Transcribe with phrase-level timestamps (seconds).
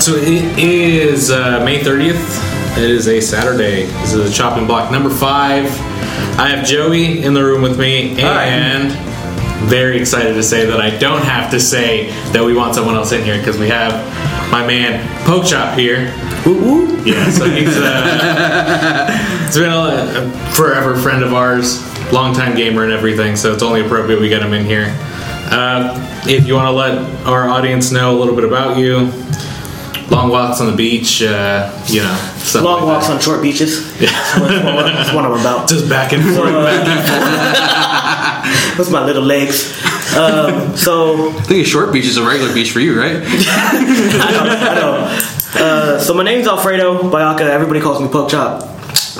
[0.00, 2.78] So it is uh, May 30th.
[2.78, 3.84] It is a Saturday.
[3.84, 5.66] This is a chopping block number five.
[6.38, 8.92] I have Joey in the room with me, and
[9.68, 13.12] very excited to say that I don't have to say that we want someone else
[13.12, 13.92] in here because we have
[14.50, 16.14] my man Pokchop here.
[16.46, 17.04] Woo woo!
[17.04, 22.92] Yeah, so he's uh, he's been a, a forever friend of ours, longtime gamer and
[22.92, 23.36] everything.
[23.36, 24.96] So it's only appropriate we get him in here.
[25.52, 29.12] Uh, if you want to let our audience know a little bit about you,
[30.10, 33.14] long walks on the beach, uh, you know, stuff Long like walks that.
[33.14, 33.96] on short beaches.
[33.98, 35.68] That's what, that's what I'm about.
[35.68, 36.50] just back and forth.
[38.76, 39.70] That's my little legs.
[40.16, 43.16] Um, so I think a short beach is a regular beach for you, right?
[43.22, 43.24] I
[44.32, 44.42] know.
[44.50, 45.06] I know.
[45.64, 47.42] Uh, so my name's Alfredo Bayaka.
[47.42, 48.66] Everybody calls me Pokchop.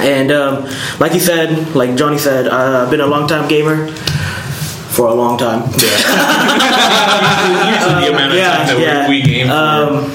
[0.01, 0.65] And um,
[0.99, 3.89] like you said, like Johnny said, uh, I've been a long time gamer
[4.91, 5.63] for a long time.
[5.79, 5.97] Yeah.
[7.71, 9.53] Usually the amount of time that we, we game for.
[9.53, 10.11] Um,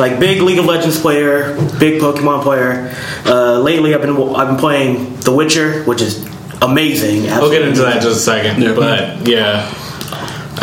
[0.00, 2.92] like big League of Legends player, big Pokemon player.
[3.24, 6.26] Uh, lately, I've been I've been playing The Witcher, which is
[6.62, 7.22] amazing.
[7.24, 8.60] We'll get into that in just a second.
[8.62, 8.74] Yeah.
[8.74, 9.70] But yeah,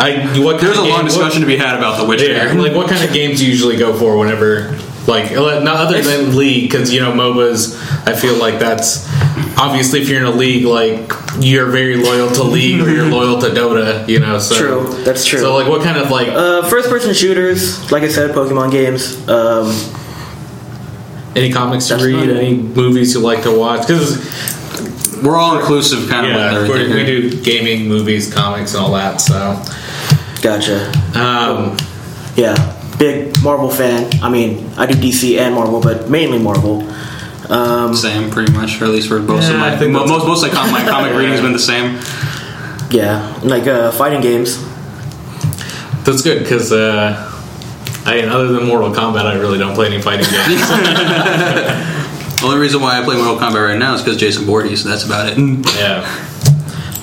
[0.00, 2.26] I what kind There's of a long game- discussion to be had about the Witcher.
[2.34, 4.76] What, yeah, like what kind of games do you usually go for whenever,
[5.08, 7.76] like, not other than League, because you know MOBAs.
[8.06, 9.08] I feel like that's
[9.58, 13.40] obviously if you're in a league, like you're very loyal to League or you're loyal
[13.40, 14.06] to Dota.
[14.08, 15.40] You know, so True, that's true.
[15.40, 19.16] So like, what kind of like Uh, first person shooters, like I said, Pokemon games.
[19.28, 19.72] Um,
[21.36, 22.30] any comics to read, fun.
[22.36, 23.82] any movies you like to watch?
[23.82, 24.18] Because
[25.22, 26.32] We're all inclusive, kind of.
[26.32, 29.20] yeah, with we're- we do gaming, movies, comics, and all that.
[29.20, 29.60] So
[30.42, 30.90] gotcha.
[31.14, 31.76] um,
[32.36, 32.54] Yeah,
[32.98, 34.10] big Marvel fan.
[34.22, 36.82] I mean, I do DC and Marvel, but mainly Marvel.
[37.50, 40.06] Um, Same, pretty much, or at least for most Yeah, of I my think mo-
[40.06, 41.98] most most of com- my comic reading has been the same.
[42.90, 44.58] yeah, like uh, fighting games.
[46.04, 46.72] that's good because.
[46.72, 47.24] Uh,
[48.04, 50.60] I mean, other than Mortal Kombat, I really don't play any fighting games.
[50.66, 54.82] The only reason why I play Mortal Kombat right now is because Jason Voorhees.
[54.82, 55.36] So that's about it.
[55.76, 56.06] Yeah.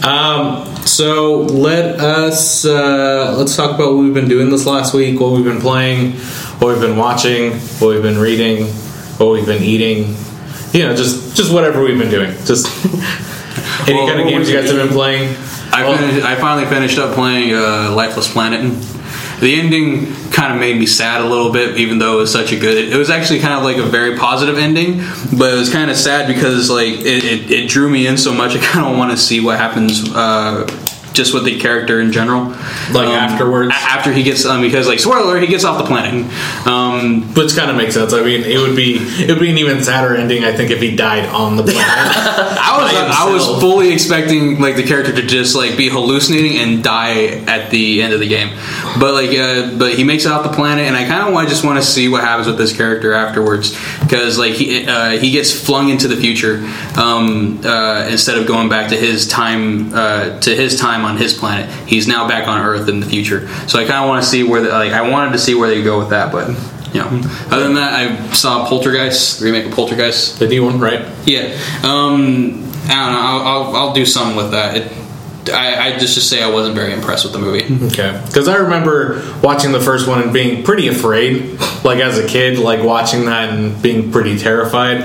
[0.03, 5.19] Um, so let us uh, let's talk about what we've been doing this last week,
[5.19, 6.13] what we've been playing,
[6.59, 8.67] what we've been watching, what we've been reading,
[9.17, 10.15] what we've been eating.
[10.73, 12.31] You know, just just whatever we've been doing.
[12.45, 12.67] Just
[13.87, 15.35] any Well, kind of games you guys have been playing.
[15.71, 18.61] I, Well, finished, I finally finished up playing uh, Lifeless Planet.
[19.39, 22.51] The ending kind of made me sad a little bit, even though it was such
[22.51, 22.91] a good.
[22.91, 24.97] It was actually kind of like a very positive ending,
[25.37, 28.33] but it was kind of sad because like it, it, it drew me in so
[28.33, 28.55] much.
[28.55, 30.09] I kind of want to see what happens.
[30.13, 30.65] Uh,
[31.15, 32.49] just with the character in general,
[32.91, 33.71] Like afterwards?
[33.73, 36.25] a- after he gets um, because like spoiler, he gets off the planet.
[36.67, 38.13] Um, which kind of makes sense.
[38.13, 40.81] I mean, it would be it would be an even sadder ending, I think, if
[40.81, 41.81] he died on the planet.
[41.87, 46.83] I was I was fully expecting like the character to just like be hallucinating and
[46.83, 48.49] die at the end of the game,
[48.99, 51.49] but like uh, but he makes it off the planet, and I kind of want
[51.49, 55.31] just want to see what happens with this character afterwards because like he uh, he
[55.31, 56.57] gets flung into the future
[56.99, 61.33] um, uh, instead of going back to his time uh, to his time on his
[61.33, 61.69] planet.
[61.87, 64.43] He's now back on Earth in the future, so I kind of want to see
[64.43, 66.49] where the, like I wanted to see where they go with that, but.
[66.93, 67.07] You know,
[67.51, 70.39] other than that, I saw Poltergeist, the remake of Poltergeist.
[70.39, 71.05] the new one, right?
[71.25, 71.53] Yeah.
[71.83, 73.19] Um, I don't know.
[73.19, 74.77] I'll, I'll, I'll do something with that.
[74.77, 77.65] It, I, I just just say I wasn't very impressed with the movie.
[77.87, 82.25] Okay, because I remember watching the first one and being pretty afraid, like as a
[82.25, 85.03] kid, like watching that and being pretty terrified.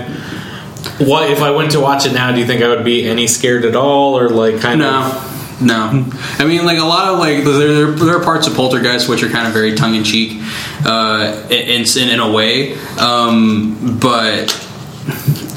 [1.01, 2.31] What if I went to watch it now?
[2.33, 5.03] Do you think I would be any scared at all, or like kind No.
[5.13, 5.30] of?
[5.61, 9.09] No, I mean like a lot of like there, there, there are parts of Poltergeist
[9.09, 10.41] which are kind of very tongue in cheek,
[10.87, 14.51] uh, in, in in a way, um, but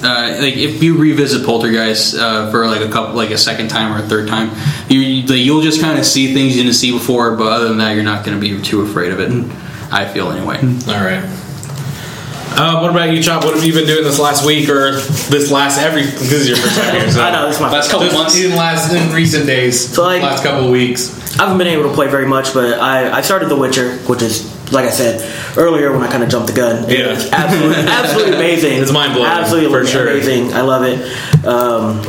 [0.04, 3.94] uh, like if you revisit Poltergeist uh, for like a couple, like a second time
[3.94, 4.52] or a third time,
[4.90, 7.36] you like, you'll just kind of see things you didn't see before.
[7.38, 9.32] But other than that, you're not going to be too afraid of it.
[9.92, 10.58] I feel anyway.
[10.58, 11.24] All right.
[12.56, 13.44] Uh, what about you, Chop?
[13.44, 16.04] What have you been doing this last week or this last every?
[16.04, 17.10] This is your first time here.
[17.12, 17.22] So.
[17.24, 18.18] I know, this is my last first couple time.
[18.18, 18.40] months.
[18.40, 21.20] In last in recent days, So, like- last couple of weeks.
[21.40, 24.22] I haven't been able to play very much, but I, I started The Witcher, which
[24.22, 26.88] is like I said earlier when I kind of jumped the gun.
[26.90, 27.14] Yeah.
[27.14, 28.74] It's absolutely, absolutely amazing.
[28.82, 30.08] It's mind-blowing, Absolutely for sure.
[30.10, 30.54] amazing.
[30.54, 31.46] I love it.
[31.46, 32.02] Um,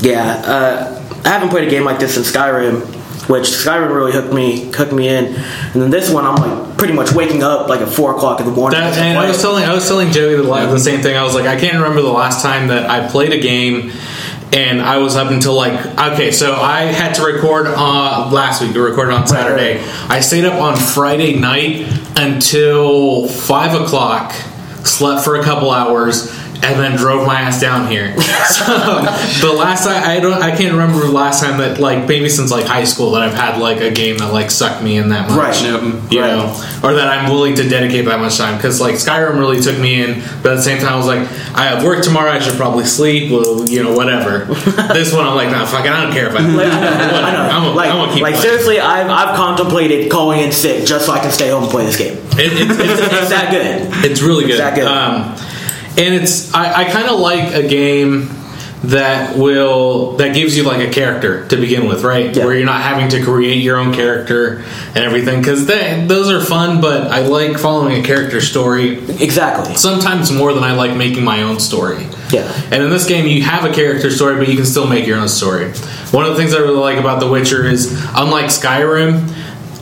[0.00, 2.80] yeah, uh, I haven't played a game like this since Skyrim,
[3.28, 5.34] which Skyrim really hooked me hooked me in.
[5.34, 8.46] And then this one, I'm like pretty much waking up like at four o'clock in
[8.46, 8.80] the morning.
[8.80, 11.16] That, and I was telling I was telling Joey the, the same thing.
[11.16, 13.92] I was like, I can't remember the last time that I played a game,
[14.52, 16.30] and I was up until like okay.
[16.32, 18.74] So I had to record uh, last week.
[18.74, 19.82] We recorded on Saturday.
[20.08, 21.86] I stayed up on Friday night
[22.16, 24.32] until five o'clock.
[24.84, 26.30] Slept for a couple hours.
[26.64, 28.14] And then drove my ass down here.
[28.48, 28.64] so
[29.46, 32.50] the last time I don't I can't remember the last time that like maybe since
[32.50, 35.28] like high school that I've had like a game that like sucked me in that
[35.28, 35.38] much.
[35.38, 35.62] Right.
[36.10, 36.28] You Right.
[36.36, 36.46] know,
[36.82, 40.02] or that I'm willing to dedicate that much time because like Skyrim really took me
[40.02, 41.20] in, but at the same time I was like,
[41.56, 42.30] I have work tomorrow.
[42.30, 43.30] I should probably sleep.
[43.30, 44.44] Well, you know, whatever.
[44.94, 45.92] this one I'm like, nah, fuck it.
[45.92, 46.40] I don't care if I.
[46.40, 47.26] Like, I know, whatever.
[47.26, 47.42] I know.
[47.54, 48.48] I'm gonna- like, I'm gonna keep like playing.
[48.48, 51.84] seriously, I've, I've contemplated calling in sick just so I can stay home and play
[51.84, 52.16] this game.
[52.36, 54.10] It, it, it's, It's that good.
[54.10, 54.58] It's really good.
[54.60, 54.86] that good.
[54.86, 55.34] Um,
[55.96, 58.30] and it's I, I kind of like a game
[58.84, 62.36] that will that gives you like a character to begin with, right?
[62.36, 62.44] Yeah.
[62.44, 66.82] Where you're not having to create your own character and everything because those are fun.
[66.82, 69.74] But I like following a character story Exactly.
[69.76, 72.06] sometimes more than I like making my own story.
[72.30, 72.50] Yeah.
[72.70, 75.18] And in this game, you have a character story, but you can still make your
[75.18, 75.70] own story.
[76.10, 79.32] One of the things I really like about The Witcher is, unlike Skyrim,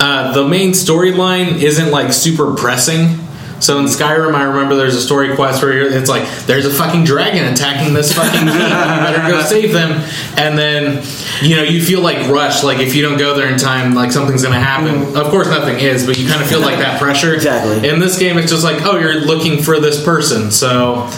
[0.00, 3.18] uh, the main storyline isn't like super pressing.
[3.62, 6.72] So in Skyrim, I remember there's a story quest where you're, it's like there's a
[6.72, 8.48] fucking dragon attacking this fucking king.
[8.48, 10.04] You better go save them.
[10.36, 11.04] And then
[11.40, 12.64] you know you feel like rushed.
[12.64, 15.02] Like if you don't go there in time, like something's gonna happen.
[15.02, 15.16] Mm-hmm.
[15.16, 17.32] Of course, nothing is, but you kind of feel like that pressure.
[17.42, 17.88] Exactly.
[17.88, 20.50] In this game, it's just like oh, you're looking for this person.
[20.50, 21.08] So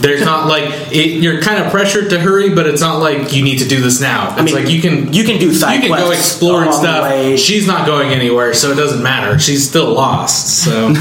[0.00, 3.42] there's not like it, you're kind of pressured to hurry, but it's not like you
[3.42, 4.34] need to do do this now.
[4.36, 6.74] It's mean, like you can you can do side you can go quests explore and
[6.74, 7.38] stuff.
[7.38, 9.38] She's not going anywhere, so it doesn't matter.
[9.38, 10.64] She's still lost.
[10.64, 10.88] So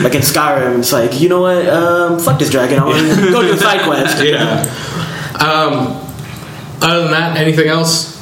[0.00, 1.66] Like in Skyrim, it's like, you know what?
[1.68, 2.80] Um, fuck this dragon.
[2.80, 4.22] I want to go do a side quest.
[4.24, 4.62] yeah.
[5.38, 6.00] Um,
[6.82, 8.12] other than that, anything else?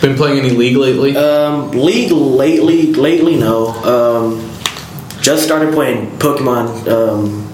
[0.00, 1.14] Been playing any League lately?
[1.14, 3.68] Um, League lately, lately, no.
[3.68, 4.50] Um,
[5.20, 6.88] just started playing Pokemon.
[6.88, 7.49] Um,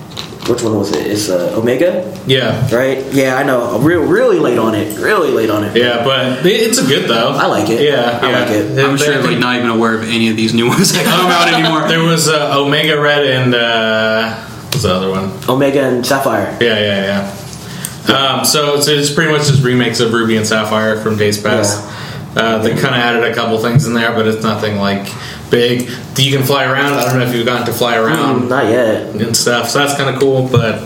[0.48, 1.06] which one was it?
[1.06, 3.04] It's uh, Omega, yeah, right?
[3.12, 3.62] Yeah, I know.
[3.76, 4.98] I'm Real, really late on it.
[4.98, 5.76] Really late on it.
[5.76, 7.30] yeah, but it's a good though.
[7.30, 7.80] I like it.
[7.80, 8.38] Yeah, I yeah.
[8.40, 8.84] like it.
[8.84, 11.52] I'm sure like not even aware of any of these new ones that come out
[11.52, 11.88] anymore.
[11.96, 14.34] There was uh, Omega Red and uh,
[14.70, 15.30] what's the other one?
[15.48, 16.56] Omega and Sapphire.
[16.60, 17.32] Yeah, yeah,
[18.08, 18.16] yeah.
[18.16, 21.82] Um, so, so it's pretty much just remakes of Ruby and Sapphire from Days Past.
[22.36, 25.08] Uh, they kind of added a couple things in there, but it's nothing like
[25.50, 25.88] big.
[26.18, 26.94] You can fly around.
[26.94, 28.42] I don't know if you've gotten to fly around.
[28.42, 29.14] Mm, not yet.
[29.16, 29.68] and stuff.
[29.70, 30.80] So that's kind of cool, but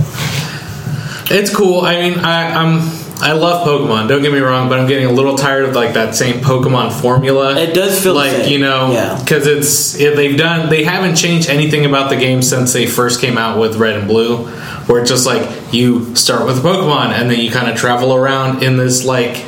[1.30, 1.80] it's cool.
[1.82, 4.08] I mean, I, I'm I love Pokemon.
[4.08, 6.90] Don't get me wrong, but I'm getting a little tired of like that same Pokemon
[7.00, 7.54] formula.
[7.58, 9.18] It does feel like you know, Yeah.
[9.20, 13.20] because it's it, they've done they haven't changed anything about the game since they first
[13.20, 14.46] came out with Red and Blue,
[14.86, 18.62] where it's just like you start with Pokemon and then you kind of travel around
[18.62, 19.44] in this like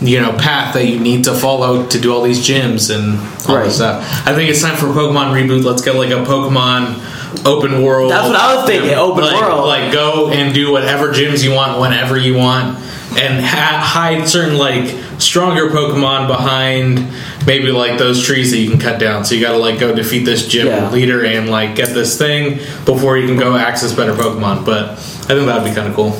[0.00, 3.56] you know path that you need to follow to do all these gyms and all
[3.56, 3.64] Right.
[3.64, 4.02] this stuff.
[4.26, 5.64] I think it's time for a Pokemon reboot.
[5.64, 8.10] Let's get like a Pokemon open world.
[8.12, 9.66] That's what I was thinking, open like, world.
[9.66, 12.76] Like go and do whatever gyms you want whenever you want,
[13.18, 17.08] and ha- hide certain like stronger Pokemon behind
[17.46, 19.24] maybe like those trees that you can cut down.
[19.24, 20.90] So you got to like go defeat this gym Yeah.
[20.90, 24.66] leader and like get this thing before you can go access better Pokemon.
[24.66, 26.10] But I think that would be kind of cool.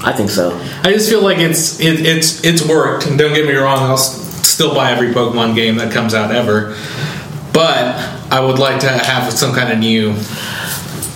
[0.00, 0.56] I think so.
[0.82, 3.06] I just feel like it's it, it's it's worked.
[3.06, 6.76] And don't get me wrong, I'll still buy every Pokemon game that comes out ever.
[7.52, 7.96] But
[8.30, 10.14] I would like to have some kind of new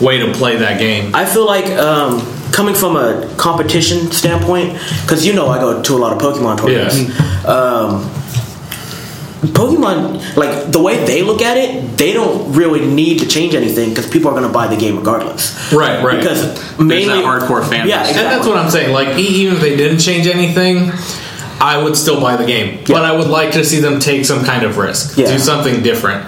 [0.00, 1.14] way to play that game.
[1.14, 2.20] I feel like um,
[2.52, 4.72] coming from a competition standpoint,
[5.02, 7.46] because you know I go to a lot of Pokemon tournaments.
[7.46, 8.10] Um,
[9.60, 13.90] Pokemon, like the way they look at it, they don't really need to change anything
[13.90, 15.70] because people are going to buy the game regardless.
[15.72, 16.18] Right, right.
[16.18, 18.16] Because mainly that hardcore fan Yeah, base.
[18.16, 18.92] And that's what I'm saying.
[18.94, 20.90] Like, e- even if they didn't change anything,
[21.60, 22.84] I would still buy the game.
[22.86, 25.30] But I would like to see them take some kind of risk, Yeah.
[25.30, 26.24] do something different.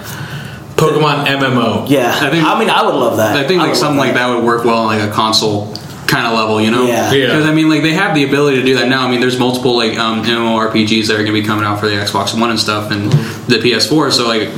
[0.75, 1.85] Pokemon MMO.
[1.89, 3.35] Yeah, I I, mean, I would love that.
[3.35, 5.73] I think would like something love like that would work well on like a console
[6.13, 6.85] kind of level, you know?
[6.85, 7.11] Yeah.
[7.11, 7.25] Yeah.
[7.27, 9.07] Because I mean, like they have the ability to do that now.
[9.07, 11.87] I mean, there's multiple like um, MMORPGs that are going to be coming out for
[11.87, 13.11] the Xbox One and stuff and
[13.51, 14.11] the PS4.
[14.11, 14.49] So like,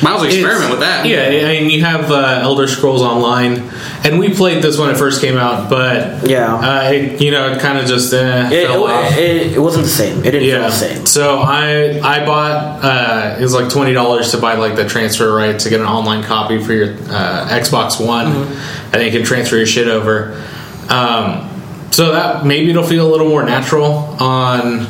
[0.00, 1.06] might as well experiment It's- with that.
[1.06, 3.68] Yeah, I mean, you have uh, Elder Scrolls Online,
[4.04, 6.54] and we played this when it first came out, but Yeah.
[6.54, 9.10] uh, it, you know, it kind of just uh, It, fell off.
[9.18, 10.20] it, it, it wasn't the same.
[10.20, 11.04] It didn't feel the same.
[11.06, 15.34] So I I bought uh, it was like twenty dollars to buy like the transfer
[15.34, 18.94] right to get an online copy for your uh, Xbox One, Mm-hmm.
[18.94, 20.40] and you can transfer your shit over.
[20.88, 21.48] Um,
[21.90, 24.86] so that maybe it'll feel a little more natural on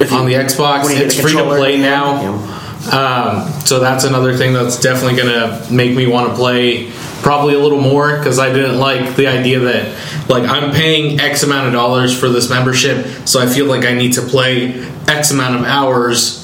[0.00, 0.84] you- on the Xbox.
[0.84, 1.82] when you get It's the free to play yeah.
[1.82, 2.48] now.
[2.90, 6.88] Um, so that's another thing that's definitely gonna make me want to play
[7.22, 9.86] probably a little more because I didn't like the idea that
[10.28, 13.94] like I'm paying X amount of dollars for this membership, so I feel like I
[13.94, 16.40] need to play X amount of hours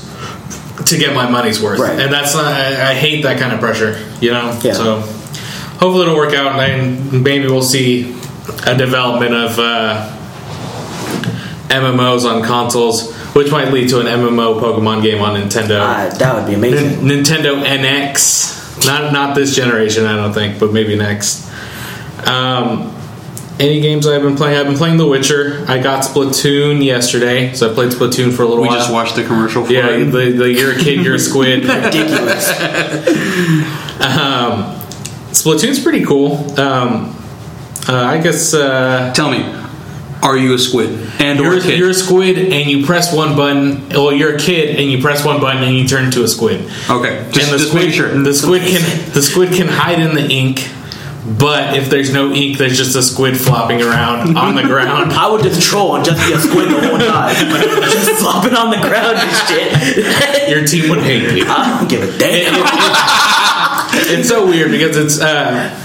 [0.86, 1.98] to get my money's worth, Right.
[1.98, 4.56] and that's not, I, I hate that kind of pressure, you know.
[4.62, 4.72] Yeah.
[4.74, 5.00] So
[5.80, 8.14] hopefully it'll work out, and maybe we'll see
[8.66, 10.14] a development of uh,
[11.68, 15.80] MMOs on consoles, which might lead to an MMO Pokemon game on Nintendo.
[15.80, 17.06] Ah, that would be amazing.
[17.06, 18.86] Nin- Nintendo NX.
[18.86, 21.50] Not not this generation, I don't think, but maybe next.
[22.26, 22.94] Um,
[23.60, 24.56] any games I've been playing?
[24.56, 25.64] I've been playing The Witcher.
[25.66, 28.76] I got Splatoon yesterday, so I played Splatoon for a little We while.
[28.76, 30.04] We just watched the commercial for yeah, it.
[30.06, 31.64] the, the you're a kid, you're a squid.
[31.68, 32.48] Ridiculous.
[35.32, 36.58] Splatoon's pretty cool.
[36.58, 37.14] Um,
[37.88, 39.42] uh, I guess uh, Tell me,
[40.22, 40.90] are you a squid
[41.20, 41.78] and you're, a kid?
[41.78, 43.88] you're a squid and you press one button.
[43.90, 46.60] Well, you're a kid and you press one button and you turn into a squid.
[46.90, 48.08] okay, just, and the just squid, sure.
[48.22, 50.68] the squid can the squid can hide in the ink.
[51.38, 55.12] But if there's no ink, there's just a squid flopping around on the ground.
[55.12, 57.34] I would just troll and just be a squid the whole time.
[57.90, 60.48] just flopping on the ground and shit.
[60.48, 61.44] Your team would hate you.
[61.46, 62.54] I don't give a damn.
[64.10, 65.20] it's so weird because it's.
[65.20, 65.84] Uh,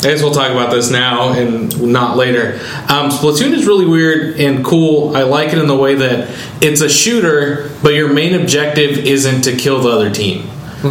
[0.00, 2.54] I guess we'll talk about this now and not later.
[2.88, 5.14] Um, Splatoon is really weird and cool.
[5.14, 9.42] I like it in the way that it's a shooter, but your main objective isn't
[9.42, 10.48] to kill the other team.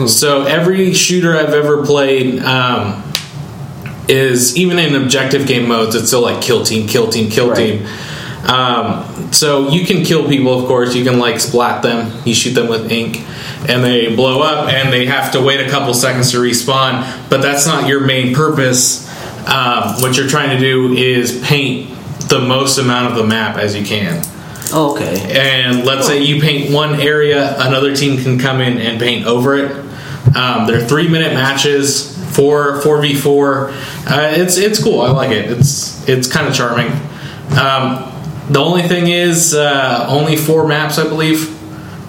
[0.08, 3.04] So every shooter I've ever played um,
[4.08, 5.96] is even in objective game modes.
[5.96, 7.58] It's still like kill team, kill team, kill Right.
[7.80, 7.88] team.
[8.48, 10.96] Um, so you can kill people, of course.
[10.96, 12.12] You can like splat them.
[12.26, 13.20] You shoot them with ink,
[13.68, 17.30] and they blow up, and they have to wait a couple seconds to respawn.
[17.30, 19.08] But that's not your main purpose.
[19.48, 21.90] Um, what you're trying to do is paint
[22.30, 24.22] the most amount of the map as you can.
[24.72, 25.38] Oh, okay.
[25.40, 29.56] And let's say you paint one area, another team can come in and paint over
[29.56, 29.72] it.
[30.36, 33.72] Um, they're three minute matches, four four v four.
[34.08, 35.02] Uh, It's it's cool.
[35.02, 35.50] I like it.
[35.52, 36.92] It's it's kind of charming.
[37.58, 38.14] Um,
[38.50, 41.56] the only thing is uh, only four maps, I believe.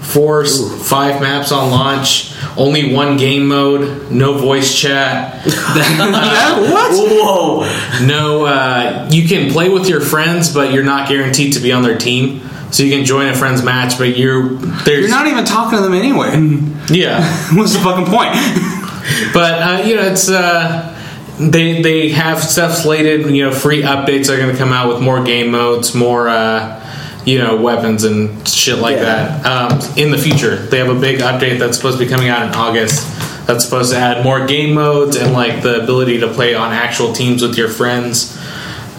[0.01, 2.33] Four, s- five maps on launch.
[2.57, 4.11] Only one game mode.
[4.11, 5.45] No voice chat.
[5.45, 6.93] what?
[6.93, 8.07] Whoa.
[8.07, 11.83] No, uh, you can play with your friends, but you're not guaranteed to be on
[11.83, 12.41] their team.
[12.73, 14.49] So you can join a friend's match, but you're
[14.85, 16.31] there's You're not even talking to them anyway.
[16.91, 17.23] yeah.
[17.57, 18.31] What's the fucking point?
[19.35, 20.90] But uh, you know, it's uh,
[21.41, 23.27] they they have stuff slated.
[23.35, 26.77] You know, free updates are going to come out with more game modes, more uh,
[27.25, 29.39] you know weapons and shit like Yeah.
[29.43, 30.57] that um, in the future.
[30.57, 33.07] They have a big update that's supposed to be coming out in August.
[33.47, 37.13] That's supposed to add more game modes and like the ability to play on actual
[37.13, 38.37] teams with your friends.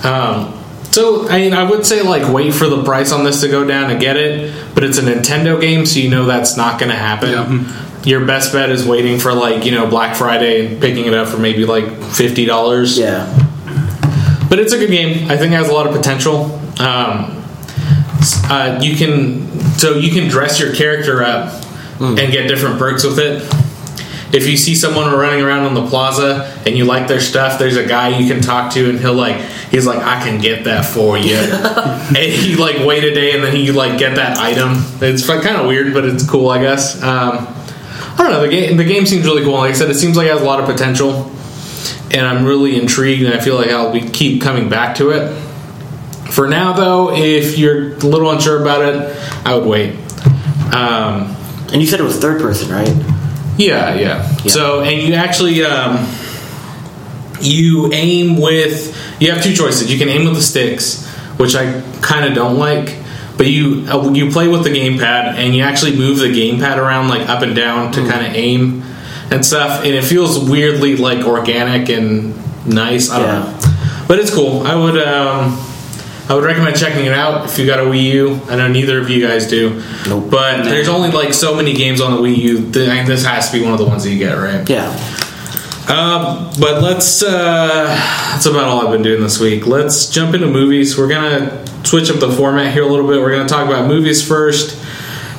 [0.03, 0.57] Um,
[0.91, 3.63] so I mean, I would say like wait for the price on this to go
[3.65, 6.91] down to get it, but it's a Nintendo game, so you know that's not going
[6.91, 7.29] to happen.
[7.29, 7.87] Yeah.
[8.03, 11.27] Your best bet is waiting for like you know Black Friday and picking it up
[11.27, 12.97] for maybe like fifty dollars.
[12.97, 13.27] Yeah.
[14.49, 15.29] But it's a good game.
[15.29, 16.45] I think it has a lot of potential.
[16.79, 17.41] Um,
[18.49, 21.63] uh, you can so you can dress your character up
[21.99, 23.43] and get different perks with it.
[24.33, 27.75] If you see someone running around on the plaza and you like their stuff, there's
[27.75, 29.37] a guy you can talk to, and he'll like
[29.69, 33.43] he's like I can get that for you, and he like wait a day and
[33.43, 34.83] then he like get that item.
[35.01, 37.01] It's kind of weird, but it's cool, I guess.
[37.03, 37.47] Um,
[38.21, 38.41] I don't know.
[38.41, 39.53] The game the game seems really cool.
[39.53, 41.31] Like I said, it seems like it has a lot of potential
[42.11, 45.33] and I'm really intrigued, and I feel like I'll be keep coming back to it.
[46.31, 49.95] For now, though, if you're a little unsure about it, I would wait.
[50.73, 51.35] Um,
[51.71, 52.89] And you said it was third person, right?
[53.57, 56.05] yeah, yeah, So, and you actually um,
[57.41, 59.91] you aim with you have two choices.
[59.91, 61.05] You can aim with the sticks,
[61.37, 62.97] which I kind of don't like.
[63.41, 67.07] But you uh, you play with the gamepad and you actually move the gamepad around
[67.07, 68.83] like up and down to kind of aim
[69.31, 72.35] and stuff, and it feels weirdly like organic and
[72.67, 73.09] nice.
[73.09, 73.39] I don't Yeah.
[73.39, 74.61] know, but it's cool.
[74.67, 75.57] I would um,
[76.29, 78.39] I would recommend checking it out if you got a Wii U.
[78.47, 80.29] I know neither of you guys do, Nope.
[80.29, 82.71] but there's only like so many games on the Wii U.
[82.71, 84.69] Th- this has to be one of the ones that you get, right?
[84.69, 84.87] Yeah.
[85.89, 87.23] Um, but let's.
[87.23, 87.85] Uh,
[88.33, 89.65] that's about all I've been doing this week.
[89.65, 90.95] Let's jump into movies.
[90.95, 93.19] We're gonna switch up the format here a little bit.
[93.19, 94.81] We're gonna talk about movies first.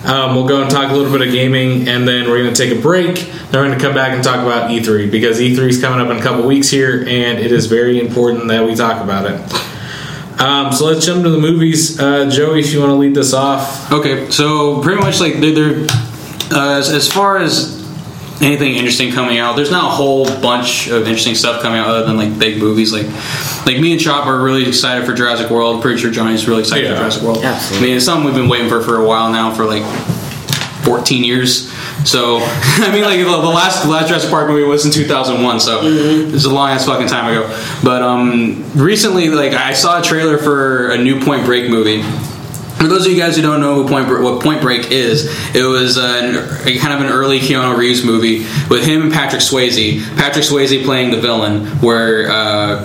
[0.05, 2.77] Um, we'll go and talk a little bit of gaming, and then we're gonna take
[2.77, 3.15] a break.
[3.17, 6.19] Then we're gonna come back and talk about E3 because E3 is coming up in
[6.19, 10.41] a couple weeks here, and it is very important that we talk about it.
[10.43, 11.99] Um, so let's jump to the movies.
[11.99, 13.91] Uh, Joey, if you want to lead this off.
[13.91, 15.87] Okay, so pretty much like they're, they're
[16.53, 17.82] uh, as, as far as
[18.43, 22.05] anything interesting coming out, there's not a whole bunch of interesting stuff coming out other
[22.07, 22.93] than like big movies.
[22.93, 23.07] Like
[23.67, 25.81] like me and Chop are really excited for Jurassic World.
[25.83, 26.95] Pretty sure Johnny's really excited Yeah.
[26.95, 27.45] for Jurassic World.
[27.45, 27.79] Absolutely.
[27.79, 29.85] I mean, it's something we've been waiting for for a while now for like
[30.85, 31.71] 14 years.
[32.05, 35.61] So I mean, like the, the last the last Jurassic Park movie was in 2001,
[35.61, 37.49] so it's a long ass fucking time ago.
[37.85, 42.03] But um, recently, like I saw a trailer for a new Point Break movie.
[42.83, 45.99] For those of you guys who don't know Point what Point Break is, it was
[45.99, 46.35] an,
[46.67, 50.05] a kind of an early Keanu Reeves movie with him and Patrick Swayze.
[50.17, 52.85] Patrick Swayze playing the villain, where uh,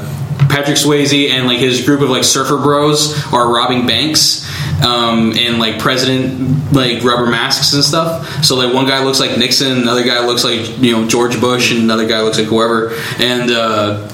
[0.51, 4.47] Patrick Swayze and like his group of like surfer bros are robbing banks
[4.83, 8.45] um, in like president like rubber masks and stuff.
[8.45, 11.71] So like one guy looks like Nixon, another guy looks like you know George Bush,
[11.71, 12.93] and another guy looks like whoever.
[13.17, 14.07] And uh,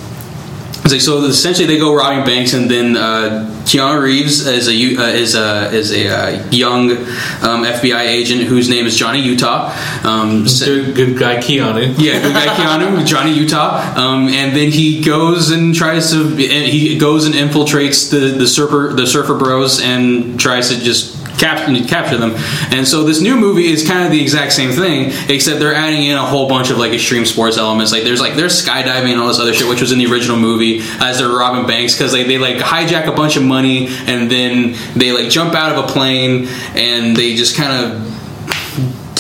[0.84, 1.24] It's like so.
[1.24, 5.72] Essentially, they go robbing banks, and then uh, Keanu Reeves is a uh, is a
[5.72, 9.72] is a uh, young um, FBI agent whose name is Johnny Utah.
[10.04, 11.96] Um, Good, good guy Keanu.
[11.98, 16.22] yeah, good guy Keanu, Johnny Utah, um, and then he goes and tries to.
[16.24, 21.23] And he goes and infiltrates the the surfer the surfer bros and tries to just
[21.38, 22.34] cap- capture them.
[22.72, 26.04] And so this new movie is kind of the exact same thing, except they're adding
[26.04, 27.92] in a whole bunch of like extreme sports elements.
[27.92, 30.38] Like there's like there's skydiving and all this other shit, which was in the original
[30.38, 34.32] movie as they're robbing banks because they, they like hijack a bunch of money and
[34.32, 38.23] then they like jump out of a plane and they just kind of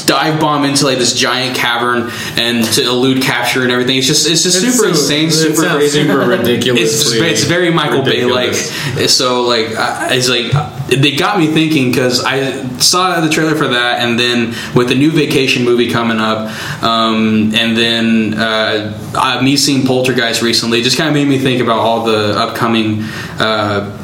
[0.05, 3.97] dive bomb into like this giant cavern and to elude capture and everything.
[3.97, 6.81] It's just it's just It's super so- insane, super crazy, super ridiculous.
[6.81, 8.53] It's it's very Michael Bay like.
[8.53, 10.51] So like I- it's like
[10.87, 14.95] they got me thinking because I saw the trailer for that, and then with the
[14.95, 16.49] new Vacation movie coming up,
[16.83, 21.61] um, and then uh, uh, me seeing Poltergeist recently, just kind of made me think
[21.61, 23.01] about all the upcoming.
[23.39, 23.99] Uh,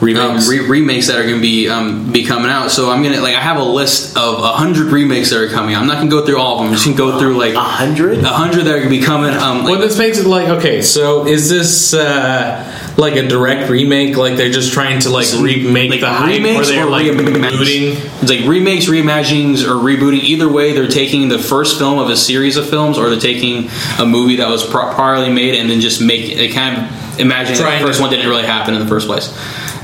[0.00, 0.44] Remakes.
[0.46, 2.70] um, re- remakes that are going to be um, be coming out.
[2.70, 5.74] So I'm gonna like I have a list of a hundred remakes that are coming.
[5.74, 6.66] I'm not gonna go through all of them.
[6.68, 8.18] I'm just gonna go through like A hundred?
[8.18, 9.30] a hundred that are gonna be coming.
[9.34, 10.82] Um, like, Well, this makes it like okay.
[10.82, 14.16] So is this uh, like a direct remake?
[14.18, 17.06] Like they're just trying to like remake like the hype, remakes or they're or like
[17.06, 17.50] reimaginings.
[17.96, 18.22] rebooting?
[18.22, 20.20] It's like remakes, reimaginings, or rebooting.
[20.24, 23.70] Either way, they're taking the first film of a series of films, or they're taking
[23.98, 27.54] a movie that was pro- priorly made and then just make it kind of imagine
[27.54, 29.32] that Trying the first one didn't really happen in the first place.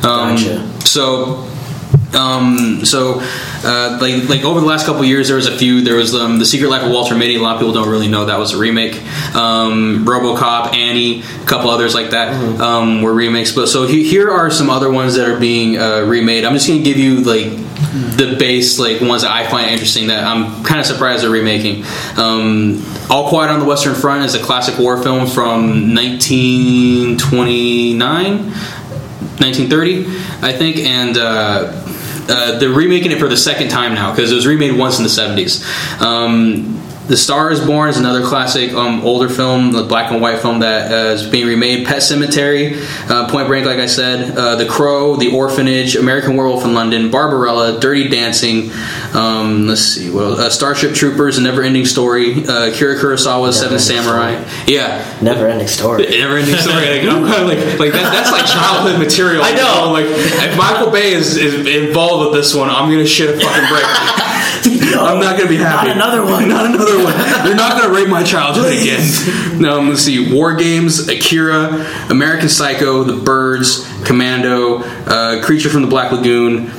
[0.04, 0.80] Um, Gotcha.
[0.86, 1.48] So.
[2.14, 3.20] Um, so,
[3.64, 5.82] uh, like, like over the last couple of years, there was a few.
[5.82, 7.36] There was um, the Secret Life of Walter Mitty.
[7.36, 8.96] A lot of people don't really know that was a remake.
[9.34, 13.52] Um, RoboCop, Annie, a couple others like that um, were remakes.
[13.52, 16.44] But so he, here are some other ones that are being uh, remade.
[16.44, 17.50] I'm just gonna give you like
[17.92, 21.84] the base like ones that I find interesting that I'm kind of surprised they're remaking.
[22.16, 28.52] Um, All Quiet on the Western Front is a classic war film from 1929.
[29.40, 30.06] 1930,
[30.44, 31.72] I think, and uh,
[32.28, 35.04] uh, they're remaking it for the second time now because it was remade once in
[35.04, 35.62] the 70s.
[36.00, 36.81] Um,
[37.12, 40.60] the Star is Born is another classic um, older film, the black and white film
[40.60, 41.86] that uh, is being remade.
[41.86, 44.34] Pet Sematary, uh, Point Break, like I said.
[44.34, 48.70] Uh, the Crow, The Orphanage, American Werewolf in London, Barbarella, Dirty Dancing.
[49.12, 53.78] Um, let's see, well, uh, Starship Troopers, A Never Ending Story, uh, Kira Kurosawa's Seven
[53.78, 54.42] Samurai.
[54.66, 56.06] Yeah, Never ending story.
[56.08, 56.98] Never ending story.
[56.98, 59.42] Like, I'm kind of like, like that, that's like childhood material.
[59.44, 59.88] I know.
[59.88, 63.38] you Like, if Michael Bay is, is involved with this one, I'm gonna shit a
[63.38, 64.28] fucking brick.
[64.94, 65.88] I'm not gonna be happy.
[65.88, 66.48] Not another one.
[66.48, 67.16] Not another one.
[67.44, 69.60] They're not gonna rape my childhood again.
[69.60, 70.32] No, let's see.
[70.32, 76.70] War Games, Akira, American Psycho, The Birds, Commando, uh, Creature from the Black Lagoon.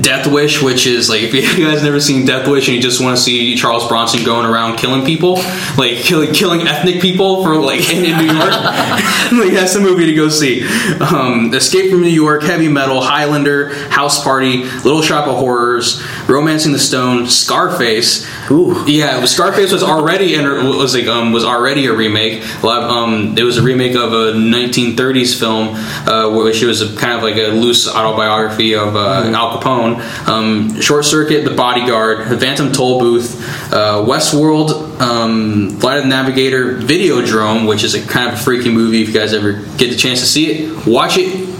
[0.00, 3.02] Death Wish, which is like if you guys never seen Death Wish and you just
[3.02, 5.36] want to see Charles Bronson going around killing people,
[5.76, 8.50] like killing killing ethnic people for like in, in New York,
[9.32, 10.66] like that's the movie to go see.
[10.98, 16.72] Um, Escape from New York, Heavy Metal, Highlander, House Party, Little Shop of Horrors, Romancing
[16.72, 18.26] the Stone, Scarface.
[18.52, 18.84] Ooh.
[18.86, 22.44] Yeah, Scarface was already in, was like um, was already a remake.
[22.62, 25.74] A lot of, um, it was a remake of a 1930s film,
[26.06, 30.00] uh, which was a, kind of like a loose autobiography of uh, Al Capone.
[30.28, 36.10] Um, Short Circuit, The Bodyguard, The Phantom Toll Booth, uh, Westworld, um, Flight of the
[36.10, 39.02] Navigator, Videodrome, which is a kind of a freaky movie.
[39.02, 41.51] If you guys ever get the chance to see it, watch it.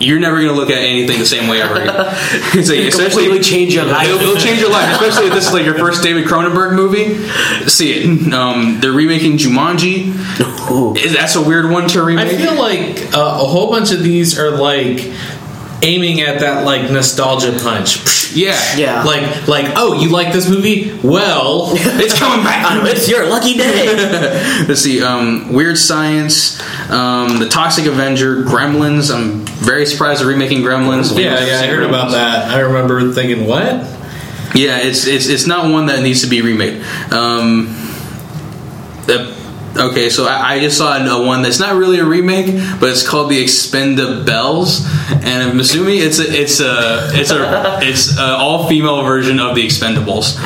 [0.00, 1.94] You're never gonna look at anything the same way ever again.
[2.54, 4.08] it's like, especially Completely change your life.
[4.08, 7.28] It'll, it'll change your life, especially if this is like your first David Cronenberg movie.
[7.68, 8.32] See it.
[8.32, 10.08] Um, they're remaking Jumanji.
[10.70, 10.94] Ooh.
[10.94, 12.28] That's a weird one to remake.
[12.28, 15.12] I feel like uh, a whole bunch of these are like
[15.82, 18.32] aiming at that like nostalgia punch.
[18.32, 19.02] yeah, Yeah.
[19.02, 20.92] Like like oh you like this movie?
[21.02, 22.60] Well, it's coming back.
[22.86, 23.86] It's your lucky day.
[24.68, 25.02] Let's see.
[25.02, 29.14] Um, Weird Science, um, The Toxic Avenger, Gremlins.
[29.14, 31.16] I'm very surprised they're remaking Gremlins.
[31.18, 32.50] yeah, yeah, I heard about that.
[32.50, 33.66] I remember thinking what?
[34.54, 36.82] Yeah, it's it's it's not one that needs to be remade.
[37.12, 37.66] Um,
[39.06, 39.38] the-
[39.76, 42.46] okay, so I, I just saw a one that's not really a remake,
[42.80, 48.18] but it's called The Expendables, and I'm assuming it's a it's a it's a it's
[48.18, 50.36] a all female version of The Expendables.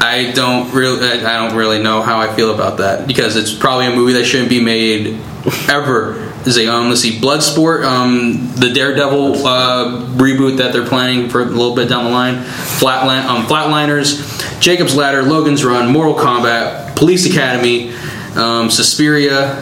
[0.00, 3.86] I don't really I don't really know how I feel about that because it's probably
[3.86, 5.20] a movie that shouldn't be made
[5.68, 6.33] ever.
[6.46, 11.40] Is a um, let's see, Bloodsport, um, the Daredevil uh, reboot that they're planning for
[11.40, 16.96] a little bit down the line, Flatline, um, Flatliners, Jacob's Ladder, Logan's Run, Mortal Kombat,
[16.96, 17.94] Police Academy,
[18.36, 19.54] um, Suspiria,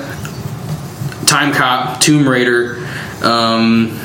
[1.26, 2.84] Time Cop, Tomb Raider,
[3.22, 3.96] um,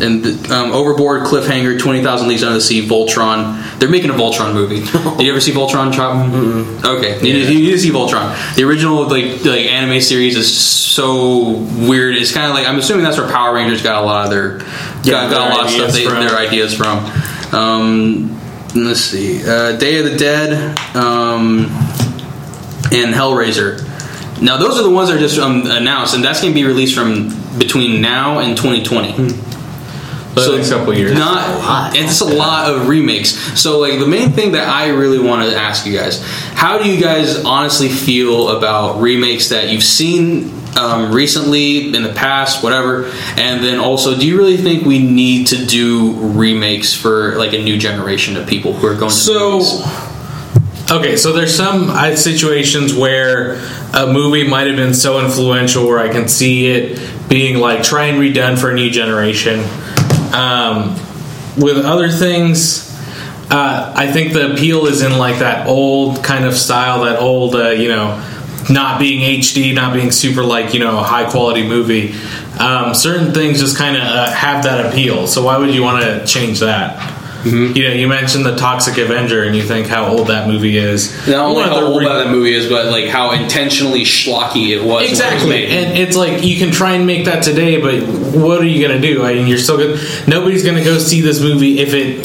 [0.00, 4.14] and the, um, Overboard, Cliffhanger, Twenty Thousand Leagues Under the Sea, Voltron, They're making a
[4.14, 4.80] Voltron movie.
[5.16, 5.92] Did you ever see Voltron?
[5.92, 6.32] Chop?
[6.84, 7.48] Okay, you, Yeah.
[7.50, 8.34] you need to see Voltron.
[8.56, 12.16] The original like like anime series is so weird.
[12.16, 14.58] It's kind of like I'm assuming that's where Power Rangers got a lot of their
[15.04, 16.20] got, got a lot of stuff ideas they, from.
[16.26, 16.98] their ideas from.
[17.54, 18.40] Um,
[18.74, 20.52] let's see, uh, Day of the Dead
[20.96, 21.66] um,
[22.92, 23.82] and Hellraiser.
[24.40, 26.64] Now those are the ones that are just um, announced, and that's going to be
[26.66, 29.45] released from between now and 2020.
[30.44, 31.14] So next couple years.
[31.14, 31.96] Not, a lot.
[31.96, 33.30] it's a lot of remakes.
[33.58, 36.22] So, like, the main thing that I really want to ask you guys:
[36.52, 42.12] How do you guys honestly feel about remakes that you've seen um, recently, in the
[42.12, 43.06] past, whatever?
[43.36, 47.62] And then also, do you really think we need to do remakes for like a
[47.62, 49.10] new generation of people who are going?
[49.10, 49.60] To So,
[50.90, 53.54] okay, so there's some uh, situations where
[53.94, 58.06] a movie might have been so influential where I can see it being like try
[58.06, 59.64] and redone for a new generation.
[60.36, 60.90] Um,
[61.56, 62.92] with other things,
[63.50, 67.54] uh, I think the appeal is in like that old kind of style, that old,
[67.54, 68.22] uh, you know,
[68.68, 72.14] not being HD, not being super like you know a high quality movie.
[72.58, 75.26] Um, certain things just kind of uh, have that appeal.
[75.26, 77.15] So why would you want to change that?
[77.46, 77.76] Mm-hmm.
[77.76, 81.14] You know, you mentioned the Toxic Avenger, and you think how old that movie is.
[81.28, 84.86] not only how old re- that movie is, but like how intentionally schlocky it was.
[84.86, 88.02] when it was Exactly, and it's like you can try and make that today, but
[88.36, 89.24] what are you gonna do?
[89.24, 90.00] I mean, you're still good.
[90.26, 92.24] Nobody's gonna go see this movie if it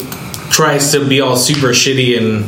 [0.50, 2.44] tries to be all super shitty and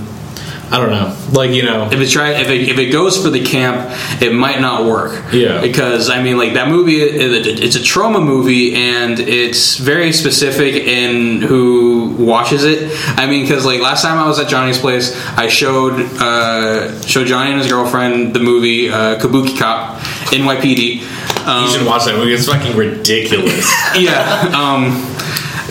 [0.70, 3.30] I don't know, like you know, if it try if it, if it goes for
[3.30, 5.32] the camp, it might not work.
[5.32, 5.60] Yeah.
[5.60, 10.12] because I mean, like that movie, it, it- it's a Troma movie, and it's very
[10.12, 12.90] specific in who watches it.
[13.18, 17.26] I mean, because like last time I was at Johnny's place, I showed uh, showed
[17.26, 19.98] Johnny and his girlfriend the movie uh, Kabuki Cop
[20.32, 21.02] NYPD.
[21.46, 22.32] Um, you should watch that movie.
[22.32, 23.70] It's fucking ridiculous.
[23.96, 24.50] yeah.
[24.56, 24.92] Um,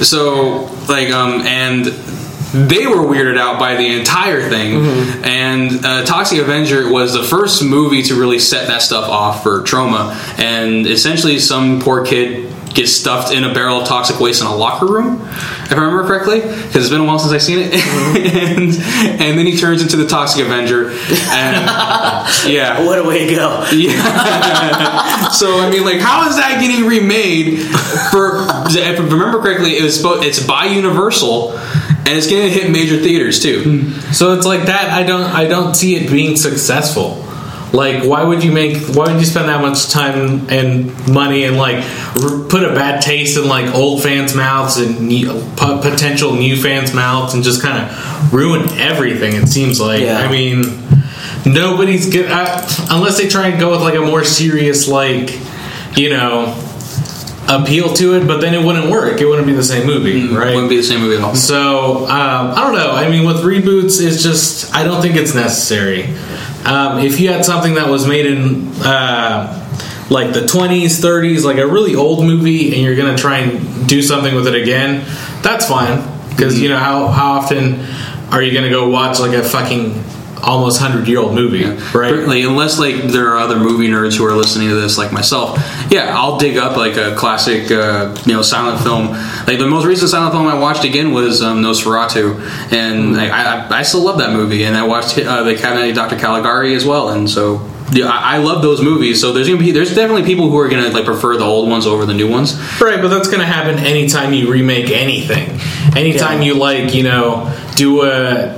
[0.04, 1.88] so like um, and
[2.54, 4.80] they were weirded out by the entire thing.
[4.80, 5.26] Mm-hmm.
[5.26, 9.62] And uh, Toxic Avenger was the first movie to really set that stuff off for
[9.62, 10.14] Troma.
[10.40, 14.56] And essentially, some poor kid gets stuffed in a barrel of toxic waste in a
[14.56, 17.74] locker room, if I remember correctly, because it's been a while since I've seen it.
[17.76, 18.74] and,
[19.22, 20.90] and then he turns into the Toxic Avenger.
[20.90, 21.66] And
[22.48, 22.84] yeah.
[22.86, 23.68] What a way to go.
[23.74, 25.30] Yeah.
[25.30, 27.60] so I mean, like, how is that getting remade?
[28.12, 31.60] For if I remember correctly, it was it's by Universal,
[32.06, 33.92] and it's going to hit major theaters too.
[34.14, 34.90] so it's like that.
[34.92, 35.24] I don't.
[35.24, 37.20] I don't see it being successful.
[37.72, 38.78] Like, why would you make?
[38.96, 41.78] Why would you spend that much time and money and like
[42.22, 46.56] r- put a bad taste in like old fans' mouths and new, po- potential new
[46.56, 49.34] fans' mouths and just kind of ruin everything?
[49.36, 50.02] It seems like.
[50.02, 50.20] Yeah.
[50.20, 50.66] I mean,
[51.46, 52.62] nobody's good uh,
[52.92, 55.32] unless they try and go with like a more serious, like
[55.98, 56.54] you know,
[57.48, 58.28] appeal to it.
[58.28, 59.20] But then it wouldn't work.
[59.22, 60.54] It wouldn't be the same movie, right?
[60.54, 61.36] Wouldn't be the same movie at all.
[61.36, 62.92] So um, I don't know.
[62.92, 66.14] I mean, with reboots, it's just I don't think it's necessary.
[66.66, 69.60] Um, if you had something that was made in uh,
[70.10, 74.02] like the 20s, 30s, like a really old movie, and you're gonna try and do
[74.02, 75.06] something with it again,
[75.42, 76.10] that's fine.
[76.30, 77.86] Because you know how how often
[78.32, 80.04] are you gonna go watch like a fucking
[80.44, 81.66] almost hundred year old movie,
[81.98, 82.28] right?
[82.28, 85.58] Like, unless like there are other movie nerds who are listening to this, like myself,
[85.90, 89.08] yeah, I'll dig up like a classic, uh, you know, silent film.
[89.48, 92.40] Like the most recent silent film I watched again was um, Nosferatu,
[92.72, 95.90] and like, I, I I still love that movie, and I watched uh, the Cabinet
[95.90, 96.18] of Dr.
[96.18, 97.70] Caligari as well, and so.
[97.92, 99.22] Yeah, I I love those movies.
[99.22, 101.86] So there's gonna be there's definitely people who are gonna like prefer the old ones
[101.86, 102.56] over the new ones.
[102.82, 105.60] Right, but that's going to happen anytime you remake anything.
[105.96, 106.48] Anytime Yeah.
[106.48, 108.58] you like, you know, do a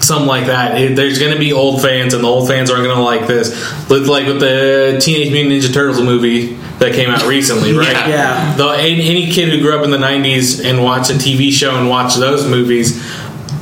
[0.00, 0.80] something like that.
[0.80, 3.26] It, there's going to be old fans, and the old fans aren't going to like
[3.26, 3.50] this.
[3.90, 7.92] Like with the Teenage Mutant Ninja Turtles movie that came out recently, right?
[7.92, 8.08] Yeah.
[8.08, 8.56] Yeah.
[8.56, 11.76] The, any, any kid who grew up in the '90s and watched a TV show
[11.78, 13.00] and watched those movies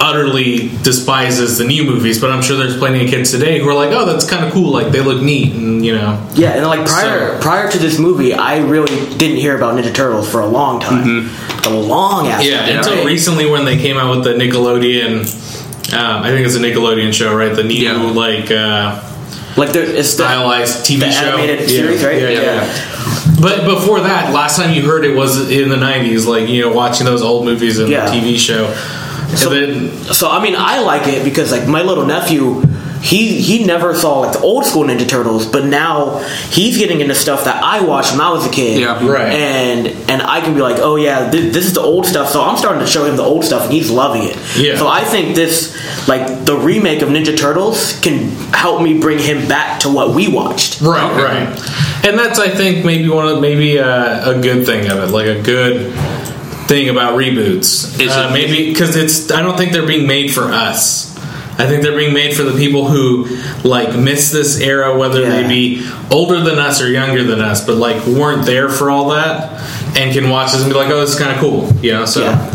[0.00, 2.20] utterly despises the new movies.
[2.20, 4.52] But I'm sure there's plenty of kids today who are like, "Oh, that's kind of
[4.52, 4.70] cool.
[4.70, 6.24] Like they look neat," and you know.
[6.34, 9.92] Yeah, and like prior So- prior to this movie, I really didn't hear about Ninja
[9.92, 11.04] Turtles for a long time.
[11.04, 11.48] Mm-hmm.
[11.66, 13.06] A long ass Yeah, until right?
[13.06, 15.26] recently when they came out with the Nickelodeon.
[15.92, 17.54] Um, I think it's a Nickelodeon show, right?
[17.54, 17.96] The new Yeah.
[17.96, 19.00] like uh,
[19.56, 22.20] Like there, it's the, stylized TV the show, animated Yeah, series, right?
[22.20, 22.64] Yeah, yeah, Yeah.
[22.64, 23.40] yeah.
[23.40, 26.72] But before that, last time you heard it was in the '90s, like you know,
[26.72, 28.04] watching those old movies and Yeah.
[28.10, 28.72] the TV show.
[29.34, 32.62] So- and then, So I mean, I like it because like my little nephew,
[33.02, 36.18] he he never saw like the old school Ninja Turtles, but now
[36.50, 38.80] he's getting into stuff that I watched when I was a kid.
[38.80, 39.06] Yeah.
[39.06, 39.32] Right.
[39.32, 42.30] And and I can be like, oh yeah, th- this is the old stuff.
[42.30, 44.36] So I'm starting to show him the old stuff, and he's loving it.
[44.58, 44.76] Yeah.
[44.76, 45.76] So I think this
[46.08, 50.28] like the remake of Ninja Turtles can help me bring him back to what we
[50.32, 50.80] watched.
[50.80, 54.98] right, right, and that's I think maybe one of maybe a, a good thing of
[54.98, 55.92] it, like a good
[56.68, 58.00] thing about reboots.
[58.00, 61.16] Is uh, it- maybe because it's I don't think they're being made for us.
[61.60, 63.26] I think they're being made for the people who
[63.68, 65.42] like miss this era, whether Yeah.
[65.42, 69.08] they be older than us or younger than us, but like weren't there for all
[69.10, 69.60] that
[69.96, 72.04] and can watch this and be like, "Oh, this is kind of cool," you know.
[72.04, 72.54] So Yeah.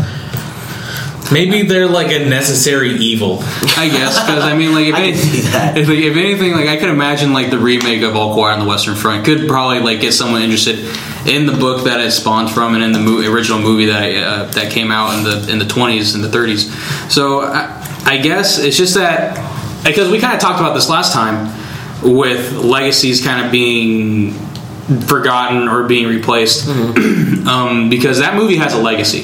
[1.32, 3.40] maybe they're like a necessary evil.
[3.76, 5.76] I guess because I mean, like if, I any, see that.
[5.76, 8.66] if, if anything, like I could imagine like the remake of All Quiet on the
[8.68, 10.78] Western Front could probably like get someone interested
[11.26, 14.44] in the book that it spawned from and in the mo- original movie that uh,
[14.52, 16.70] that came out in the in the twenties and the thirties.
[17.12, 19.34] So I, I guess it's just that
[19.84, 21.52] because we kind of talked about this last time
[22.02, 24.32] with legacies kind of being
[25.06, 29.22] forgotten or being replaced um, because that movie has a legacy.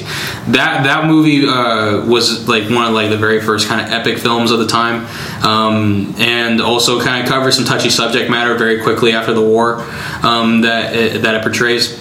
[0.51, 4.17] That that movie uh, was like one of like the very first kind of epic
[4.17, 5.05] films of the time,
[5.45, 9.81] um, and also kind of covers some touchy subject matter very quickly after the war
[10.23, 11.99] um, that it, that it portrays.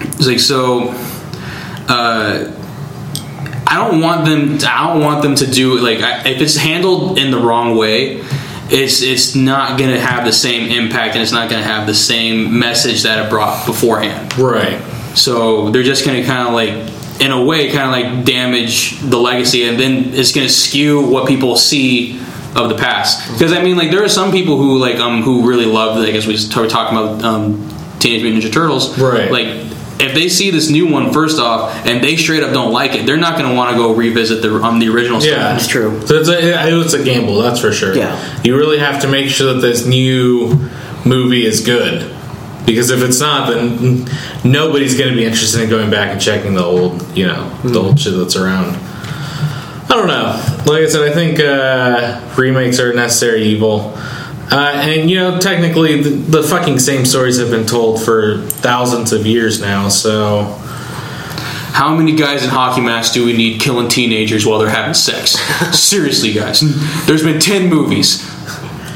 [0.00, 0.94] It's like so.
[1.88, 2.60] Uh,
[3.74, 4.58] I don't want them.
[4.64, 8.22] I don't want them to do like I, if it's handled in the wrong way.
[8.70, 11.86] It's it's not going to have the same impact and it's not going to have
[11.86, 14.38] the same message that it brought beforehand.
[14.38, 14.80] Right.
[15.14, 18.98] So they're just going to kind of like, in a way, kind of like damage
[19.00, 22.18] the legacy, and then it's going to skew what people see
[22.56, 23.30] of the past.
[23.32, 26.14] Because I mean, like there are some people who like um who really love, like
[26.14, 29.30] as we were talking about um, Teenage Mutant Ninja Turtles, Right.
[29.30, 29.73] Like
[30.04, 33.06] if they see this new one first off and they straight up don't like it,
[33.06, 35.32] they're not going to want to go revisit the um, the original stuff.
[35.32, 36.06] Yeah, It's true.
[36.06, 37.94] So it's a, it's a gamble, that's for sure.
[37.94, 38.42] Yeah.
[38.42, 40.68] you really have to make sure that this new
[41.04, 42.14] movie is good,
[42.66, 44.06] because if it's not, then
[44.44, 47.78] nobody's going to be interested in going back and checking the old, you know, the
[47.78, 48.76] old shit that's around.
[49.86, 50.40] I don't know.
[50.66, 53.96] Like I said, I think uh, remakes are a necessary evil.
[54.50, 59.12] Uh, and you know, technically, the, the fucking same stories have been told for thousands
[59.12, 59.88] of years now.
[59.88, 60.42] So
[61.72, 65.30] How many guys in hockey masks do we need killing teenagers while they're having sex?
[65.78, 66.60] Seriously, guys.
[67.06, 68.22] There's been 10 movies,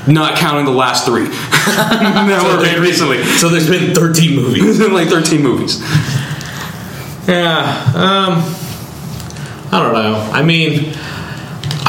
[0.06, 3.24] not counting the last three that were made recently.
[3.24, 4.62] so there's been 13 movies.
[4.62, 5.80] There's been like 13 movies.
[7.26, 7.58] Yeah,
[7.94, 8.42] um,
[9.72, 10.14] I don't know.
[10.32, 10.92] I mean,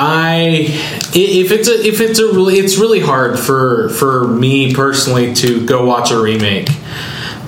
[0.01, 0.67] I
[1.13, 5.65] if it's a if it's a really it's really hard for for me personally to
[5.65, 6.69] go watch a remake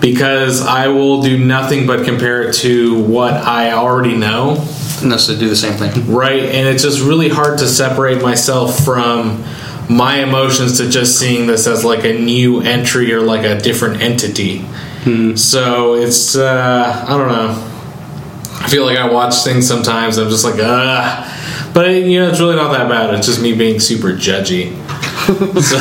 [0.02, 4.58] because I will do nothing but compare it to what I already know,
[5.02, 6.12] And that's to do the same thing.
[6.12, 6.42] right?
[6.44, 9.44] And it's just really hard to separate myself from
[9.90, 14.02] my emotions to just seeing this as like a new entry or like a different
[14.02, 14.66] entity.
[15.36, 17.68] So it's uh, I don't know.
[18.64, 20.18] I feel like I watch things sometimes.
[20.18, 21.31] I'm just like, ah,
[21.74, 23.14] but you know, it's really not that bad.
[23.14, 24.76] It's just me being super judgy.
[25.62, 25.78] so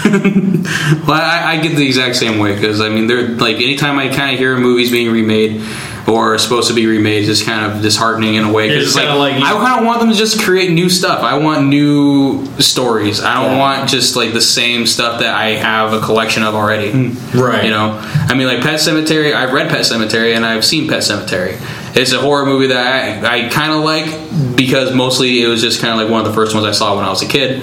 [1.06, 4.08] Well, I, I get the exact same way because I mean, they're like anytime I
[4.08, 5.62] kind of hear a movie's being remade
[6.08, 8.68] or supposed to be remade, it's just kind of disheartening in a way.
[8.68, 11.22] Because just like, kinda like- I kind of want them to just create new stuff.
[11.22, 13.22] I want new stories.
[13.22, 13.58] I don't Yeah.
[13.58, 16.90] want just like the same stuff that I have a collection of already.
[16.90, 17.38] Hmm.
[17.38, 19.34] right, You know, I mean, like Pet Sematary.
[19.34, 21.60] I've read Pet Sematary and I've seen Pet Sematary.
[21.94, 25.80] It's a horror movie that I, I kind of like because mostly it was just
[25.80, 27.62] kind of like one of the first ones I saw when I was a kid.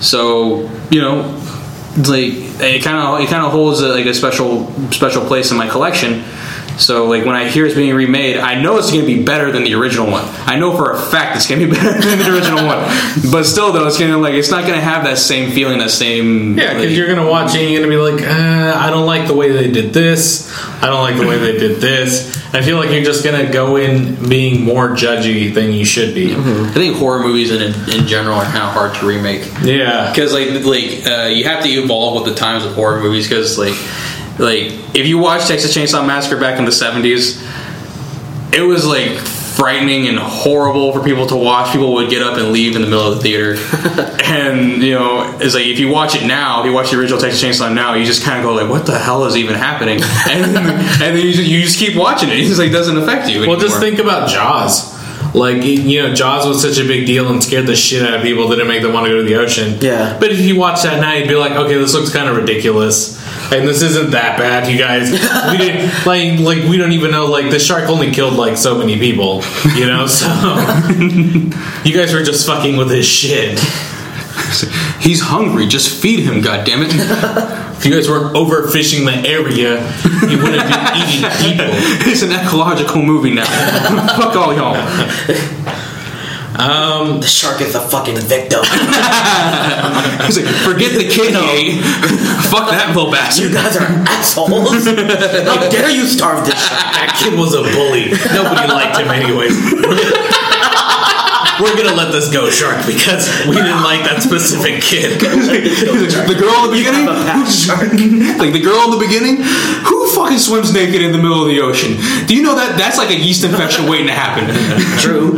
[0.00, 1.40] So you know,
[1.96, 2.32] it's like
[2.62, 5.68] it kind of it kind of holds a, like a special special place in my
[5.68, 6.24] collection.
[6.78, 9.52] So like when I hear it's being remade, I know it's going to be better
[9.52, 10.24] than the original one.
[10.46, 12.80] I know for a fact it's going to be better than the original one.
[13.30, 15.78] But still, though, it's going to like it's not going to have that same feeling,
[15.78, 18.78] that same Yeah, because like- you're gonna watch it and you're gonna be like, uh,
[18.78, 20.52] I don't like the way they did this.
[20.82, 22.34] I don't like the way they did this.
[22.54, 26.34] I feel like you're just gonna go in being more judgy than you should be.
[26.34, 29.44] I think horror movies in in general are kind of hard to remake.
[29.62, 33.28] Yeah, because like like uh, you have to evolve with the times of horror movies
[33.28, 33.74] because like
[34.38, 37.42] like if you watch Texas Chainsaw Massacre back in the seventies,
[38.52, 41.72] it was like frightening and horrible for people to watch.
[41.72, 43.56] People would get up and leave in the middle of the theater,
[44.24, 47.20] and you know it's like if you watch it now, if you watch the original
[47.20, 50.00] Texas Chainsaw now, you just kind of go like, "What the hell is even happening?"
[50.28, 52.38] And and then you just, you just keep watching it.
[52.38, 53.46] It just like doesn't affect you.
[53.46, 54.94] Well, just think about Jaws.
[55.34, 58.22] Like you know, Jaws was such a big deal and scared the shit out of
[58.22, 58.48] people.
[58.48, 59.78] Didn't make them want to go to the ocean.
[59.80, 60.16] Yeah.
[60.18, 63.18] But if you watch that now, you'd be like, okay, this looks kind of ridiculous,
[63.52, 65.10] and this isn't that bad, you guys.
[65.50, 67.26] We didn't like like we don't even know.
[67.26, 69.42] Like the shark only killed like so many people,
[69.76, 70.06] you know.
[70.06, 70.26] So
[71.84, 73.60] you guys were just fucking with his shit.
[75.00, 75.66] He's hungry.
[75.66, 76.40] Just feed him.
[76.40, 77.60] God damn it.
[77.74, 79.82] If you guys weren't overfishing the area,
[80.30, 81.66] you wouldn't be eating people.
[82.08, 83.44] it's an ecological movie now.
[84.16, 84.74] Fuck all y'all.
[86.58, 88.62] Um, The shark is the fucking victim.
[90.26, 91.34] He's like, forget the kid.
[92.50, 93.50] Fuck that little bastard.
[93.50, 94.86] you guys are assholes.
[94.86, 96.94] How dare you starve this shark?
[96.94, 98.14] that kid was a bully.
[98.32, 99.54] Nobody liked him anyways.
[101.60, 105.20] We're gonna let this go, Shark, because we didn't like that specific kid.
[105.22, 107.94] the girl in the beginning, I'm a past shark.
[108.42, 109.36] like the girl in the beginning,
[109.86, 111.96] who fucking swims naked in the middle of the ocean?
[112.26, 114.46] Do you know that that's like a yeast infection waiting to happen?
[114.98, 115.32] True.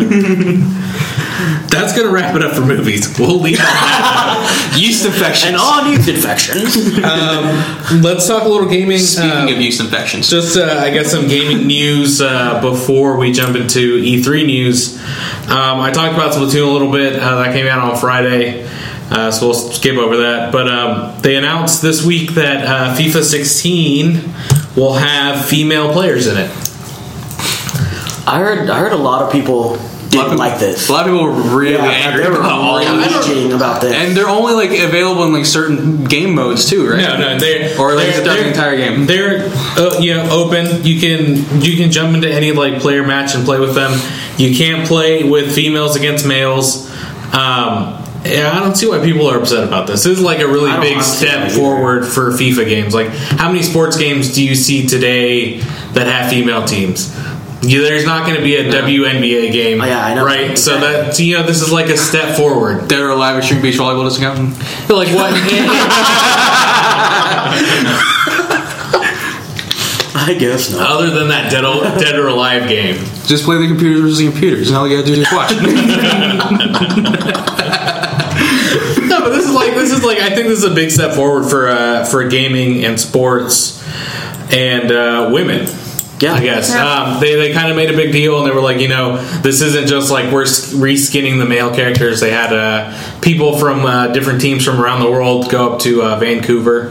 [1.69, 3.19] That's gonna wrap it up for movies.
[3.19, 4.73] We'll leave it that.
[4.79, 5.53] yeast infections.
[5.53, 6.75] And on yeast infections.
[8.03, 8.99] Let's talk a little gaming.
[8.99, 13.33] Speaking Um, of yeast infections, Just, uh, I guess, some gaming news uh, before we
[13.33, 14.97] jump into E3 news.
[15.51, 17.21] Um, I talked about Splatoon a little bit.
[17.21, 18.67] Uh, that came out on Friday,
[19.11, 20.53] uh, so we'll skip over that.
[20.53, 24.15] But um, they announced this week that uh, FIFA 16
[24.77, 26.51] will have female players in it.
[28.29, 28.69] I heard.
[28.71, 29.77] I heard a lot of people
[30.09, 30.89] didn't like this.
[30.89, 33.29] a lot of people were really Yeah, angry they were about all of this.
[33.29, 33.93] raging about this.
[33.93, 37.01] And they're only like available in like certain game modes too, right?
[37.01, 39.07] No, no, they're Or like they're, the they're- entire game.
[39.07, 40.85] They're uh, you know open.
[40.85, 43.93] You can you can jump into any like player match and play with them.
[44.39, 46.91] You can't play with females against males.
[47.35, 50.05] Um, yeah, I don't see why people are upset about this.
[50.05, 52.95] This is like a really big step forward for FIFA games.
[52.95, 55.59] Like, how many sports games do you see today
[55.93, 57.15] that have female teams?
[57.63, 60.25] Yeah, there's not going to be a WNBA game, Oh, yeah, I know.
[60.25, 60.57] right?
[60.57, 62.87] So that you know, this is like a step forward.
[62.89, 64.39] Dead or alive extreme beach volleyball doesn't count.
[64.89, 65.33] You're like what?
[70.19, 70.91] I guess not.
[70.91, 72.97] Other than that dead or, dead or alive game.
[73.27, 75.53] Just play the computers versus the computers, and all you gotta do is watch.
[79.09, 81.15] No, but this is like this is like I think this is a big step
[81.15, 83.83] forward for uh, for gaming and sports
[84.53, 85.67] and uh, women.
[86.19, 86.33] Yeah.
[86.33, 88.81] I guess um, they they kind of made a big deal and they were like,
[88.81, 92.21] you know, this isn't just like we're s- reskinning the male characters.
[92.21, 96.03] They had uh, people from uh, different teams from around the world go up to
[96.03, 96.89] uh, Vancouver,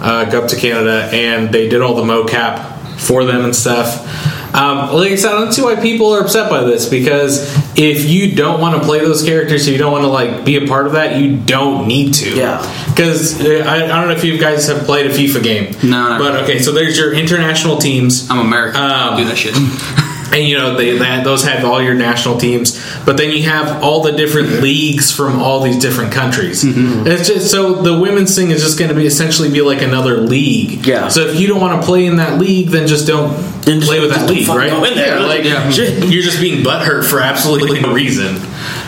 [0.00, 4.06] uh, go up to Canada, and they did all the mocap for them and stuff.
[4.54, 8.04] Um, like I said, I don't see why people are upset by this because if
[8.08, 10.66] you don't want to play those characters, if you don't want to like be a
[10.66, 12.34] part of that, you don't need to.
[12.36, 12.58] Yeah.
[12.88, 15.72] Because uh, I, I don't know if you guys have played a FIFA game.
[15.88, 18.28] No, not But okay, so there's your international teams.
[18.30, 18.80] I'm American.
[18.80, 19.54] I Um, don't do that shit.
[20.32, 23.82] and you know they that, those have all your national teams but then you have
[23.82, 27.06] all the different leagues from all these different countries Mm-hmm.
[27.06, 30.18] It's just so the women's thing is just going to be essentially be like another
[30.18, 31.08] league Yeah.
[31.08, 33.88] so if you don't want to play in that league then just don't Then just-
[33.88, 35.18] play with that league right go in there.
[35.18, 35.68] Yeah, like Yeah.
[35.70, 38.34] you're just being butthurt for absolutely no reason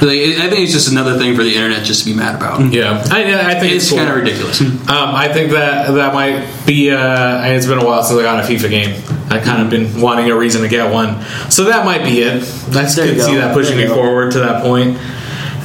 [0.01, 2.73] Like, I think it's just another thing for the internet just to be mad about.
[2.73, 3.99] yeah I, I think It's it's, cool.
[3.99, 4.61] kind of ridiculous.
[4.61, 6.91] Um, I think that that might be.
[6.91, 9.03] Uh, it's been a while since I got a FIFA game.
[9.33, 12.41] I kind of been wanting a reason to get one, so that might be it.
[12.69, 14.99] That's There good see that pushing There me forward to that point.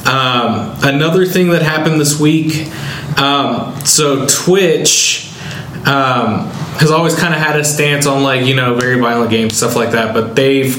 [0.06, 2.72] Um, another thing that happened this week.
[3.18, 5.30] Um, so Twitch
[5.84, 9.56] um, has always kind of had a stance on like you know very violent games
[9.56, 10.76] stuff like that, but they've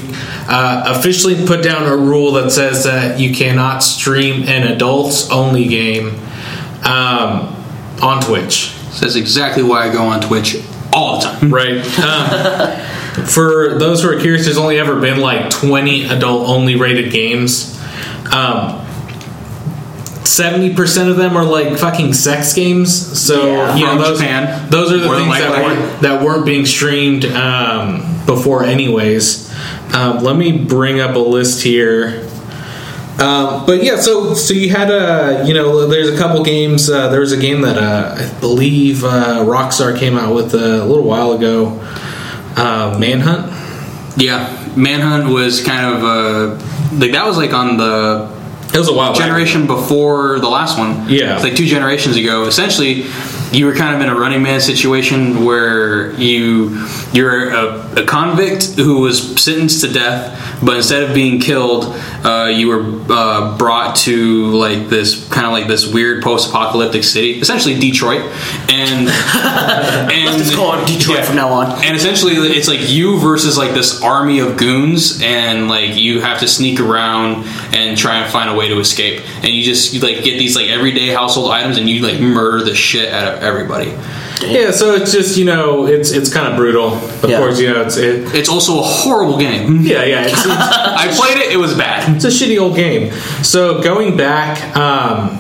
[0.49, 5.67] uh, officially put down a rule that says that you cannot stream an adults only
[5.67, 6.07] game
[6.83, 7.55] um,
[8.01, 8.73] on Twitch.
[8.99, 10.55] That's exactly why I go on Twitch
[10.93, 11.51] all the time.
[11.59, 11.81] Right.
[11.99, 17.11] Um, for those who are curious, there's only ever been like 20 adult only rated
[17.11, 17.77] games.
[18.33, 18.85] Um,
[20.23, 23.19] 70% of them are like fucking sex games.
[23.19, 23.75] So, Yeah.
[23.75, 24.69] you know, From those, Japan.
[24.69, 29.49] those are the things that weren't, that weren't being streamed um, before, anyways.
[29.93, 32.28] Um, let me bring up a list here.
[33.19, 36.89] Um, but yeah, so so you had a you know there's a couple games.
[36.89, 40.85] Uh, there was a game that uh, I believe uh, Rockstar came out with a
[40.85, 41.79] little while ago.
[42.55, 43.51] Uh, Manhunt.
[44.17, 48.29] Yeah, Manhunt was kind of uh, like that was like on the
[48.73, 49.21] It was a while back.
[49.21, 51.09] generation before the last one.
[51.09, 51.39] Yeah.
[51.39, 52.45] Like two generations ago.
[52.45, 53.03] Essentially,
[53.51, 58.75] you were kind of in a running man situation where you you're a, a convict
[58.75, 61.85] who was sentenced to death, but instead of being killed,
[62.23, 67.39] uh, you were uh, brought to like this kind of like this weird post-apocalyptic city,
[67.39, 68.21] essentially Detroit,
[68.69, 69.09] and and
[70.39, 71.83] Let's call it Detroit from now on.
[71.83, 76.39] and essentially, it's like you versus like this army of goons, and like you have
[76.39, 79.23] to sneak around and try and find a way to escape.
[79.43, 82.63] And you just you, like get these like everyday household items, and you like murder
[82.63, 83.95] the shit out of everybody.
[84.45, 86.93] Yeah, so it's just you know it's it's kind of brutal.
[86.93, 87.39] Of Yeah.
[87.39, 89.81] course, you know it's it, It's also a horrible game.
[89.81, 92.15] yeah yeah it's, it's, I played it; it was bad.
[92.15, 93.11] it's a shitty old game.
[93.43, 95.37] So going back, um,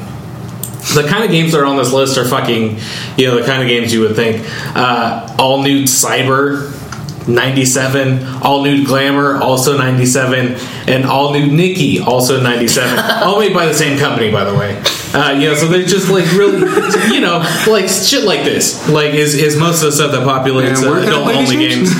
[0.95, 2.77] the kind of games that are on this list are fucking
[3.17, 4.45] you know the kind of games you would think
[4.75, 6.71] uh, all new cyber
[7.29, 8.25] 97.
[8.43, 10.55] All new Glamour, also 97.
[10.87, 12.99] And all new Nikki, also 97.
[13.23, 14.81] all made by the same company, by the way.
[15.11, 16.59] Uh, you know, so they're just like really,
[17.13, 18.87] you know, like shit like this.
[18.89, 21.35] Like is, is most of the stuff that populates Man, uh, where can I adult
[21.35, 21.89] only games?
[21.89, 21.91] games.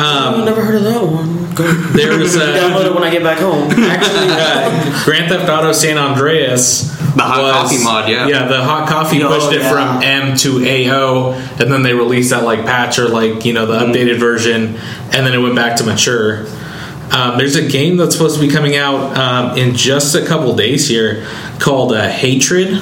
[0.00, 1.54] I've never heard of that one.
[1.54, 3.70] Go There was download uh, it when I get back home.
[3.72, 6.99] actually uh, Grand Theft Auto San Andreas.
[7.16, 8.28] The hot coffee mod, yeah.
[8.28, 9.70] Yeah, the hot coffee Oh, pushed it yeah.
[9.70, 13.66] from M to AO, and then they released that like patch or like you know
[13.66, 13.92] the Mm-hmm.
[13.92, 14.76] updated version,
[15.12, 16.46] and then it went back to mature.
[17.12, 20.54] Um, there's a game that's supposed to be coming out um, in just a couple
[20.54, 21.26] days here
[21.58, 22.80] called uh, Hatred.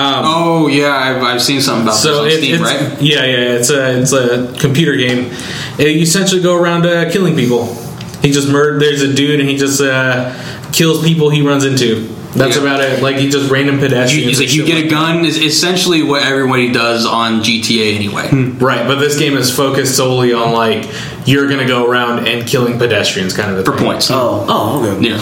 [0.00, 3.02] Oh yeah, I've, I've seen something about So this it, on Steam, it's right?
[3.02, 5.32] yeah, yeah, it's a it's a computer game.
[5.78, 7.74] Uh, You essentially go around uh, killing people.
[8.22, 8.82] He just murdered.
[8.82, 10.34] There's a dude, and he just uh,
[10.72, 12.14] kills people he runs into.
[12.38, 12.62] That's Yeah.
[12.62, 13.02] about it.
[13.02, 14.28] Like he just random pedestrians.
[14.30, 18.28] it's like you shit get a gun is essentially what everybody does on GTA anyway.
[18.32, 20.86] Right, but this game is focused solely on like
[21.26, 23.84] you're gonna go around and killing pedestrians, kind of a For thing.
[23.86, 24.10] points.
[24.10, 25.08] Oh, oh, okay.
[25.08, 25.16] Yeah,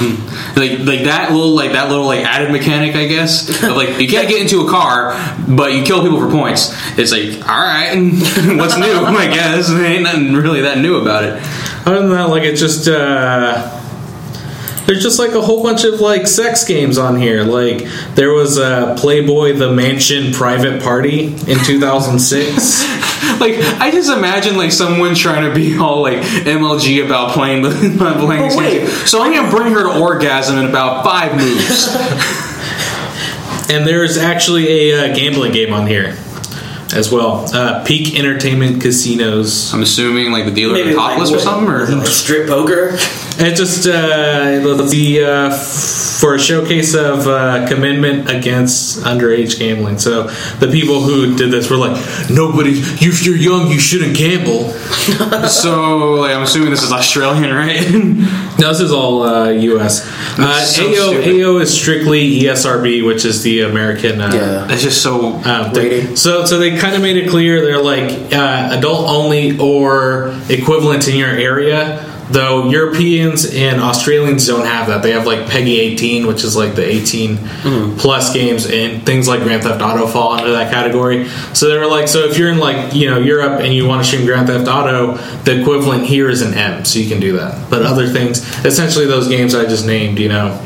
[0.57, 3.49] like like that little like that little like added mechanic, I guess.
[3.63, 5.15] Of like you can't get into a car,
[5.49, 6.73] but you kill people for points.
[6.99, 7.95] It's like all right,
[8.57, 8.85] what's new?
[9.05, 11.43] I guess there ain't nothing really that new about it.
[11.87, 13.76] Other than that, like it's just uh,
[14.87, 17.43] there's just like a whole bunch of like sex games on here.
[17.43, 23.07] Like there was uh, Playboy the Mansion Private Party in 2006.
[23.41, 27.71] Like I just imagine like someone trying to be all like MLG about playing the
[28.25, 28.79] playing these wait.
[28.79, 29.11] games.
[29.11, 31.89] So I'm gonna bring her to orgasm in about five moves.
[33.71, 36.17] and there is actually a uh, gambling game on here
[36.95, 37.45] as well.
[37.55, 39.75] Uh, Peak Entertainment Casinos.
[39.75, 42.97] I'm assuming like the dealer Maybe is like topless or something, or strip poker.
[43.39, 43.93] It just uh,
[44.89, 45.51] the uh,
[46.21, 49.99] for a showcase of uh, commitment against underage gambling.
[49.99, 50.25] So
[50.59, 51.97] the people who did this were like,
[52.31, 52.71] nobody.
[52.73, 54.71] If you're young, you shouldn't gamble.
[55.49, 57.77] so like, I'm assuming this is Australian, right?
[58.59, 60.01] No, this is all uh, U.S.
[60.39, 61.43] Uh, so AO stupid.
[61.45, 64.19] AO is strictly ESRB, which is the American.
[64.19, 64.65] Uh, Yeah.
[64.67, 65.35] That's just so.
[65.45, 65.91] um, thing.
[65.91, 66.17] Rating.
[66.17, 71.07] So, so they kind of made it clear they're like uh, adult only or equivalent
[71.07, 72.06] in your area.
[72.29, 75.03] Though Europeans and Australians don't have that.
[75.03, 77.39] They have like PEGI 18, which is like the 18
[77.99, 81.29] plus games, and things like Grand Theft Auto fall under that category.
[81.55, 84.03] So they were like, so if you're in like you know Europe and you want
[84.03, 87.37] to stream Grand Theft Auto, the equivalent here is an M, so you can do
[87.37, 87.71] that.
[87.71, 90.61] But other things, essentially those games I just named, you know,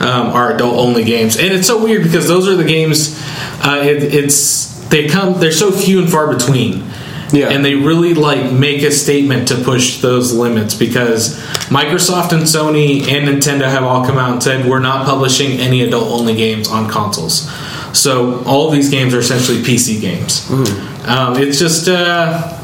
[0.00, 3.18] um, are adult only games, and it's so weird because those are the games.
[3.62, 6.89] Uh, it, it's they come they're so few and far between.
[7.32, 7.50] Yeah.
[7.50, 13.06] and they really like make a statement to push those limits because Microsoft and Sony
[13.08, 16.68] and Nintendo have all come out and said we're not publishing any adult only games
[16.68, 17.48] on consoles.
[17.92, 20.48] So all of these games are essentially PC games.
[20.50, 22.56] Um, it's just uh,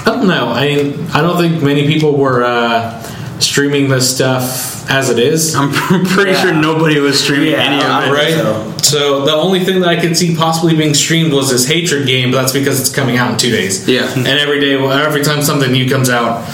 [0.00, 0.48] I don't know.
[0.48, 3.00] I mean, I don't think many people were uh,
[3.40, 5.54] streaming this stuff as it is.
[5.54, 5.72] I'm
[6.06, 6.42] pretty Yeah.
[6.42, 8.12] sure nobody was streaming Yeah, any of it.
[8.12, 8.32] right?
[8.34, 8.72] so.
[8.82, 12.30] So the only thing that I could see possibly being streamed was this hatred game,
[12.30, 13.88] but that's because it's coming out in two days.
[13.88, 14.08] Yeah.
[14.14, 16.46] and every day, every time something new comes out,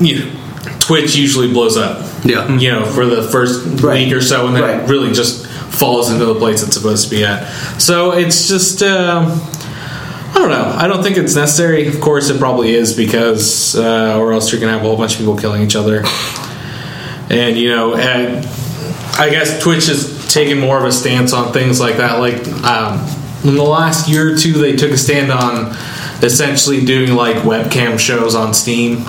[0.00, 0.30] you know,
[0.80, 2.06] Twitch usually blows up.
[2.24, 2.56] Yeah.
[2.56, 4.06] you know, for the first Right.
[4.06, 4.88] week or so, and then it Right.
[4.88, 7.46] really just falls into the place it's supposed to be at.
[7.78, 8.82] So it's just.
[8.82, 9.40] Um,
[10.36, 10.74] I don't know.
[10.76, 11.86] I don't think it's necessary.
[11.86, 15.12] Of course, it probably is because, uh, or else you're gonna have a whole bunch
[15.12, 16.02] of people killing each other.
[17.30, 18.44] And you know, and
[19.18, 22.18] I guess Twitch has taken more of a stance on things like that.
[22.18, 23.00] Like um,
[23.44, 25.74] in the last year or two, they took a stand on
[26.22, 29.00] essentially doing like webcam shows on Steam,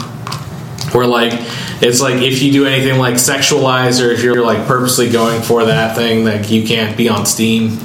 [0.93, 1.33] where like
[1.81, 5.65] it's like if you do anything like sexualized or if you're like purposely going for
[5.65, 7.77] that thing, like you can't be on Steam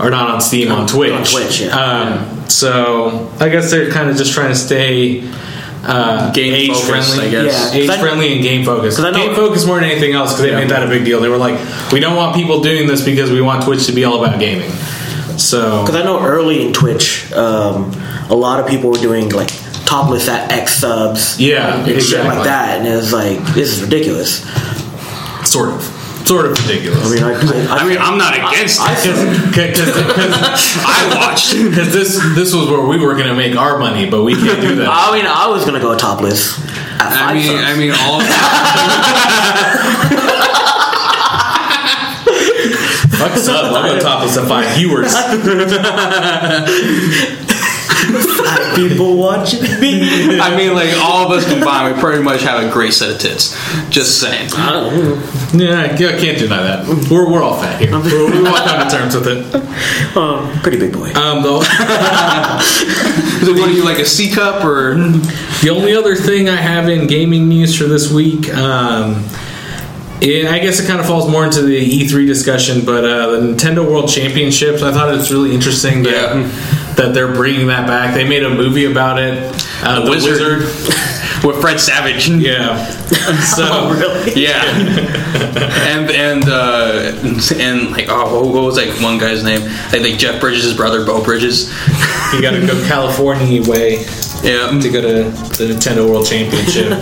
[0.00, 1.12] or not on Steam on Twitch.
[1.12, 1.78] on Twitch, yeah.
[1.78, 5.22] Um, So I guess they're kind of just trying to stay.
[5.86, 7.74] Uh, Game age focused, friendly, I guess.
[7.74, 7.80] Yeah.
[7.80, 8.98] age friendly and game focused.
[8.98, 11.20] know- Game focused more than anything else because they made that a big deal.
[11.20, 11.58] They were like,
[11.92, 14.70] we don't want people doing this because we want Twitch to be all about gaming.
[15.38, 17.92] So Because I know early in Twitch, um,
[18.30, 19.50] a lot of people were doing like
[19.84, 21.38] topless at X subs.
[21.40, 24.42] Yeah, and shit like that, and it was like this is ridiculous.
[25.48, 25.82] sort of,
[26.26, 27.06] sort of ridiculous.
[27.06, 29.46] I mean, I, I, I mean, I'm not against I, it.
[29.46, 29.78] because
[30.84, 31.52] I watched.
[31.52, 34.74] this this was where we were going to make our money, but we can't do
[34.76, 34.88] that.
[34.90, 36.58] I mean, I was gonna go topless.
[36.98, 37.64] At I mean, subs.
[37.64, 38.20] I mean, all.
[43.16, 43.72] Fuck us up.
[43.72, 45.14] I'm going to top us at five viewers.
[48.76, 50.38] People watching me.
[50.40, 53.18] I mean, like all of us combined, we pretty much have a great set of
[53.18, 53.54] tits.
[53.90, 54.50] Just saying.
[55.54, 56.86] Yeah, I can't deny that.
[57.10, 57.90] We're, we're all fat here.
[57.98, 60.16] We're, we walk on to terms with it.
[60.16, 61.12] Um, pretty big boy.
[61.14, 61.60] Um, the,
[63.46, 64.94] So what are you like a C cup or?
[65.62, 69.24] the only other thing I have in gaming news for this week, um,
[70.20, 73.38] it, I guess it kind of falls more into the E3 discussion, but uh, the
[73.54, 76.75] Nintendo World Championships, I thought it was really interesting that, Yeah.
[76.96, 78.14] That they're bringing that back.
[78.14, 79.52] They made a movie about it.
[79.82, 80.60] Uh, the, Wizard.
[80.60, 81.02] Wizard.
[81.44, 82.28] With Fred Savage.
[82.28, 82.84] Yeah.
[83.42, 83.64] So.
[83.68, 84.40] Oh, really?
[84.40, 84.62] Yeah,
[85.88, 87.12] and and uh,
[87.56, 89.62] and like oh, what- was like one guy's name?
[89.92, 91.68] Like, like Jeff Bridges' brother, Beau Bridges.
[92.32, 93.98] You got to go California way
[94.42, 96.92] Yeah, to go to the Nintendo World Championship.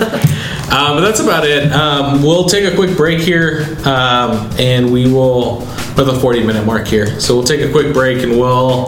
[0.73, 1.71] um, but that's about it.
[1.73, 5.59] Um, we'll take a quick break here, um, and we will
[5.97, 7.19] with the 40 minute mark here.
[7.21, 8.87] So we'll take a quick break, and we'll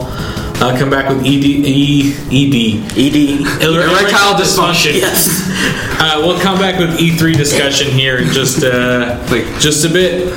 [0.59, 2.55] uh, come back with ED, E, ED.
[2.97, 3.15] Ed.
[3.63, 4.93] Erectile dysfunction.
[4.95, 5.47] Yes.
[5.99, 10.33] Uh, we'll come back with E3 discussion here in just uh, Like- just a bit.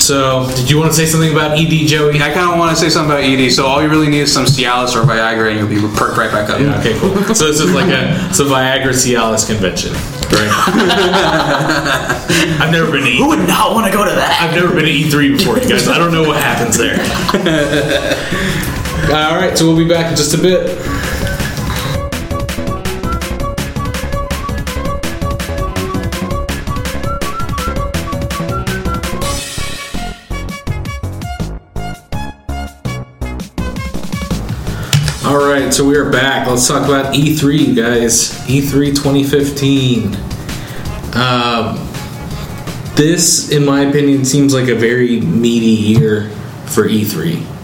[0.00, 2.16] So, did you want to say something about ED, Joey?
[2.22, 3.50] I kind of want to say something about ED.
[3.52, 6.30] So all you really need is some Cialis or Viagra, and you'll be perked right
[6.32, 6.58] back up.
[6.80, 7.14] Okay, cool.
[7.34, 10.50] So this is like a it's a Viagra Cialis convention, right?
[12.60, 14.40] I've never been to Who E- would not want to go to that?
[14.40, 15.86] I've never been to E3 before, you guys.
[15.86, 16.96] I don't know what happens there.
[19.12, 20.70] All right, so we'll be back in just a bit.
[35.26, 36.46] All right, so we are back.
[36.46, 38.48] Let's talk about E3, you guys.
[38.48, 40.14] E E3 2015.
[41.16, 41.74] Um,
[42.94, 46.30] this, in my opinion, seems like a very meaty year
[46.66, 47.59] for E3.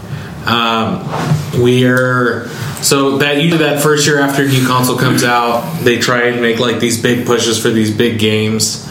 [0.47, 2.47] Um, we are
[2.81, 6.59] so that usually that first year after new console comes out, they try and make
[6.59, 8.87] like these big pushes for these big games.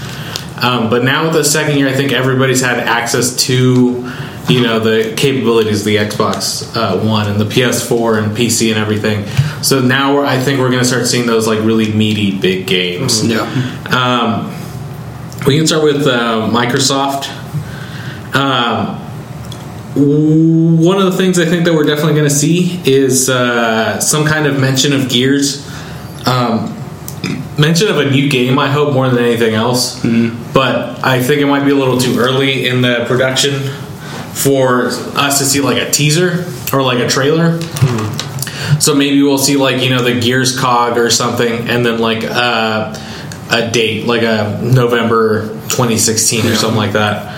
[0.61, 4.13] Um, but now with the second year, I think everybody's had access to
[4.49, 8.79] you know the capabilities of the Xbox uh, One and the PS4 and PC and
[8.79, 9.27] everything.
[9.63, 12.67] So now we're, I think we're going to start seeing those like really meaty big
[12.67, 13.27] games.
[13.27, 13.41] Yeah.
[13.91, 14.53] Um,
[15.47, 17.29] we can start with uh, Microsoft.
[18.35, 19.06] Um,
[19.97, 24.27] one of the things I think that we're definitely going to see is uh, some
[24.27, 25.67] kind of mention of Gears.
[26.27, 26.75] Um,
[27.59, 30.03] mention of a new game, I hope, more than anything else.
[30.53, 33.61] But I think it might be a little too early in the production
[34.35, 37.59] for us to see like a teaser or like a trailer.
[38.81, 42.25] So maybe we'll see like you know the Gears cog or something, and then like
[42.25, 42.95] uh,
[43.51, 47.33] a date, like a November 2016 or something like that.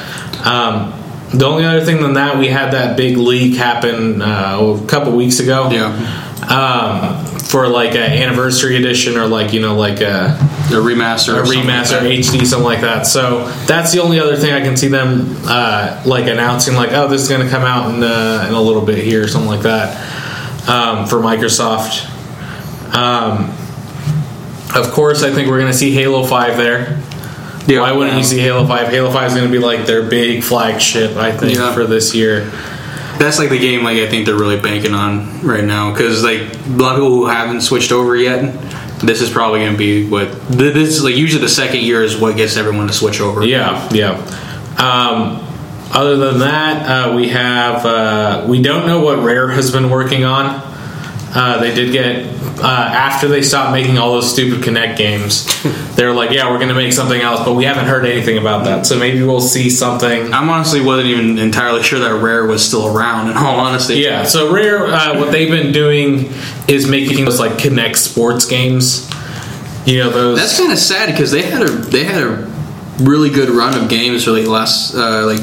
[0.45, 0.98] Um,
[1.33, 5.13] the only other thing than that, we had that big leak happen uh, a couple
[5.17, 5.71] weeks ago.
[5.71, 6.25] Yeah.
[6.49, 10.37] Um, for like an anniversary edition or like you know like a,
[10.71, 11.41] A remaster.
[11.41, 12.01] a something like remaster.
[12.19, 13.07] HD something like that.
[13.07, 17.09] So that's the only other thing I can see them uh, like announcing like oh
[17.09, 19.49] this is going to come out in, uh, in a little bit here or something
[19.49, 19.97] like that
[20.69, 22.07] um, for Microsoft.
[22.95, 23.51] Um,
[24.75, 27.03] of course, I think we're going to see Halo Five there.
[27.69, 27.83] Yeah.
[27.83, 28.89] Why wouldn't you see Halo Five?
[28.89, 31.73] Halo Five is going to be like their big flagship, I think, Yeah.
[31.75, 32.51] for this year.
[33.19, 36.41] That's like the game like I think they're really banking on right now because like
[36.41, 38.55] a lot of people who haven't switched over yet.
[39.01, 41.15] This is probably going to be what this is like.
[41.15, 43.45] Usually, the second year is what gets everyone to switch over.
[43.45, 44.15] Yeah, yeah.
[44.77, 45.45] Um,
[45.93, 50.25] other than that, uh, we have uh, we don't know what Rare has been working
[50.25, 50.47] on.
[51.35, 52.25] Uh, they did get
[52.61, 55.47] uh, after they stopped making all those stupid Kinect games.
[55.97, 58.65] They're like, yeah, we're going to make something else, but we haven't heard anything about
[58.65, 58.87] that.
[58.87, 60.33] So maybe we'll see something.
[60.33, 63.31] I'm honestly wasn't even entirely sure that Rare was still around.
[63.31, 64.25] In all honesty, Yeah.
[64.25, 66.33] So Rare, uh, what they've been doing
[66.69, 69.11] is making those like Kinect sports games.
[69.87, 70.39] You know those.
[70.39, 72.47] That's kind of sad because they had a they had a
[73.01, 75.41] really good run of games for like last uh, like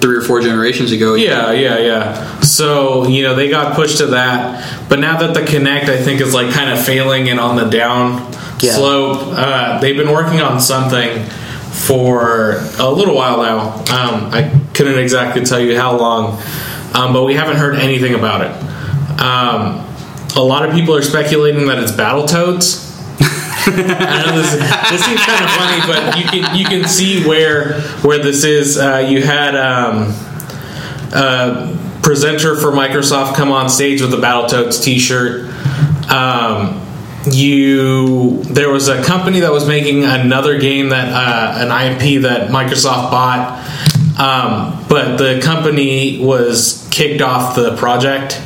[0.00, 1.14] three or four generations ago.
[1.14, 2.37] Yeah, yeah, yeah.
[2.58, 6.20] So you know they got pushed to that, but now that the Kinect I think
[6.20, 8.72] is like kind of failing and on the down Yeah.
[8.72, 11.24] slope, uh, they've been working on something
[11.70, 13.74] for a little while now.
[13.94, 16.42] Um, I couldn't exactly tell you how long,
[16.94, 18.50] um, but we haven't heard anything about it.
[19.20, 19.86] Um,
[20.34, 22.86] a lot of people are speculating that it's Battletoads.
[23.20, 24.50] I know this,
[24.90, 28.76] this seems kind of funny, but you can you can see where where this is.
[28.78, 30.12] Uh, you had um,
[31.12, 31.77] a
[32.08, 35.50] presenter for Microsoft come on stage with a Battletoads T-shirt.
[36.10, 36.80] Um,
[37.30, 42.48] you there was a company that was making another game that uh, an IP that
[42.48, 43.58] Microsoft bought,
[44.18, 48.40] um, but the company was kicked off the project.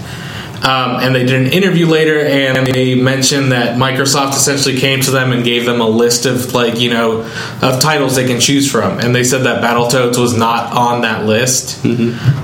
[0.65, 5.11] Um, and they did an interview later, and they mentioned that Microsoft essentially came to
[5.11, 7.23] them and gave them a list of like you know
[7.63, 11.27] of titles they can choose from, and they said that Battletoads was not on that
[11.27, 11.85] list.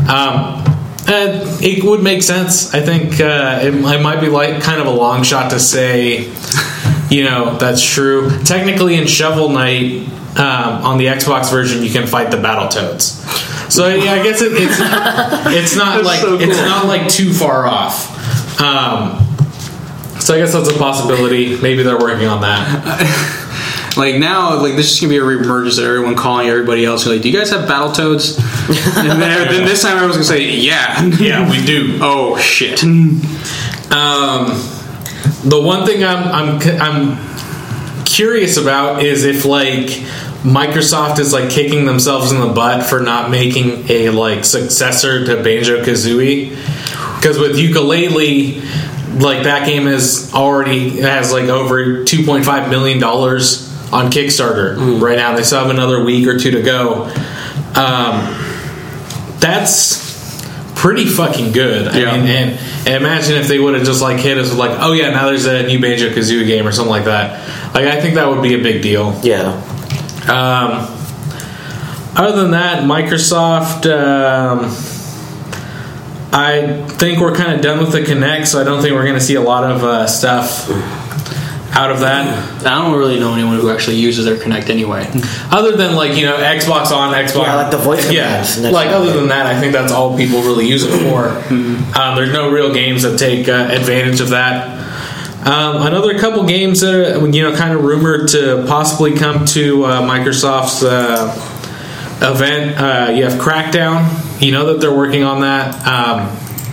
[0.08, 0.67] Um,
[1.08, 2.74] and it would make sense.
[2.74, 6.30] I think uh, it, it might be like kind of a long shot to say,
[7.10, 8.30] you know, that's true.
[8.44, 10.06] Technically, in Shovel Knight
[10.38, 13.70] um, on the Xbox version, you can fight the Battletoads.
[13.70, 14.78] So yeah, I guess it, it's
[15.56, 18.60] it's not like so it's not like too far off.
[18.60, 19.24] Um,
[20.20, 21.60] so I guess that's a possibility.
[21.60, 23.44] Maybe they're working on that.
[23.96, 27.06] Like now, like this is gonna be a reemergence of everyone calling everybody else.
[27.06, 28.36] Like, do you guys have battle toads?
[28.38, 31.98] and then, then this time I was gonna say, yeah, Yeah, we do.
[32.02, 32.82] Oh shit!
[32.84, 34.46] Um,
[35.44, 39.86] the one thing I'm I'm I'm curious about is if like
[40.42, 45.42] Microsoft is like kicking themselves in the butt for not making a like successor to
[45.42, 46.50] Banjo Kazooie
[47.16, 54.10] because with Yooka-Laylee like that game is already has like over 2.5 million dollars on
[54.10, 57.04] Kickstarter right now they still have another week or two to go
[57.74, 58.34] um,
[59.40, 60.06] that's
[60.74, 61.88] pretty fucking good.
[61.88, 62.12] I Yeah.
[62.16, 62.50] mean, and,
[62.86, 65.26] and imagine if they would have just like hit us with like, oh yeah, now
[65.26, 67.74] there's a new Banjo Kazooie game or something like that.
[67.74, 69.18] Like, I think that would be a big deal.
[69.22, 69.52] Yeah.
[70.28, 70.86] Um,
[72.16, 73.86] other than that, Microsoft.
[73.86, 74.66] Um,
[76.32, 79.14] I think we're kind of done with the Kinect, so I don't think we're going
[79.18, 80.68] to see a lot of uh, stuff
[81.78, 82.66] out of that.
[82.66, 85.08] I don't really know anyone who actually uses their Kinect anyway.
[85.52, 88.72] Other than like you know Xbox on Xbox, Yeah, like the voice Yeah, commands and
[88.72, 91.28] like other than that, I think that's all people really use it for.
[91.28, 94.76] Um, there's no real games that take uh, advantage of that.
[95.46, 99.84] Um, another couple games that are you know kind of rumored to possibly come to
[99.84, 101.32] uh, Microsoft's uh,
[102.20, 102.76] event.
[102.76, 104.42] Uh, you have Crackdown.
[104.42, 106.26] You know that they're working on that, um,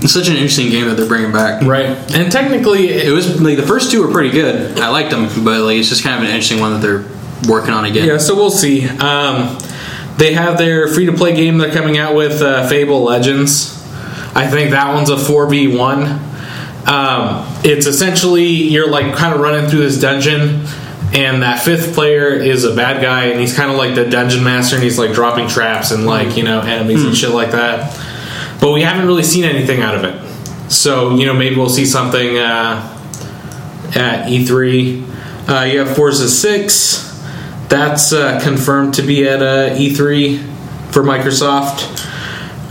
[0.06, 1.64] It's such an interesting game that they're bringing back.
[1.64, 1.88] right?
[2.16, 4.80] And technically, It was like the first two were pretty good.
[4.80, 7.04] I liked them, but like it's just kind of an interesting one that they're
[7.52, 8.08] working on again.
[8.08, 8.88] Yeah, so we'll see.
[8.88, 9.58] Um,
[10.18, 13.74] they have their free to play game they're coming out with, uh, Fable Legends.
[14.36, 16.20] I think that one's a 4v1.
[16.88, 20.66] Um, it's essentially you're like kind of running through this dungeon,
[21.14, 24.44] and that fifth player is a bad guy, and he's kind of like the dungeon
[24.44, 27.92] master, and he's like dropping traps and like you know enemies and shit like that.
[28.66, 30.72] But we haven't really seen anything out of it.
[30.72, 32.98] So you know maybe we'll see something uh,
[33.96, 35.48] at E3.
[35.48, 37.22] Uh, you have Forza 6.
[37.70, 40.40] That's uh, confirmed to be at uh, E3
[40.92, 41.84] for Microsoft.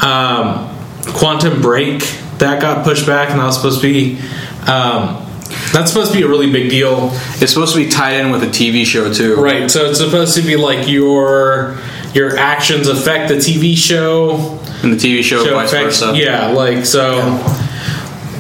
[0.02, 0.76] Um,
[1.14, 2.00] Quantum Break
[2.38, 4.18] that got pushed back, and that was supposed to be
[4.66, 5.24] um,
[5.72, 8.42] that's supposed to be a really big deal, It's supposed to be tied in with
[8.42, 9.36] a TV show too.
[9.36, 9.70] right?
[9.70, 11.78] So it's supposed to be like your
[12.14, 16.16] your actions affect the TV show, And the TV show, show vice affects versa.
[16.16, 17.20] yeah, like so.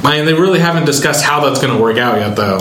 [0.04, 2.58] I mean, they really haven't discussed how that's going to work out yet, though.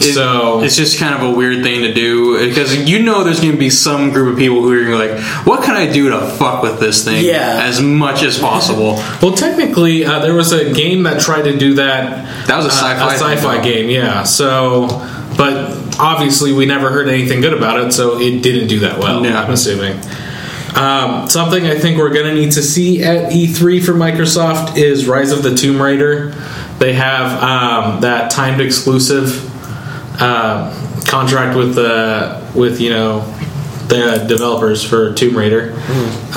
[0.00, 3.40] It- so it's just kind of a weird thing to do because you know there's
[3.40, 5.74] going to be some group of people who are going to be like, "What can
[5.74, 7.64] I do to fuck with this thing Yeah.
[7.64, 11.74] as much as possible?" Well, technically, uh, there was a game that tried to do
[11.74, 12.46] that.
[12.46, 14.22] That was a uh, sci-fi a sci-fi thing, game, yeah.
[14.22, 14.86] So,
[15.36, 19.20] but obviously, we never heard anything good about it, so it didn't do that well.
[19.20, 19.34] No.
[19.36, 19.98] I'm assuming.
[20.76, 25.06] Um, something I think we're going to need to see at E3 for Microsoft is
[25.06, 26.30] Rise of the Tomb Raider.
[26.78, 29.44] They have um, that timed exclusive
[30.20, 30.74] uh,
[31.06, 33.20] contract with the with you know
[33.88, 35.72] the developers for Tomb Raider.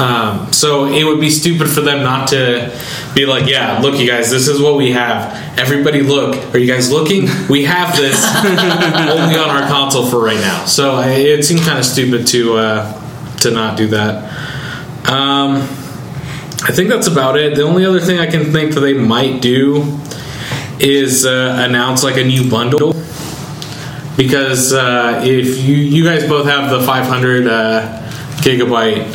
[0.01, 2.71] Um, so it would be stupid for them not to
[3.13, 5.59] be like, yeah, look, you guys, this is what we have.
[5.59, 6.55] Everybody, look.
[6.55, 7.27] Are you guys looking?
[7.49, 10.63] We have this only on our console for right now.
[10.63, 13.00] So it seemed kind of stupid to uh,
[13.43, 14.23] to not do that.
[15.09, 15.55] Um,
[16.63, 17.55] I think that's about it.
[17.55, 19.99] The only other thing I can think that they might do
[20.79, 22.93] is uh, announce like a new bundle
[24.17, 28.01] because uh, if you you guys both have the 500 uh,
[28.41, 29.07] gigabyte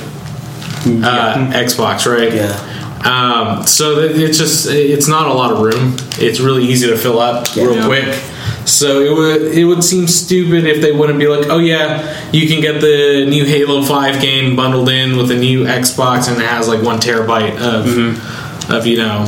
[1.04, 2.32] uh, Xbox, right?
[2.32, 2.72] Yeah.
[3.04, 5.96] Um, so it's just it's not a lot of room.
[6.18, 7.86] It's really easy to fill up real Yeah.
[7.86, 8.22] quick.
[8.66, 12.48] So it would it would seem stupid if they wouldn't be like, oh yeah, you
[12.48, 16.46] can get the new Halo Five game bundled in with a new Xbox and it
[16.46, 19.24] has like one terabyte of of you know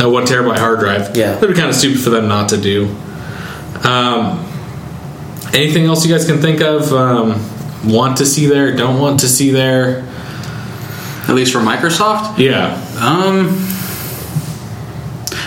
[0.00, 1.14] a one terabyte hard drive.
[1.16, 1.34] Yeah.
[1.34, 2.86] that'd be kind of stupid for them not to do.
[3.84, 4.38] Um,
[5.52, 6.92] anything else you guys can think of?
[6.92, 7.40] Um,
[7.84, 8.74] want to see there?
[8.74, 10.08] Don't want to see there?
[11.28, 12.38] At least for Microsoft.
[12.38, 12.74] Yeah.
[13.00, 13.48] Um,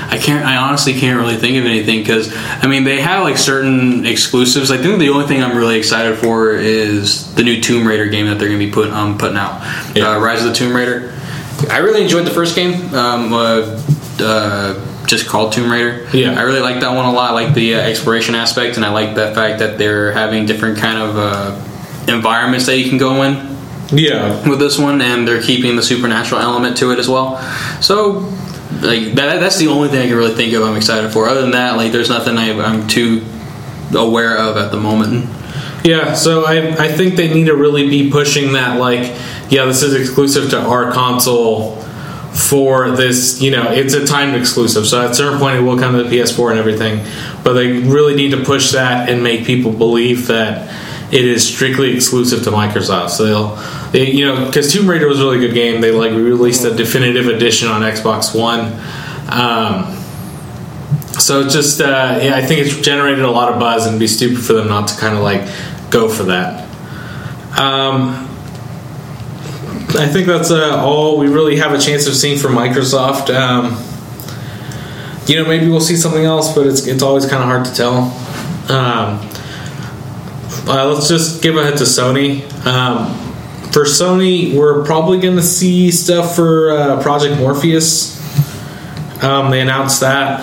[0.09, 0.45] I can't.
[0.45, 4.71] I honestly can't really think of anything because I mean they have like certain exclusives.
[4.71, 8.27] I think the only thing I'm really excited for is the new Tomb Raider game
[8.27, 9.61] that they're going to be put um, putting out.
[9.95, 10.11] Yeah.
[10.11, 11.13] Uh, Rise of the Tomb Raider.
[11.69, 12.93] I really enjoyed the first game.
[12.93, 13.81] Um, uh,
[14.19, 16.07] uh, just called Tomb Raider.
[16.13, 16.37] Yeah.
[16.37, 17.31] I really like that one a lot.
[17.31, 20.77] I like the uh, exploration aspect, and I like the fact that they're having different
[20.79, 23.55] kind of uh, environments that you can go in
[23.91, 24.47] Yeah.
[24.49, 27.37] with this one, and they're keeping the supernatural element to it as well.
[27.81, 28.21] So,
[28.81, 30.63] like that, that's the only thing I can really think of.
[30.63, 31.27] I'm excited for.
[31.27, 33.25] Other than that, like there's nothing I, I'm too
[33.95, 35.29] aware of at the moment.
[35.83, 39.03] Yeah, so I, I think they need to really be pushing that, like,
[39.51, 41.79] yeah, this is exclusive to our console
[42.33, 44.87] for this, you know, it's a timed exclusive.
[44.87, 47.05] So at a certain point, it will come to the PS4 and everything.
[47.43, 50.73] But they really need to push that and make people believe that
[51.13, 53.11] it is strictly exclusive to Microsoft.
[53.11, 53.55] So they'll,
[53.99, 55.81] you know, because Tomb Raider was a really good game.
[55.81, 58.73] They, like, released a definitive edition on Xbox One.
[59.29, 59.95] Um,
[61.19, 64.43] so just, uh, yeah, I think it's generated a lot of buzz, and be stupid
[64.43, 65.41] for them not to kind of like
[65.89, 66.63] go for that.
[67.57, 68.27] Um,
[69.97, 73.33] I think that's uh, all we really have a chance of seeing from Microsoft.
[73.33, 73.81] Um,
[75.25, 77.73] you know, maybe we'll see something else, but it's it's always kind of hard to
[77.73, 78.11] tell.
[78.69, 79.29] Um,
[80.67, 82.43] uh, let's just give a head to Sony.
[82.65, 83.24] Um,
[83.75, 88.15] for Sony, we're probably going to see stuff for uh, Project Morpheus.
[89.21, 90.39] Um, they announced that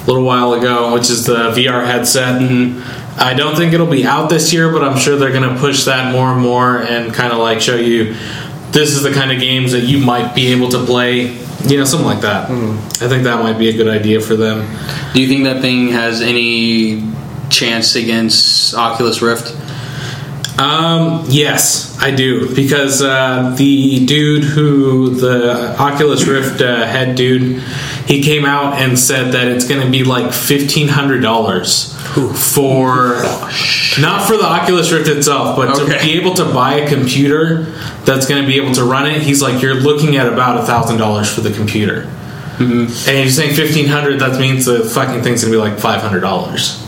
[0.00, 2.40] a little while ago, which is the VR headset.
[2.40, 2.80] And
[3.20, 5.86] I don't think it'll be out this year, but I'm sure they're going to push
[5.86, 8.14] that more and more and kind of like show you
[8.70, 11.36] this is the kind of games that you might be able to play.
[11.64, 12.48] You know, something like that.
[12.48, 14.72] I think that might be a good idea for them.
[15.14, 17.12] Do you think that thing has any
[17.50, 19.52] chance against Oculus Rift?
[20.58, 27.62] Um, yes, I do because uh, the dude who the Oculus Rift uh, head dude,
[28.06, 31.94] he came out and said that it's going to be like fifteen hundred dollars
[32.54, 33.22] for
[33.98, 37.64] not for the Oculus Rift itself, but to be able to buy a computer
[38.04, 39.22] that's going to be able to run it.
[39.22, 42.02] He's like, you're looking at about a thousand dollars for the computer,
[42.58, 44.20] and you're saying fifteen hundred.
[44.20, 46.81] That means the fucking thing's going to be like five hundred dollars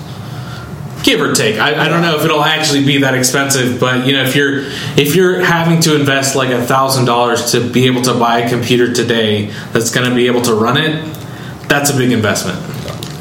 [1.04, 1.60] give or take.
[1.60, 4.62] I, I don't know if it'll actually be that expensive, but you know, if you're
[4.98, 8.48] if you're having to invest like a thousand dollars to be able to buy a
[8.48, 11.04] computer today that's going to be able to run it,
[11.68, 12.58] that's a big investment.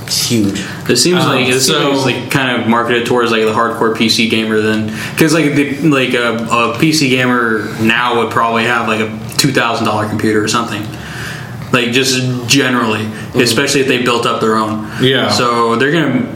[0.06, 0.60] It's huge.
[0.90, 3.54] It seems Um, like it so- like it's like kind of marketed towards like the
[3.54, 8.64] hardcore PC gamer then, because like the, like a, a PC gamer now would probably
[8.64, 10.82] have like a two thousand dollar computer or something.
[11.72, 13.04] Like just generally,
[13.34, 14.88] especially if they built up their own.
[15.02, 15.30] Yeah.
[15.32, 16.33] So they're gonna.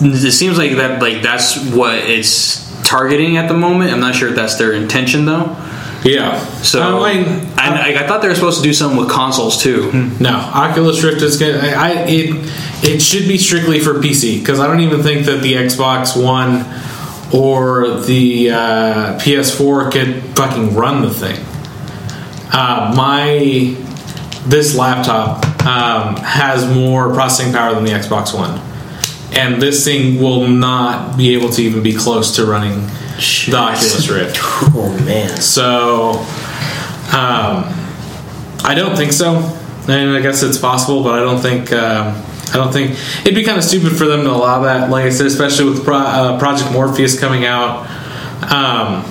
[0.00, 3.92] It seems like that like that's what it's targeting at the moment.
[3.92, 5.56] I'm not sure if that's their intention though.
[6.04, 6.38] Yeah.
[6.62, 9.92] So I mean, I, I thought they were supposed to do something with consoles too.
[10.18, 11.62] No, Oculus Rift is good.
[11.62, 15.42] I, I it it should be strictly for PC because I don't even think that
[15.42, 16.64] the Xbox One
[17.32, 21.38] or the uh, PS4 could fucking run the thing.
[22.52, 23.76] Uh, my
[24.44, 28.58] this laptop um, has more processing power than the Xbox One,
[29.32, 34.08] and this thing will not be able to even be close to running the Oculus
[34.08, 34.38] Rift.
[34.74, 35.36] Oh man.
[35.40, 36.12] So,
[37.12, 37.64] um,
[38.64, 39.36] I don't think so.
[39.88, 41.72] And I guess it's possible, but I don't think.
[41.72, 42.22] Um,
[42.52, 44.90] I don't think it'd be kind of stupid for them to allow that.
[44.90, 47.88] Like I said, especially with Pro, uh, Project Morpheus coming out,
[48.52, 49.04] um,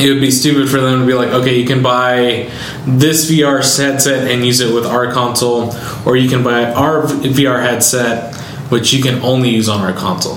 [0.00, 2.50] it would be stupid for them to be like, okay, you can buy
[2.86, 5.74] this VR headset and use it with our console,
[6.06, 8.31] or you can buy our VR headset,
[8.72, 10.36] which you can only use on our console.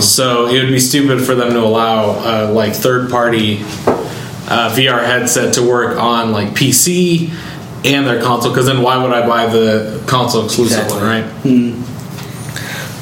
[0.00, 5.04] So it would be stupid for them to allow uh, like third party uh, VR
[5.04, 7.30] headset to work on like PC
[7.84, 11.00] and their console because then why would I buy the console exclusive Exactly.
[11.00, 11.82] one,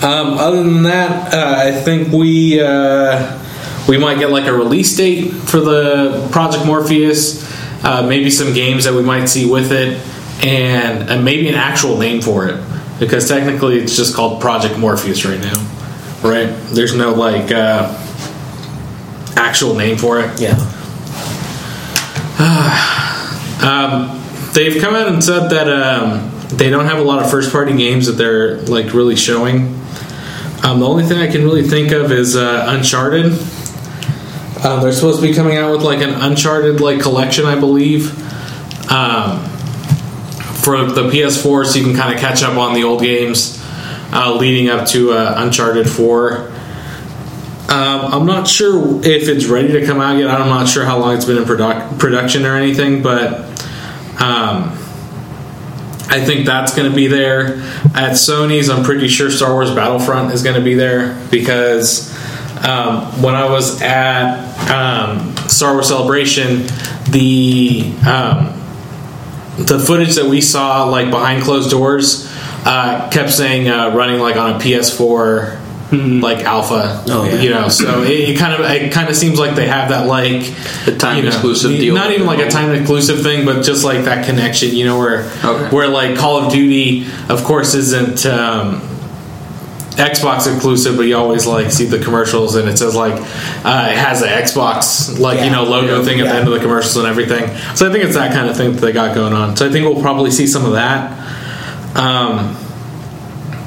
[0.02, 0.04] right?
[0.04, 3.40] Um, other than that, uh, I think we uh,
[3.86, 7.44] we might get like a release date for the Project Morpheus,
[7.84, 9.98] uh, maybe some games that we might see with it,
[10.44, 12.60] and, and maybe an actual name for it
[12.98, 15.58] because technically it's just called Project Morpheus right now,
[16.22, 16.46] right?
[16.72, 17.92] There's no like uh,
[19.36, 20.40] actual name for it.
[20.40, 20.70] Yeah.
[23.64, 24.20] Um,
[24.52, 27.74] they've come out and said that um, they don't have a lot of first party
[27.74, 29.80] games that they're like really showing.
[30.62, 33.32] Um, the only thing I can really think of is uh, Uncharted.
[34.64, 38.10] Um, they're supposed to be coming out with like an Uncharted like collection, I believe,
[38.90, 39.44] um,
[40.64, 43.62] for the PS4, so you can kind of catch up on the old games
[44.12, 46.50] uh, leading up to uh, Uncharted Four.
[47.68, 50.30] Um, I'm not sure if it's ready to come out yet.
[50.30, 53.40] I'm not sure how long it's been in produc- production or anything, but
[54.20, 54.78] um,
[56.08, 57.56] I think that's going to be there.
[57.94, 62.14] At Sony's, I'm pretty sure Star Wars Battlefront is going to be there because
[62.64, 66.66] um, when I was at um, Star Wars Celebration,
[67.10, 68.63] the um,
[69.58, 72.30] the footage that we saw like behind closed doors
[72.66, 75.60] uh, kept saying uh, running like on a PS4
[76.22, 77.04] like alpha.
[77.08, 77.40] Oh, yeah.
[77.40, 80.06] You know, so it, it kind of it kind of seems like they have that
[80.08, 80.42] like
[80.86, 81.94] The time you know, exclusive deal.
[81.94, 84.70] Not even like a time exclusive thing, but just like that connection.
[84.74, 85.68] You know, where Okay.
[85.74, 88.26] where like Call of Duty, of course, isn't.
[88.26, 88.80] Um,
[89.96, 93.96] Xbox exclusive, but you always like see the commercials and it says like uh, it
[93.96, 97.06] has the Xbox like you know logo thing at the end of the commercials and
[97.06, 97.46] everything.
[97.76, 99.56] So I think it's that kind of thing that they got going on.
[99.56, 101.12] So I think we'll probably see some of that.
[101.96, 102.56] Um,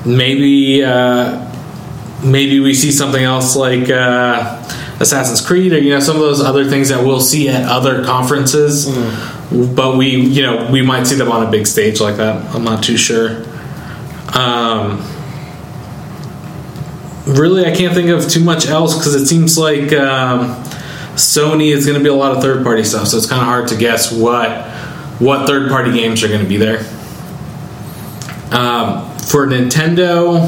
[0.05, 1.49] maybe uh,
[2.23, 4.61] maybe we see something else like uh,
[4.99, 8.03] Assassin's Creed or you know some of those other things that we'll see at other
[8.03, 8.86] conferences.
[9.49, 12.53] But we you know we might see them on a big stage like that.
[12.53, 13.45] I'm not too sure.
[14.34, 15.05] Um,
[17.28, 20.55] really, I can't think of too much else because it seems like um,
[21.15, 23.07] Sony is going to be a lot of third party stuff.
[23.07, 24.65] So it's kind of hard to guess what
[25.19, 26.80] what third party games are going to be there.
[28.51, 30.47] Um, for Nintendo,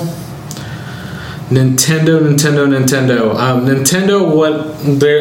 [1.49, 3.35] Nintendo, Nintendo, Nintendo.
[3.35, 4.53] Um, Nintendo, what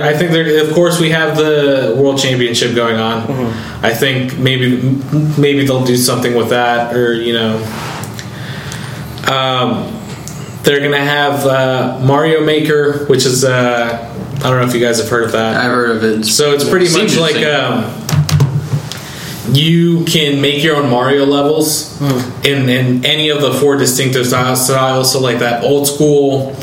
[0.03, 3.23] I think they're, of course, we have the World Championship going on.
[3.83, 4.83] I think maybe,
[5.39, 7.57] maybe they'll do something with that, or you know,
[9.27, 9.98] um,
[10.69, 14.99] they're gonna have uh, Mario Maker, which is uh, I don't know if you guys
[15.01, 15.57] have heard of that.
[15.57, 16.27] I've heard of it.
[16.27, 17.85] So it's pretty much like um,
[19.55, 21.99] you can make your own Mario levels
[22.45, 25.11] in, in any of the four distinctive style- styles.
[25.11, 26.55] So like that old school,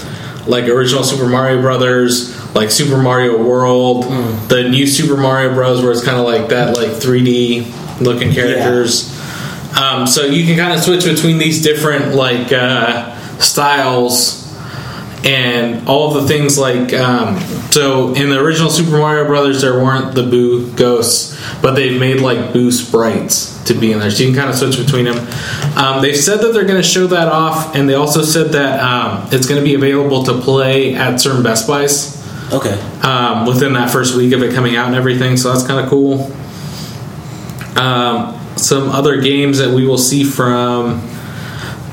[0.46, 4.04] like original Super Mario Brothers, like Super Mario World,
[4.50, 5.82] the new Super Mario Bros.
[5.82, 9.12] where it's kind of like that like 3D looking characters.
[9.76, 14.44] Um, so you can kind of switch between these different like uh, styles
[15.24, 17.40] and all the things like um,
[17.72, 22.20] so in the original Super Mario Brothers there weren't the Boo ghosts, but they've made
[22.20, 25.18] like Boo sprites to be in there, so you can kind of switch between them.
[25.76, 28.80] Um, they've said that they're going to show that off, and they also said that
[28.80, 32.22] um, it's going to be available to play at certain Best Buys
[32.54, 32.80] Okay.
[33.02, 35.36] um, within that first week of it coming out and everything.
[35.38, 36.32] So that's kind of cool.
[37.76, 41.02] Um, some other games that we will see from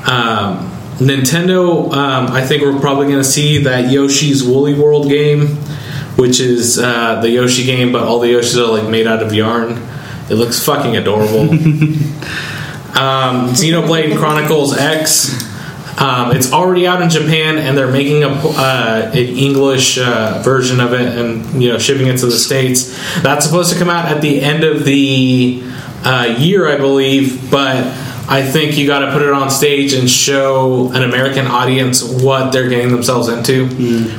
[0.07, 1.91] um, Nintendo.
[1.93, 5.47] Um, I think we're probably going to see that Yoshi's Woolly World game,
[6.15, 9.33] which is uh, the Yoshi game, but all the Yoshis are like made out of
[9.33, 9.81] yarn.
[10.29, 11.41] It looks fucking adorable.
[11.49, 15.51] um, Xenoblade Chronicles X.
[15.99, 20.79] Um, it's already out in Japan, and they're making a uh, an English uh, version
[20.79, 22.97] of it, and you know shipping it to the states.
[23.21, 25.61] That's supposed to come out at the end of the
[26.03, 27.51] uh, year, I believe.
[27.51, 27.83] But
[28.27, 32.51] I think you got to put it on stage and show an American audience what
[32.53, 33.65] they're getting themselves into.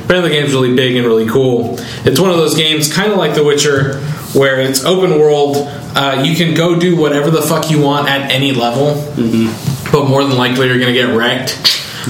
[0.03, 1.75] Apparently, the game's really big and really cool.
[2.05, 3.99] It's one of those games, kind of like The Witcher,
[4.33, 5.55] where it's open world.
[5.97, 8.95] Uh, you can go do whatever the fuck you want at any level
[9.91, 11.57] but more than likely you're gonna get wrecked.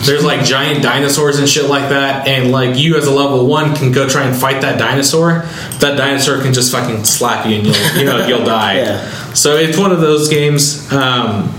[0.06, 3.76] There's like giant dinosaurs and shit like that, and like you as a level one
[3.76, 5.46] can go try and fight that dinosaur.
[5.80, 8.78] That dinosaur can just fucking slap you and you'll you know you'll die.
[8.80, 9.34] Yeah.
[9.34, 10.92] So it's one of those games.
[10.92, 11.54] Um,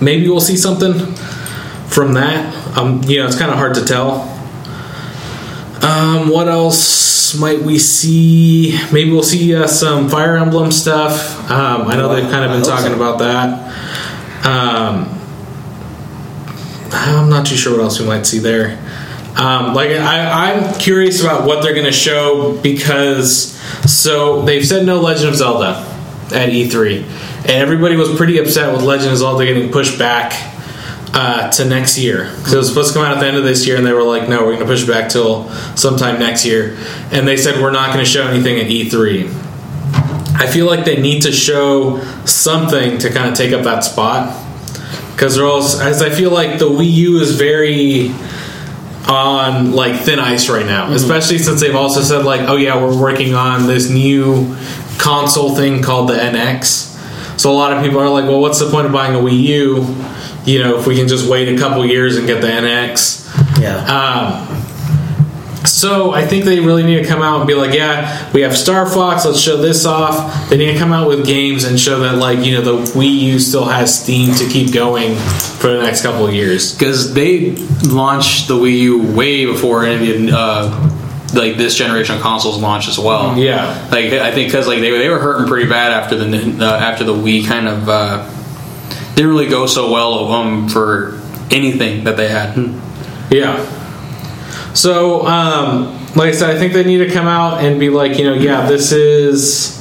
[0.00, 1.14] maybe we'll see something
[1.88, 2.76] from that.
[2.76, 4.32] Um, you know, it's kind of hard to tell.
[5.82, 8.78] Um, what else might we see?
[8.92, 11.50] Maybe we'll see uh, some Fire Emblem stuff.
[11.50, 12.96] Um, I know they've kind of been talking so.
[12.96, 13.66] about that.
[14.46, 15.12] Um,
[16.92, 18.78] I'm not too sure what else we might see there.
[19.36, 23.52] Um, like I, I'm curious about what they're going to show because
[23.90, 25.84] so they've said no Legend of Zelda
[26.32, 27.02] at E3,
[27.46, 30.32] and everybody was pretty upset with Legend of Zelda getting pushed back
[31.14, 32.24] uh, to next year.
[32.36, 33.92] Because it was supposed to come out at the end of this year, and they
[33.92, 36.76] were like, "No, we're going to push it back till sometime next year,"
[37.12, 39.28] and they said we're not going to show anything at E3.
[40.38, 44.42] I feel like they need to show something to kind of take up that spot.
[45.12, 48.12] Because they're all as I feel like the Wii U is very
[49.08, 53.00] on like thin ice right now, especially since they've also said like, oh yeah, we're
[53.00, 54.56] working on this new
[54.98, 56.95] console thing called the NX.
[57.36, 59.42] So a lot of people are like, well, what's the point of buying a Wii
[59.42, 59.96] U?
[60.44, 63.60] You know, if we can just wait a couple years and get the NX.
[63.60, 63.76] Yeah.
[63.84, 64.56] Um,
[65.66, 68.56] so I think they really need to come out and be like, yeah, we have
[68.56, 69.24] Star Fox.
[69.24, 70.48] Let's show this off.
[70.48, 73.10] They need to come out with games and show that like you know the Wii
[73.10, 76.72] U still has steam to keep going for the next couple of years.
[76.72, 82.16] because they launched the Wii U way before any of the uh, like this generation
[82.16, 83.36] of consoles launched as well.
[83.36, 83.88] Yeah.
[83.90, 87.04] like I think because like they, they were hurting pretty bad after the uh, after
[87.04, 88.30] the Wii kind of uh,
[89.14, 91.20] didn't really go so well um, for
[91.50, 92.56] anything that they had.
[93.30, 93.72] Yeah.
[94.74, 98.18] So, um, like I said, I think they need to come out and be like,
[98.18, 99.76] you know, yeah, this is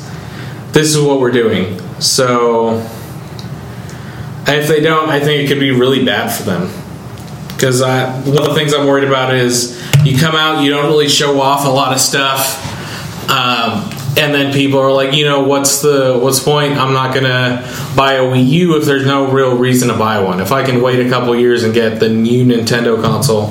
[0.72, 1.80] this is what we're doing.
[2.00, 2.78] So
[4.48, 6.70] if they don't, I think it could be really bad for them.
[7.48, 11.10] Because one of the things I'm worried about is you come out, you don't really
[11.10, 12.62] show off a lot of stuff,
[13.30, 16.74] um, and then people are like, you know, what's the what's the point?
[16.74, 20.40] I'm not gonna buy a Wii U if there's no real reason to buy one.
[20.40, 23.48] If I can wait a couple years and get the new Nintendo console,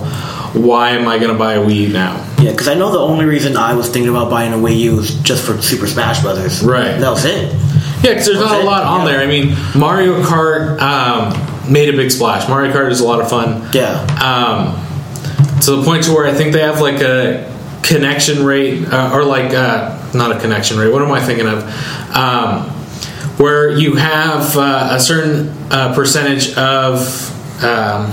[0.54, 2.16] why am I gonna buy a Wii U now?
[2.40, 4.96] Yeah, because I know the only reason I was thinking about buying a Wii U
[4.96, 6.62] was just for Super Smash Brothers.
[6.62, 6.98] Right.
[6.98, 7.52] That was it.
[8.02, 9.12] Yeah, because there's not a lot on yeah.
[9.12, 9.20] there.
[9.22, 12.48] I mean, Mario Kart um, made a big splash.
[12.48, 13.68] Mario Kart is a lot of fun.
[13.72, 14.02] Yeah.
[14.22, 14.83] Um,
[15.62, 17.50] to the point to where I think they have like a
[17.82, 20.92] connection rate, uh, or like uh, not a connection rate.
[20.92, 21.62] What am I thinking of?
[22.16, 22.70] Um,
[23.38, 26.98] where you have uh, a certain uh, percentage of
[27.64, 28.12] um,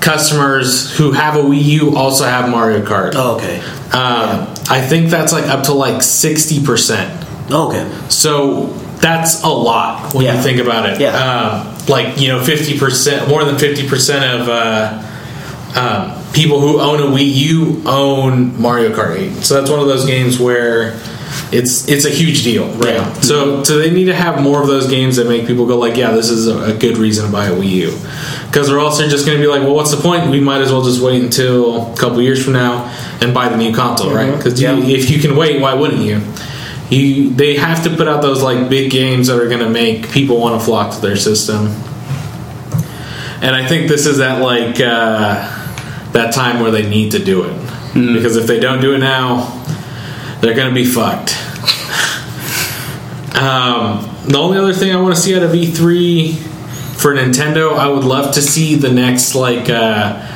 [0.00, 3.12] customers who have a Wii U also have Mario Kart.
[3.14, 3.58] Oh, okay.
[3.92, 7.26] Um, I think that's like up to like sixty percent.
[7.50, 7.90] Oh, okay.
[8.10, 8.66] So
[9.00, 10.36] that's a lot when Yeah.
[10.36, 11.00] you think about it.
[11.00, 11.16] Yeah.
[11.16, 15.02] Um, like you know, fifty percent, more than fifty percent of uh,
[15.78, 19.42] um, people who own a Wii U own Mario Kart 8.
[19.44, 21.00] So that's one of those games where
[21.52, 22.94] it's it's a huge deal, right?
[22.94, 23.12] Yeah.
[23.20, 25.96] So so they need to have more of those games that make people go like,
[25.96, 27.98] yeah, this is a, a good reason to buy a Wii U.
[28.46, 30.30] Because they're also just going to be like, well, what's the point?
[30.30, 32.86] We might as well just wait until a couple years from now
[33.20, 34.34] and buy the new console, right?
[34.34, 34.78] Because Yeah.
[34.78, 36.20] if you can wait, why wouldn't you?
[36.90, 40.10] You they have to put out those like big games that are going to make
[40.10, 41.66] people want to flock to their system.
[43.40, 45.57] And I think this is that like uh,
[46.12, 47.54] that time where they need to do it
[47.94, 49.46] because if they don't do it now,
[50.40, 51.34] they're going to be fucked.
[53.36, 56.36] um, the only other thing I want to see out of E3
[57.00, 59.68] for Nintendo, I would love to see the next like.
[59.68, 60.34] Uh,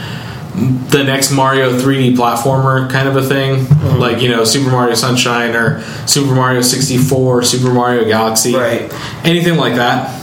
[0.54, 3.66] the next Mario 3D platformer kind of a thing,
[3.98, 8.92] like you know Super Mario Sunshine or Super Mario 64, Super Mario Galaxy, Right.
[9.24, 10.14] Anything like that.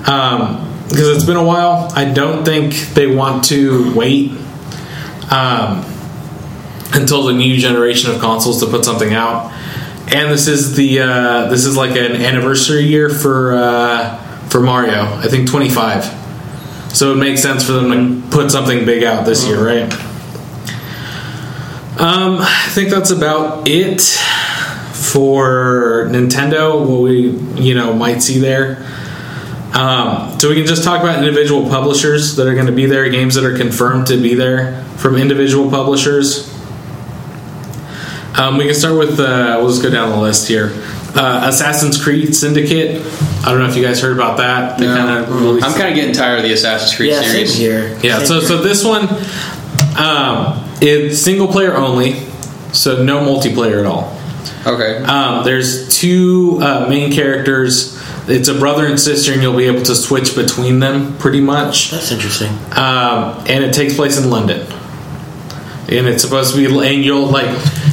[0.00, 4.32] Because it's been a while, I don't think they want to wait
[5.30, 5.84] um,
[6.92, 9.52] until the new generation of consoles to put something out.
[10.12, 14.16] And this is the uh, this is like an anniversary year for uh,
[14.48, 15.02] for Mario.
[15.02, 16.22] I think 25.
[16.94, 17.90] So it makes sense for them
[18.22, 19.92] to put something big out this year, right?
[21.98, 24.02] Um, I think that's about it
[24.92, 26.86] for Nintendo.
[26.86, 28.84] What we you know might see there.
[29.74, 33.08] Um, so we can just talk about individual publishers that are going to be there,
[33.10, 36.48] games that are confirmed to be there from individual publishers.
[38.36, 39.18] Um, we can start with.
[39.20, 40.70] Uh, we'll just go down the list here.
[41.16, 43.00] Uh, Assassin's Creed Syndicate.
[43.44, 44.78] I don't know if you guys heard about that.
[44.78, 45.64] They kind of released.
[45.66, 47.56] I'm kind of getting tired of the Assassin's Creed Yeah, same series.
[47.56, 47.98] here.
[48.02, 48.48] Yeah, Same so here.
[48.48, 49.02] so this one,
[49.96, 52.14] um, it's single player only,
[52.72, 54.18] so no multiplayer at all.
[54.66, 55.04] Okay.
[55.04, 57.92] Um, there's two uh, main characters.
[58.26, 61.90] It's a brother and sister, and you'll be able to switch between them pretty much.
[61.90, 62.50] That's interesting.
[62.72, 64.66] Um, and it takes place in London.
[65.86, 67.50] And it's supposed to be, and you'll like,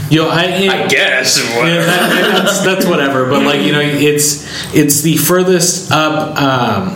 [0.09, 0.29] you'll.
[0.29, 1.37] I, I guess.
[1.53, 3.29] yeah, that- that's, that's whatever.
[3.29, 6.95] But like you know, it's it's the furthest up, um,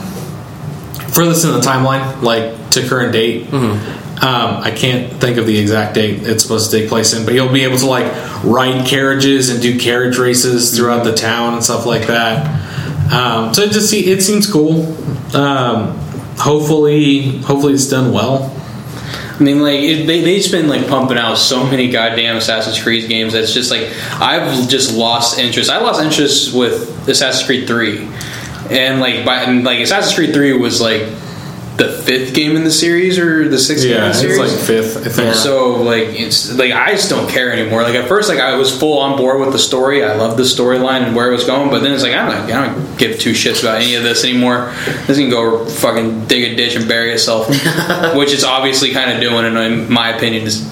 [1.12, 3.52] furthest in the timeline, like to current date.
[3.54, 7.34] Um, I can't think of the exact date it's supposed to take place in, but
[7.34, 8.06] you'll be able to like
[8.46, 12.62] ride carriages and do carriage races throughout the town and stuff like that.
[13.12, 14.86] Um, so it just see it seems cool.
[15.36, 15.98] Um,
[16.38, 18.52] hopefully, hopefully it's done well.
[19.38, 22.82] I mean, like it, they they just been like pumping out so many goddamn Assassin's
[22.82, 23.34] Creed games.
[23.34, 23.92] That's just like
[24.22, 25.70] I've just lost interest.
[25.70, 28.08] I lost interest with Assassin's Creed Three,
[28.70, 31.02] and like by and, like Assassin's Creed Three was like
[31.78, 34.38] the fifth game in the series or the sixth game in Yeah, the it's series.
[34.40, 35.28] like fifth, I think.
[35.28, 35.34] Yeah.
[35.34, 37.84] So like it's like I just don't care anymore.
[37.84, 40.04] Like at first, like I was full on board with the story.
[40.04, 41.70] I loved the storyline and where it was going.
[41.70, 44.24] But then it's like I'm not, I don't give two shits about any of this
[44.24, 44.74] anymore.
[45.06, 47.48] This can go fucking dig a ditch and bury itself,
[48.16, 49.44] which it's obviously kind of doing.
[49.46, 50.66] And in my opinion, is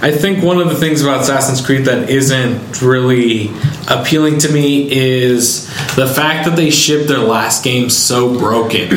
[0.00, 3.50] I think one of the things about Assassin's Creed that isn't really
[3.88, 5.66] appealing to me is
[5.96, 8.88] the fact that they shipped their last game so broken.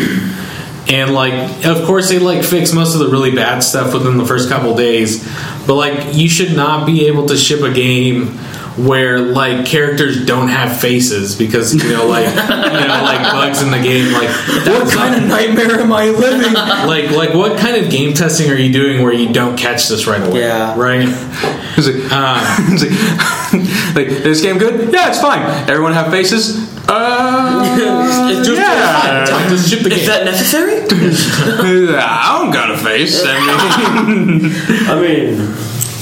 [0.89, 4.25] And like of course they like fix most of the really bad stuff within the
[4.25, 5.23] first couple days,
[5.67, 8.37] but like you should not be able to ship a game
[8.77, 13.69] where like characters don't have faces because you know like you know like bugs in
[13.69, 14.29] the game like
[14.63, 16.53] that's not- of nightmare am I living?
[16.87, 20.07] like like what kind of game testing are you doing where you don't catch this
[20.07, 20.75] right away Yeah.
[20.79, 21.07] right
[21.77, 24.93] It's like, uh, it's like, like, is this game good?
[24.93, 25.41] Yeah, it's fine.
[25.69, 26.70] Everyone have faces?
[26.91, 29.47] Uh, It's just- yeah.
[29.49, 30.81] just ship the game Is that necessary?
[31.97, 33.23] I don't got a face.
[33.25, 34.51] I mean,
[34.89, 35.55] I mean,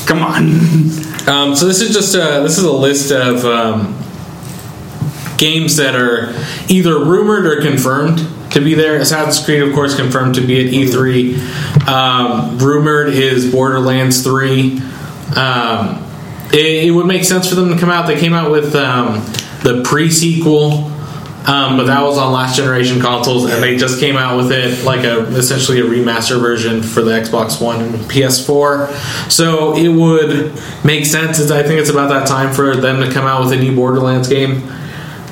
[0.08, 1.30] come on.
[1.30, 3.96] Um, so this is just a, this is a list of um,
[5.38, 6.34] games that are
[6.70, 8.96] either rumored or confirmed to be there.
[9.00, 11.88] Assassin's Creed, of course, confirmed to be at E3.
[11.88, 14.82] Um, rumored is Borderlands 3.
[15.36, 16.04] Um,
[16.52, 18.08] it, it would make sense for them to come out.
[18.08, 19.24] They came out with um,
[19.64, 20.92] the pre sequel.
[21.48, 24.84] Um, but that was on last generation consoles, and they just came out with it
[24.84, 29.32] like a essentially a remaster version for the Xbox One and PS4.
[29.32, 30.54] So it would
[30.84, 31.40] make sense.
[31.50, 34.28] I think it's about that time for them to come out with a new Borderlands
[34.28, 34.64] game.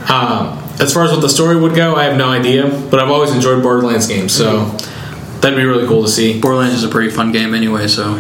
[0.10, 3.12] Um, as far as what the story would go, I have no idea, but I've
[3.12, 4.66] always enjoyed Borderlands games, so
[5.42, 6.40] that'd be really cool to see.
[6.40, 8.14] Borderlands is a pretty fun game anyway, so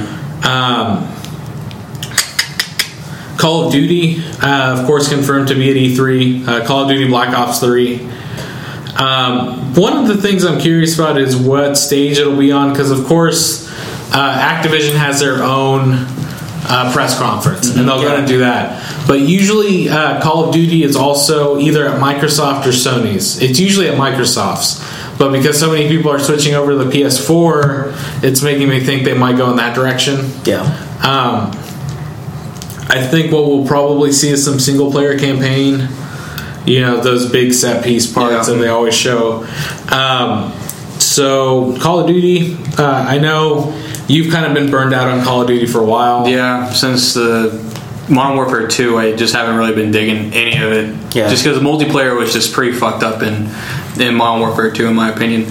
[0.43, 1.07] Um,
[3.37, 6.47] Call of Duty, uh, of course, confirmed to be at E3.
[6.47, 7.99] Uh, Call of Duty Black Ops 3.
[8.97, 12.89] Um, one of the things I'm curious about is what stage it'll be on, because
[12.89, 13.69] of course,
[14.11, 15.93] uh, Activision has their own
[16.69, 19.07] uh, press conference, and they're going to do that.
[19.07, 23.41] But usually, uh, Call of Duty is also either at Microsoft or Sony's.
[23.41, 24.83] It's usually at Microsoft's.
[25.17, 29.03] But because so many people are switching over to the PS4, it's making me think
[29.03, 30.29] they might go in that direction.
[30.43, 30.61] Yeah.
[31.03, 31.51] Um,
[32.89, 35.87] I think what we'll probably see is some single player campaign.
[36.65, 38.53] You know, those big set piece parts Yeah.
[38.55, 39.45] that they always show.
[39.89, 40.51] Um,
[40.99, 43.73] so, Call of Duty, uh, I know
[44.07, 46.27] you've kind of been burned out on Call of Duty for a while.
[46.27, 47.63] yeah, since the
[48.09, 50.95] Modern Warfare 2, I just haven't really been digging any of it.
[51.15, 51.29] Yeah.
[51.29, 53.49] Just because the multiplayer was just pretty fucked up in
[53.99, 55.45] in Modern Warfare 2, in my opinion.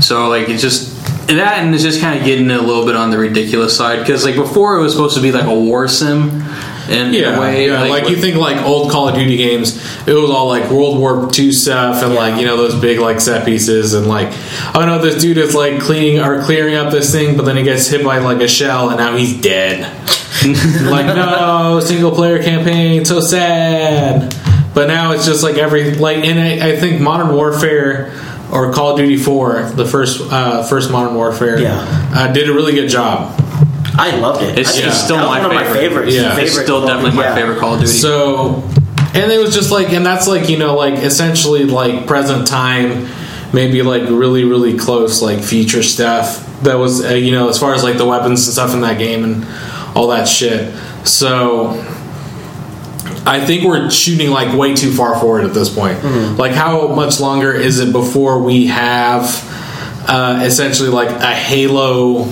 [0.00, 0.95] So like it's just
[1.28, 3.98] that, and it's just kind of getting a little bit on the ridiculous side.
[3.98, 6.42] Because like before, it was supposed to be like a war sim.
[6.88, 10.12] In Yeah, a way, yeah, like, you think like old Call of Duty games, it
[10.12, 13.44] was all like World War II stuff and like you know those big like set
[13.44, 14.28] pieces and like
[14.72, 17.64] oh no, this dude is like cleaning or clearing up this thing, but then he
[17.64, 19.80] gets hit by like a shell and now he's dead.
[20.86, 24.32] like no single player campaign, so sad.
[24.72, 28.12] But now it's just like every like, and I, I think Modern Warfare
[28.52, 32.10] or Call of Duty Four, the first uh, first Modern Warfare, Yeah.
[32.14, 33.34] uh, did a really good job.
[33.98, 34.58] I loved it.
[34.58, 36.14] It's- I think it's still that my one of my favorites.
[36.14, 36.32] Yeah.
[36.38, 37.34] It's it's still Call definitely my yeah.
[37.34, 37.92] favorite Call of Duty.
[37.92, 38.62] So,
[39.14, 43.08] and it was just like, and that's like you know, like essentially like present time,
[43.52, 47.74] maybe like really really close like future stuff that was uh, you know as far
[47.74, 49.46] as like the weapons and stuff in that game and
[49.96, 50.74] all that shit.
[51.06, 51.82] So.
[53.26, 56.02] I think we're shooting like way too far forward at this point.
[56.38, 59.24] Like, how much longer is it before we have
[60.08, 62.24] uh, essentially like a Halo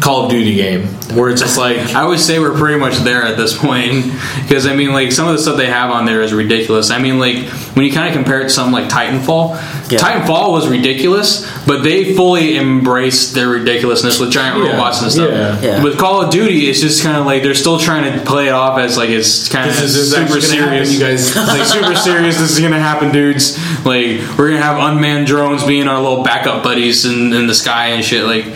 [0.00, 3.22] Call of Duty game where it's just like I would say we're pretty much there
[3.22, 4.04] at this point
[4.42, 6.90] because I mean, like some of the stuff they have on there is ridiculous.
[6.90, 9.54] I mean, like when you kind of compare it to something like Titanfall,
[9.90, 9.98] Yeah.
[9.98, 15.30] Titanfall was ridiculous, but they fully embraced their ridiculousness with giant Yeah, robots and stuff.
[15.30, 15.60] yeah.
[15.60, 15.82] Yeah.
[15.82, 18.52] With Call of Duty, it's just kind of like they're still trying to play it
[18.52, 20.92] off as like it's kind of super actually happen, serious.
[20.92, 21.28] you guys.
[21.28, 22.38] It's like super serious.
[22.38, 23.56] This is gonna happen, dudes.
[23.86, 27.88] Like we're gonna have unmanned drones being our little backup buddies in, in the sky
[27.88, 28.24] and shit.
[28.24, 28.46] Like,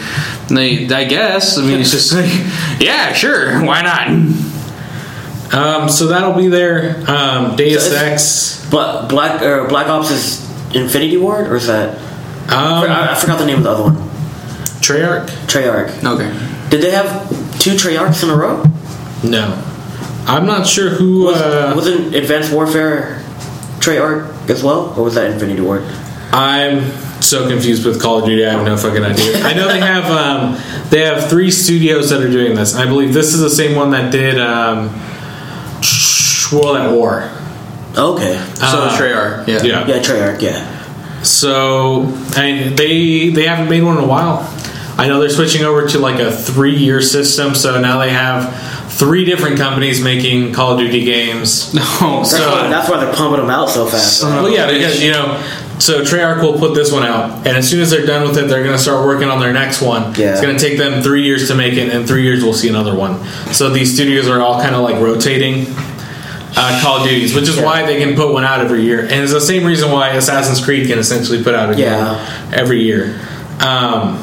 [0.57, 1.59] they, I guess.
[1.59, 2.29] I mean, it's just like,
[2.81, 4.09] yeah, sure, why not?
[5.53, 7.03] Um, so that'll be there.
[7.11, 8.69] Um, Deus So Ex.
[8.71, 11.97] But Black or Black Ops is Infinity Ward, or is that?
[12.45, 13.97] Um, I, I forgot the name of the other one.
[14.81, 15.27] Treyarch?
[15.47, 16.05] Treyarch.
[16.05, 16.69] Okay.
[16.71, 17.29] Did they have
[17.59, 18.63] two Treyarchs in a row?
[19.25, 19.61] No.
[20.27, 21.25] I'm not sure who.
[21.25, 23.17] Was, Uh, wasn't Advanced Warfare
[23.81, 25.83] Treyarch as well, or was that Infinity Ward?
[26.33, 26.85] I'm
[27.21, 28.45] so confused with Call of Duty.
[28.47, 29.43] I have no fucking idea.
[29.45, 30.59] I know they have um,
[30.91, 32.75] they have three studios that are doing this.
[32.75, 34.89] I believe this is the same one that did um,
[36.53, 37.31] World at War.
[37.97, 38.37] Okay.
[38.55, 39.63] So Uh, Treyarch, yeah.
[39.63, 39.87] Yeah.
[39.87, 40.41] Yeah, Treyarch.
[40.43, 41.23] Yeah.
[41.23, 42.05] So
[42.37, 44.49] I, they they haven't made one in a while.
[44.97, 47.55] I know they're switching over to like a three year system.
[47.55, 48.53] So now they have
[48.93, 51.73] three different companies making Call of Duty games.
[52.03, 54.19] Oh, That's, So- why, that's why they're pumping them out so fast.
[54.21, 55.39] Son of Well, yeah, because you know,
[55.81, 58.49] so Treyarch will put this one out, and as soon as they're done with it,
[58.49, 60.15] they're going to start working on their next one.
[60.15, 60.33] Yeah.
[60.33, 62.69] It's going to take them three years to make it, and three years we'll see
[62.69, 63.25] another one.
[63.53, 65.67] So these studios are all kind of like rotating
[66.57, 67.65] uh, Call of Duties, which is Yeah.
[67.65, 70.63] why they can put one out every year, and it's the same reason why Assassin's
[70.65, 72.51] Creed can essentially put out a game Yeah.
[72.53, 73.19] every year.
[73.61, 74.19] Um,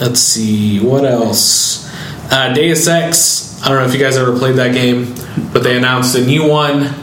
[0.00, 1.88] let's see what else.
[2.30, 3.60] Uh, Deus Ex.
[3.62, 5.14] I don't know if you guys ever played that game,
[5.52, 6.94] but they announced a new one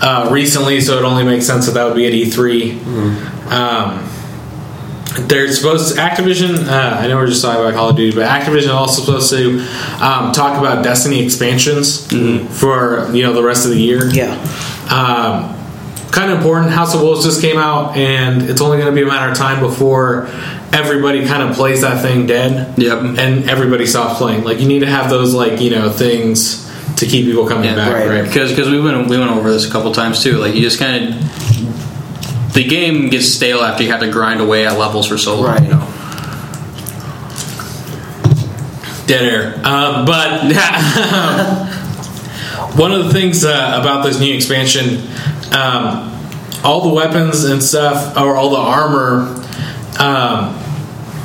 [0.00, 3.50] uh, recently, so it only makes sense that that would be at E3.
[3.50, 4.08] Um,
[5.26, 6.66] they're supposed to, Activision.
[6.68, 9.30] Uh, I know we're just talking about Call of Duty, but Activision is also supposed
[9.30, 9.60] to
[10.04, 12.06] um, talk about Destiny expansions
[12.60, 14.08] for you know the rest of the year.
[14.10, 14.34] Yeah.
[14.90, 15.56] Um,
[16.10, 16.72] kind of important.
[16.72, 19.36] House of Wolves just came out, and it's only going to be a matter of
[19.36, 20.28] time before
[20.72, 22.78] everybody kind of plays that thing dead.
[22.78, 23.18] Yep.
[23.18, 24.44] And everybody stops playing.
[24.44, 26.67] Like you need to have those like you know things
[26.98, 28.08] to keep people coming Yeah, back, right.
[28.08, 28.24] right?
[28.24, 30.38] because because we went we went over this a couple times too.
[30.38, 34.66] Like you just kind of the game gets stale after you have to grind away
[34.66, 35.44] at levels for so long.
[35.44, 35.62] Right.
[35.62, 35.94] You know?
[39.06, 39.54] Dead air.
[39.64, 40.52] Um, but
[42.76, 44.98] one of the things uh, about this new expansion,
[45.52, 46.12] um,
[46.62, 49.20] all the weapons and stuff, or all the armor
[49.98, 50.54] um,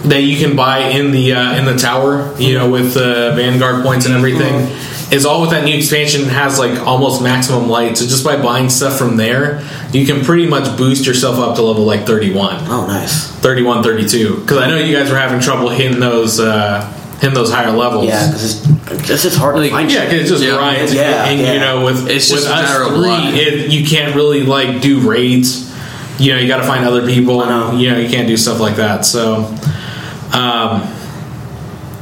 [0.06, 3.84] that you can buy in the uh, in the tower, you know, with the Vanguard
[3.84, 4.66] points and everything,
[5.14, 7.98] is all with that new expansion has like almost maximum light.
[7.98, 9.62] So just by buying stuff from there,
[9.92, 12.56] you can pretty much boost yourself up to level like 31.
[12.68, 13.28] Oh, nice.
[13.44, 16.82] 31 32 because i know you guys were having trouble hitting those uh
[17.20, 19.92] hitting those higher levels Yeah, because it's, it's just hard Like, to find.
[19.92, 20.56] yeah, 'cause it's just Yeah.
[20.58, 20.90] grind.
[20.94, 21.54] Yeah, and yeah.
[21.54, 25.00] you know, with It's with just a us three, it, you can't really like do
[25.02, 25.70] raids.
[26.20, 27.42] You know, you got to find other people.
[27.42, 27.78] I know.
[27.78, 29.04] You know, you can't do stuff like that.
[29.06, 29.46] So,
[30.32, 30.84] um,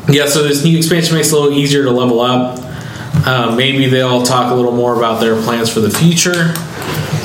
[0.09, 0.27] yeah.
[0.27, 2.59] So this new expansion makes it a little easier to level up.
[3.25, 6.53] Uh, maybe they'll talk a little more about their plans for the future,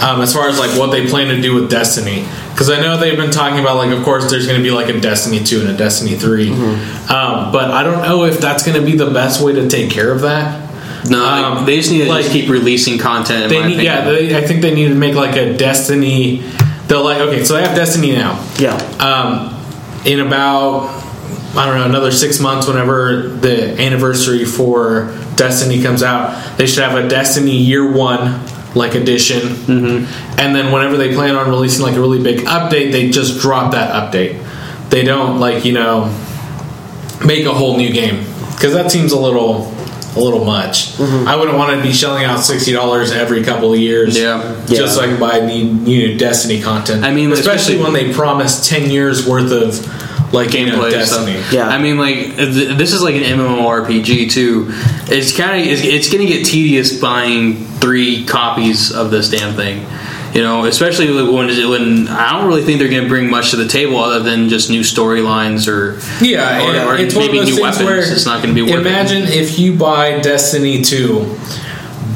[0.04, 2.26] um, as far as like what they plan to do with Destiny.
[2.50, 4.88] Because I know they've been talking about like, of course, there's going to be like
[4.94, 7.12] a Destiny two and a Destiny 3 Mm-hmm.
[7.12, 9.90] um, but I don't know if that's going to be the best way to take
[9.90, 10.62] care of that.
[11.08, 13.48] No, Um, they just need to like- just keep releasing content.
[13.50, 16.38] They need, yeah, they, I think they need to make like a Destiny.
[16.88, 18.42] They'll like okay, so they have Destiny now.
[18.58, 18.74] Yeah.
[19.00, 19.52] Um,
[20.04, 20.95] in about
[21.56, 26.82] I don't know another six months, whenever the anniversary for Destiny comes out, they should
[26.84, 30.38] have a Destiny Year One like edition, mm-hmm.
[30.38, 33.72] and then whenever they plan on releasing like a really big update, they just drop
[33.72, 34.42] that update.
[34.90, 36.14] They don't like you know
[37.24, 39.72] make a whole new game because that seems a little
[40.16, 40.92] a little much.
[40.96, 41.28] Mm-hmm.
[41.28, 44.62] I wouldn't want to be shelling out sixty dollars every couple of years, Yeah.
[44.66, 47.04] just so I can buy new, new Destiny content.
[47.04, 49.95] I mean, especially, especially- when they promise ten years worth of
[50.32, 51.32] like you know, gameplay Destiny.
[51.38, 51.52] stuff.
[51.52, 51.68] Yeah.
[51.68, 54.66] I mean, like th- this is like an MMORPG too.
[55.08, 59.54] It's kind of it's, it's going to get tedious buying three copies of this damn
[59.54, 59.86] thing.
[60.34, 61.32] You know, especially when
[61.70, 64.48] when I don't really think they're going to bring much to the table other than
[64.50, 67.84] just new storylines or Yeah, or, and or it's one of maybe those new weapons.
[67.84, 68.86] where It's not going to be worth it.
[68.86, 69.30] Imagine it.
[69.30, 71.38] if you buy Destiny two,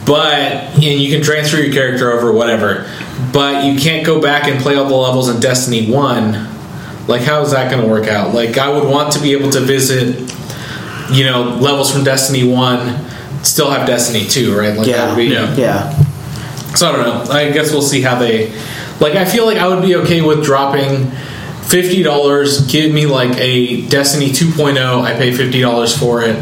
[0.05, 0.43] but
[0.75, 2.91] and you can transfer your character over, whatever,
[3.33, 6.49] but you can't go back and play all the levels in Destiny one.
[7.11, 8.33] Like, how is that going to work out?
[8.35, 10.17] Like, I would want to be able to visit,
[11.11, 13.05] you know, levels from Destiny one,
[13.43, 14.77] still have Destiny two, right?
[14.77, 15.09] Like, that Yeah.
[15.09, 15.55] would be, Yeah.
[15.57, 15.95] Yeah.
[16.77, 17.33] so I don't know.
[17.35, 18.53] I guess we'll see how they.
[19.01, 21.11] Like, I feel like I would be okay with dropping
[21.63, 22.61] fifty dollars.
[22.67, 25.03] Give me like a Destiny 2.0.
[25.03, 26.37] I pay fifty dollars for it,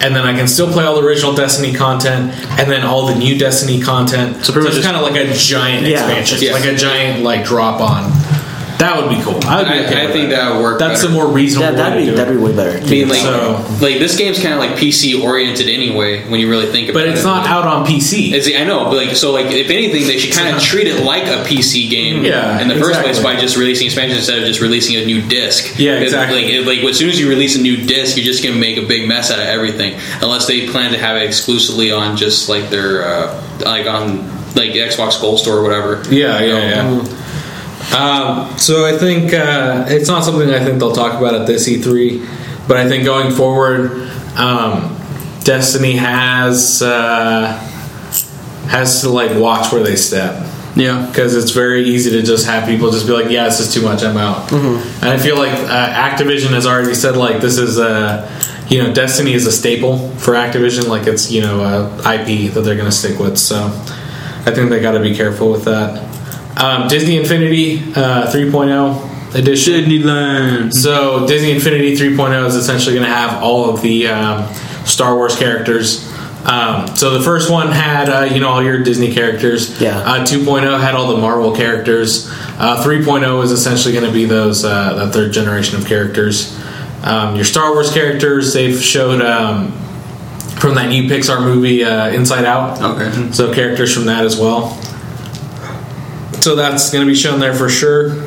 [0.00, 3.14] and then I can still play all the original Destiny content, and then all the
[3.14, 4.44] new Destiny content.
[4.44, 6.06] So pretty much it's kind of like a giant Yeah.
[6.06, 6.52] expansion, Yeah.
[6.52, 8.12] like a giant like drop on.
[8.78, 9.38] That would be cool.
[9.46, 11.12] I, would be I- okay I think that would work That's better.
[11.12, 11.66] a more reasonable.
[11.66, 12.38] Yeah, way that'd to be do that'd it.
[12.38, 12.78] be way better.
[12.78, 16.24] I mean, like, So- like this game's kind of like PC oriented anyway.
[16.28, 18.32] When you really think about it, But it, it's not out on PC.
[18.34, 20.86] Is it- I know, but like so, like if anything, they should kind of treat
[20.86, 23.12] it like a PC game Yeah, in the first exactly.
[23.12, 25.78] place by just releasing expansions instead of just releasing a new disc.
[25.78, 26.42] Yeah, exactly.
[26.42, 28.76] Like, it- like as soon as you release a new disc, you're just gonna make
[28.76, 32.48] a big mess out of everything, unless they plan to have it exclusively on just
[32.48, 36.02] like their uh, like on like Xbox Gold Store or whatever.
[36.10, 37.02] Yeah, You yeah, know?
[37.02, 37.16] yeah.
[37.92, 41.68] Um, so I think uh, it's not something I think they'll talk about at this
[41.68, 44.96] E3, but I think going forward, um,
[45.44, 47.52] Destiny has uh,
[48.68, 51.06] has to like watch where they step Yeah.
[51.06, 53.82] because it's very easy to just have people just be like, "Yeah, this is too
[53.82, 54.02] much.
[54.02, 58.26] I'm out." And I feel like uh, Activision has already said like this is a
[58.70, 62.62] you know Destiny is a staple for Activision, like it's you know a IP that
[62.62, 63.36] they're going to stick with.
[63.36, 63.66] So
[64.46, 66.12] I think they got to be careful with that.
[66.56, 69.84] Um, Disney Infinity uh, 3.0 edition.
[69.84, 70.72] Disneyland.
[70.72, 74.52] So Disney Infinity 3.0 is essentially going to have all of the um,
[74.84, 76.10] Star Wars characters.
[76.46, 79.80] Um, so the first one had uh, you know all your Disney characters.
[79.80, 79.98] Yeah.
[79.98, 82.28] Uh, 2.0 had all the Marvel characters.
[82.58, 86.58] Uh, 3.0 is essentially going to be those uh, that third generation of characters.
[87.02, 89.72] Um, your Star Wars characters they've showed um,
[90.58, 92.80] from that new Pixar movie uh, Inside Out.
[92.80, 93.32] Okay.
[93.32, 94.78] So characters from that as well.
[96.44, 98.22] So that's going to be shown there for sure.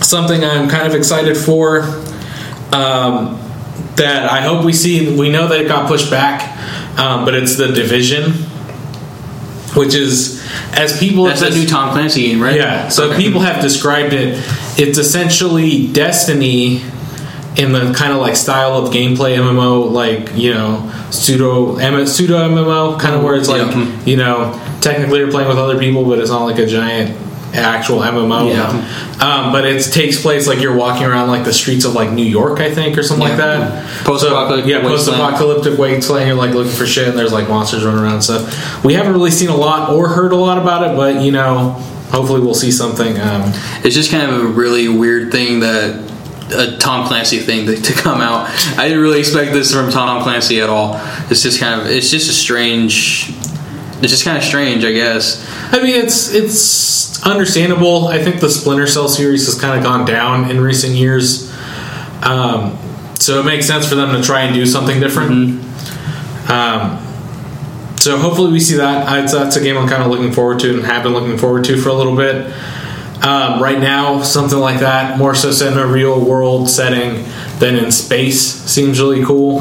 [0.00, 1.80] Something I'm kind of excited for
[2.72, 3.40] um,
[3.96, 5.18] that I hope we see.
[5.18, 6.56] We know that it got pushed back,
[6.96, 8.34] um, but it's the division,
[9.74, 10.40] which is
[10.74, 12.54] as people That's that new Tom Clancy game, right?
[12.54, 12.88] yeah.
[12.88, 13.16] So Okay.
[13.20, 14.38] people have described it.
[14.78, 16.82] It's essentially Destiny
[17.56, 22.96] in the kind of like style of gameplay MMO, like you know pseudo pseudo MMO,
[23.00, 24.04] kind of where it's like Yeah.
[24.04, 27.16] you know technically you're playing with other people, but it's not like a giant
[27.54, 28.52] actual MMO.
[28.52, 28.68] Yeah.
[29.24, 32.24] Um, but it takes place like you're walking around like the streets of like New
[32.24, 33.86] York, I think, or something like that.
[34.04, 36.28] Post-apocalyptic So, yeah, post-apocalyptic wasteland.
[36.28, 38.84] You're like looking for shit, and there's like monsters running around and stuff.
[38.84, 41.70] We haven't really seen a lot or heard a lot about it, but you know,
[42.10, 43.18] hopefully we'll see something.
[43.18, 43.52] Um,
[43.84, 46.08] It's just kind of a really weird thing that
[46.50, 48.48] a Tom Clancy thing to, to come out.
[48.78, 50.94] I didn't really expect this from Tom Clancy at all.
[51.30, 53.32] It's just kind of it's just a strange.
[54.00, 55.44] It's just kind of strange, I guess.
[55.72, 58.06] I mean, it's it's understandable.
[58.06, 61.52] I think the Splinter Cell series has kind of gone down in recent years,
[62.22, 62.78] um,
[63.14, 65.64] so it makes sense for them to try and do something different.
[66.48, 67.04] Um,
[67.96, 69.08] so hopefully we see that.
[69.08, 71.64] I, that's a game I'm kind of looking forward to and have been looking forward
[71.64, 72.52] to for a little bit.
[73.22, 77.24] Um, right now, something like that, more so set in a real world setting
[77.58, 79.60] than in space, seems really cool.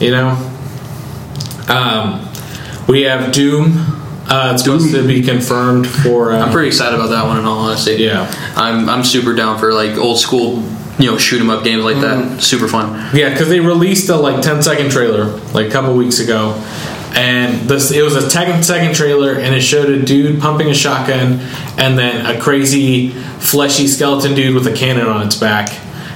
[0.00, 0.30] You know,
[1.68, 2.29] um,
[2.90, 3.76] we have Doom.
[4.28, 6.32] Uh, it's supposed to be confirmed for.
[6.32, 7.38] Uh, I'm pretty excited about that one.
[7.38, 8.30] In all honesty, Yeah.
[8.56, 10.62] I'm I'm super down for like old school,
[10.98, 12.40] you know, shoot 'em up games like that.
[12.42, 13.08] Super fun.
[13.14, 16.52] Yeah, because they released a like 10 second trailer like a couple weeks ago,
[17.16, 20.74] and this it was a 10 second trailer, and it showed a dude pumping a
[20.74, 21.40] shotgun,
[21.76, 23.08] and then a crazy
[23.40, 25.70] fleshy skeleton dude with a cannon on its back,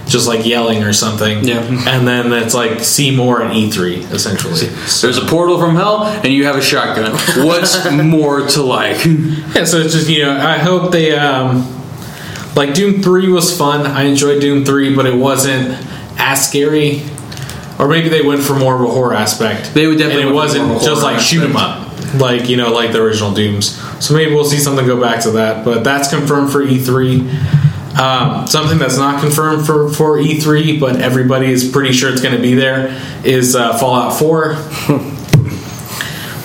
[0.06, 1.44] just like yelling or something.
[1.44, 1.62] Yeah.
[1.88, 4.66] and then it's like see more at E3 essentially.
[5.00, 7.12] There's a portal from hell, and you have a shotgun.
[7.46, 9.04] What's more to like?
[9.04, 11.70] Yeah, so it's just you know I hope they um
[12.54, 13.86] like Doom Three was fun.
[13.86, 15.70] I enjoyed Doom Three, but it wasn't
[16.18, 17.02] as scary.
[17.78, 19.74] Or maybe they went for more of a horror aspect.
[19.74, 21.90] They would definitely and it went for more wasn't just like shoot 'em up,
[22.20, 23.80] like you know, like the original Dooms.
[24.04, 25.64] So maybe we'll see something go back to that.
[25.64, 27.63] But that's confirmed for E3.
[27.98, 32.34] Um, something that's not confirmed for for E3, but everybody is pretty sure it's going
[32.34, 34.56] to be there is uh, Fallout Four.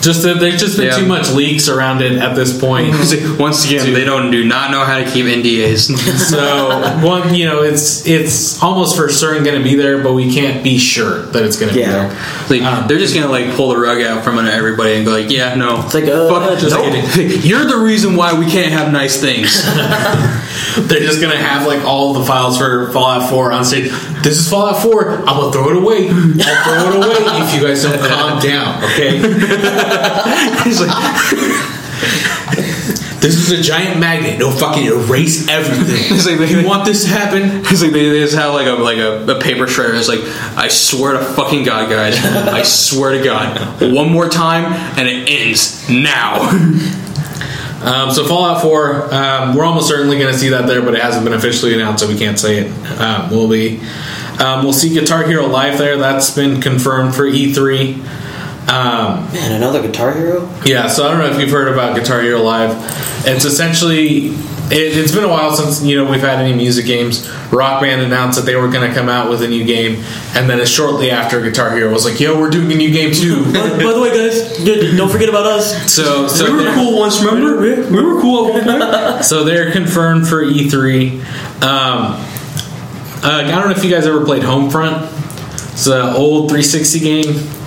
[0.02, 0.98] just that there's just been Yeah.
[0.98, 2.94] too much leaks around it at this point.
[3.40, 5.90] Once again, they don't do not know how to keep NDAs.
[6.30, 10.34] So one, you know, it's it's almost for certain going to be there, but we
[10.34, 12.08] can't be sure that it's going to Yeah.
[12.10, 12.62] be there.
[12.62, 15.12] Like Um, they're just gonna like pull the rug out from under everybody and go
[15.12, 16.94] like, yeah, no, It's like, uh, fuck, just nope.
[17.44, 19.64] You're the reason why we can't have nice things.
[20.88, 23.92] They're just going to have like all the files for Fallout 4 on stage.
[24.24, 25.10] This is Fallout 4.
[25.20, 26.10] I'm gonna throw it away.
[26.10, 28.84] I'll throw it away if you guys don't calm down.
[28.84, 29.20] Okay.
[30.66, 30.92] It's like,
[33.22, 34.36] This is a giant magnet.
[34.36, 36.16] It'll fucking erase everything.
[36.16, 37.62] It's like they- you want this to happen?
[37.66, 39.98] it's like they, they just have like a like a, a paper shredder.
[39.98, 40.22] It's like
[40.58, 44.66] I swear to fucking god, guys, I swear to God, one more time
[44.98, 46.50] and it ends now.
[47.82, 51.02] Um, so Fallout 4, um, we're almost certainly going to see that there, but it
[51.02, 53.00] hasn't been officially announced, so we can't say it.
[53.00, 53.80] Um, we'll be.
[54.40, 55.98] Um, we'll see Guitar Hero Live there.
[55.98, 57.96] That's been confirmed for E3.
[58.70, 60.48] Um, Man, another Guitar Hero?
[60.66, 62.72] yeah, so I don't know if you've heard about Guitar Hero Live.
[63.26, 64.30] It's essentially
[64.72, 67.30] it, it's been a while since you know we've had any music games.
[67.52, 70.04] Rock Band announced that they were going to come out with a new game,
[70.36, 73.44] and then shortly after, Guitar Hero was like, "Yo, we're doing a new game too."
[73.54, 74.64] By, by the way, guys,
[74.98, 75.92] don't forget about us.
[75.94, 77.60] so, so we were cool once, remember?
[77.60, 79.26] We were cool at one point.
[79.26, 81.20] So they're confirmed for E3.
[81.62, 82.26] Um,
[83.22, 85.16] uh, I don't know if you guys ever played Homefront.
[85.74, 87.59] It's an old 360 game.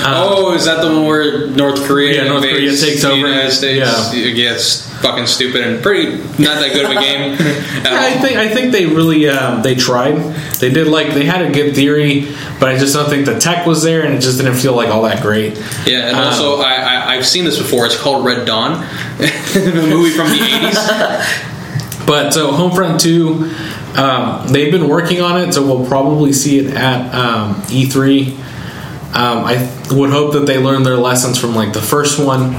[0.00, 3.16] Oh, is that the one where North Korea Yeah, North Korea takes the over.
[3.28, 3.78] United States?
[3.78, 4.12] Yeah.
[4.52, 7.36] it's fucking stupid and pretty not that good of a game.
[7.86, 10.16] Yeah, I think I think they really um, they tried.
[10.58, 12.26] They did like they had a good theory,
[12.58, 14.88] but I just don't think the tech was there, and it just didn't feel like
[14.88, 15.54] all that great.
[15.86, 17.86] Yeah, and Um, also I, I, I've seen this before.
[17.86, 18.80] It's called Red Dawn,
[19.18, 21.42] the movie from the '80s.
[22.06, 26.72] But so Homefront 2, um, they've been working on it, so we'll probably see it
[26.74, 28.36] at um, E3.
[29.14, 29.54] Um, I
[29.90, 32.54] would hope that they learn their lessons from like the first one,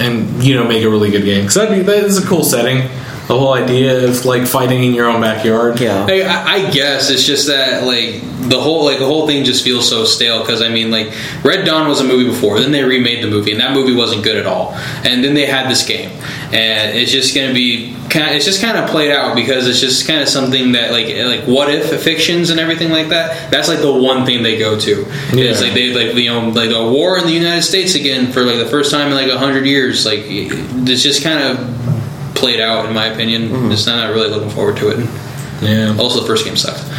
[0.00, 2.88] and you know make a really good game because that that is a cool setting.
[3.26, 5.80] The whole idea of like fighting in your own backyard.
[5.80, 6.06] Yeah.
[6.08, 9.62] I, I I guess it's just that like the whole like the whole thing just
[9.62, 11.12] feels so stale because I mean like
[11.44, 14.24] Red Dawn was a movie before, then they remade the movie, and that movie wasn't
[14.24, 14.72] good at all,
[15.04, 16.10] and then they had this game,
[16.52, 18.34] and it's just gonna be kind.
[18.34, 21.44] It's just kind of played out because it's just kind of something that like like
[21.44, 23.50] what if fictions and everything like that.
[23.50, 25.02] That's like the one thing they go to.
[25.32, 25.44] Yeah.
[25.44, 28.42] It's like they like you know like a war in the United States again for
[28.42, 30.04] like the first time in like a hundred years.
[30.04, 31.89] Like it's just kind of
[32.40, 33.70] played out in my opinion.
[33.70, 35.08] Just I'm not really looking forward to it.
[35.62, 35.94] Yeah.
[35.98, 36.80] Also, the first game sucked.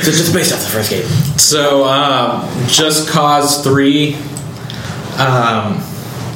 [0.00, 1.04] So just based off the first game.
[1.38, 4.14] So um, just cause three,
[5.18, 5.82] um,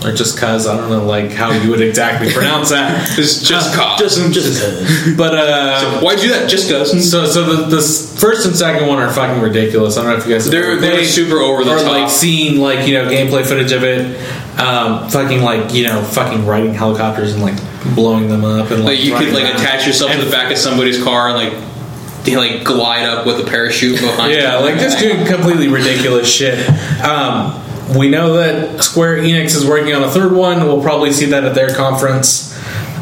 [0.04, 3.18] or just cause I don't know like how you would exactly pronounce that.
[3.18, 3.98] It's just cause.
[4.00, 5.16] Just, just 'cause.
[5.16, 6.48] But uh, Why'd you do that?
[6.50, 6.90] Just cause.
[7.10, 7.82] So, so the, the
[8.20, 9.96] first and second one are fucking ridiculous.
[9.96, 11.86] I don't know if you guys They're- they're super over the top.
[11.86, 14.20] like seen like you know gameplay footage of it.
[14.58, 17.56] Um, fucking like you know fucking riding helicopters and like
[17.94, 19.56] blowing them up and like, Like you could like around.
[19.56, 23.40] attach yourself to the back of somebody's car and like you, like glide up with
[23.40, 24.32] a parachute behind.
[24.32, 26.68] Yeah, like just doing completely ridiculous shit.
[27.02, 27.60] Um,
[27.98, 30.60] we know that Square Enix is working on a third one.
[30.64, 32.54] We'll probably see that at their conference.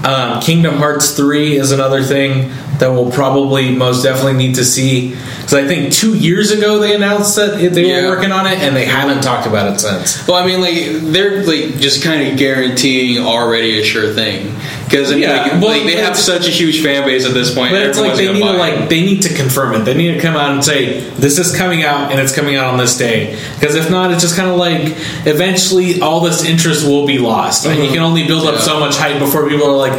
[0.05, 2.51] Um, Kingdom Hearts 3 is another thing
[2.83, 5.11] that we'll probably most definitely need to see.
[5.11, 8.03] Because I think two years ago they announced that they Yeah.
[8.03, 10.27] were working on it, and they haven't talked about it since.
[10.27, 14.57] Well, I mean, like they're like just kind of guaranteeing already a sure thing
[14.93, 17.35] because I mean, Yeah, like, well, like, they have such a huge fan base at
[17.35, 17.71] this point.
[17.71, 19.85] But it's like they need to like they need to confirm it.
[19.85, 22.67] They need to come out and say this is coming out and it's coming out
[22.67, 23.39] on this day.
[23.55, 24.81] Because if not, it's just kind of like
[25.25, 27.95] eventually all this interest will be lost, and you mm-hmm.
[27.95, 29.93] can only build up so much hype before people are like,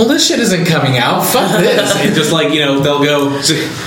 [0.00, 1.26] "Well, this shit isn't coming out.
[1.26, 3.38] Fuck this!" and just like you know, they'll go,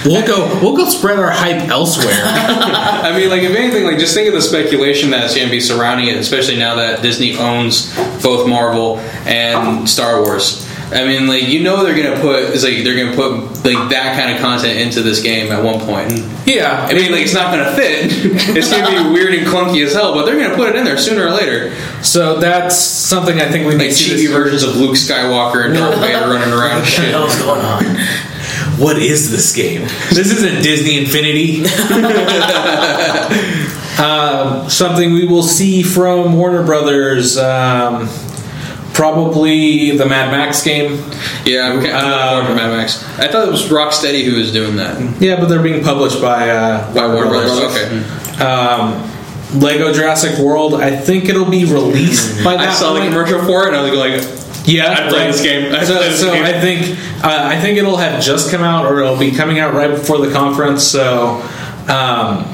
[0.06, 4.14] "We'll go, we'll go spread our hype elsewhere." I mean, like if anything, like just
[4.14, 7.92] think of the speculation that's going to be surrounding it, especially now that Disney owns
[8.22, 10.63] both Marvel and Star Wars.
[10.94, 13.32] I mean, like you know they're going to put it's like they're going to put
[13.66, 16.12] like that kind of content into this game at one point.
[16.46, 18.06] Yeah, I mean, like it's not going to fit.
[18.58, 20.76] it's going to be weird and clunky as hell, but they're going to put it
[20.76, 21.74] in there sooner or later.
[22.04, 25.66] so that's something I think we Like need to see cheapy versions of Luke Skywalker
[25.66, 27.12] and Darth Vader running around and What the shit.
[27.12, 27.84] hell's going on?
[28.80, 29.82] What is this game?
[30.12, 31.64] This isn't Disney Infinity.
[34.00, 37.38] um, something we will see from Warner Brothers.
[37.38, 38.08] Um,
[38.94, 40.94] probably the Mad Max game.
[41.46, 43.04] Yeah, I'm kind of looking forward Mad Max.
[43.20, 45.22] I thought it was Rocksteady who was doing that.
[45.22, 47.76] Yeah, but they're being published by uh, By Warner Brothers.
[47.76, 48.44] Okay.
[48.44, 49.10] Um,
[49.60, 50.76] Lego Jurassic World.
[50.76, 53.12] I think it'll be released by that I saw the point.
[53.12, 55.74] commercial for it and I was like, Yeah, I played this game.
[55.74, 56.44] I so this so game.
[56.44, 59.74] I think uh, I think it'll have just come out, or it'll be coming out
[59.74, 60.84] right before the conference.
[60.84, 61.42] So
[61.88, 62.46] um,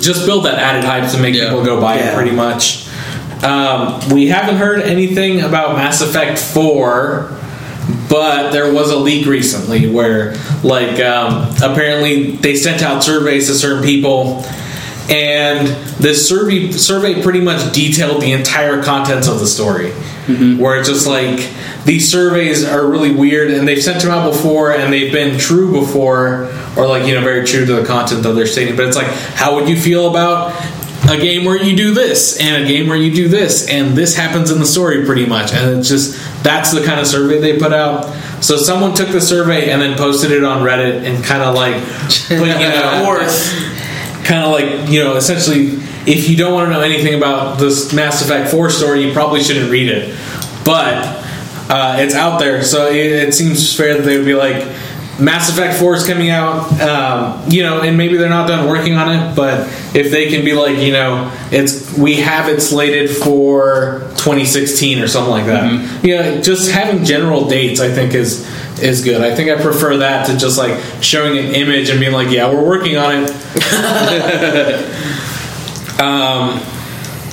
[0.00, 1.44] just build that added hype to make Yeah.
[1.48, 2.14] people go buy it.
[2.14, 2.86] Pretty much.
[3.42, 7.36] Um, we haven't heard anything about Mass Effect Four.
[8.08, 13.54] But there was a leak recently where, like, um, apparently they sent out surveys to
[13.54, 14.44] certain people,
[15.08, 15.66] and
[15.98, 19.92] this survey survey pretty much detailed the entire contents of the story.
[20.60, 21.50] Where it's just like
[21.84, 25.72] these surveys are really weird, and they've sent them out before, and they've been true
[25.72, 28.76] before, or like you know very true to the content that they're stating.
[28.76, 30.52] But it's like, how would you feel about
[31.10, 34.14] a game where you do this and a game where you do this and this
[34.14, 35.52] happens in the story pretty much.
[35.52, 36.14] And it's just
[36.44, 38.04] that's the kind of survey they put out.
[38.42, 41.74] So someone took the survey and then posted it on reddit and kind of like
[42.28, 43.52] put, you know course.
[44.24, 47.92] kind of like you know essentially if you don't want to know anything about this
[47.92, 50.16] mass effect 4 story you probably shouldn't read it.
[50.64, 51.26] But
[51.68, 54.64] uh, it's out there so it, it seems fair that they would be like
[55.20, 58.94] mass effect 4 is coming out um, you know and maybe they're not done working
[58.94, 63.10] on it but if they can be like you know it's we have it slated
[63.10, 66.04] for 2016 or something like that.
[66.04, 68.48] Yeah just having general dates i think is
[68.82, 69.20] is good.
[69.20, 72.50] I think i prefer that to just like showing an image and being like yeah
[72.50, 74.96] we're working on it.
[76.00, 76.62] Um,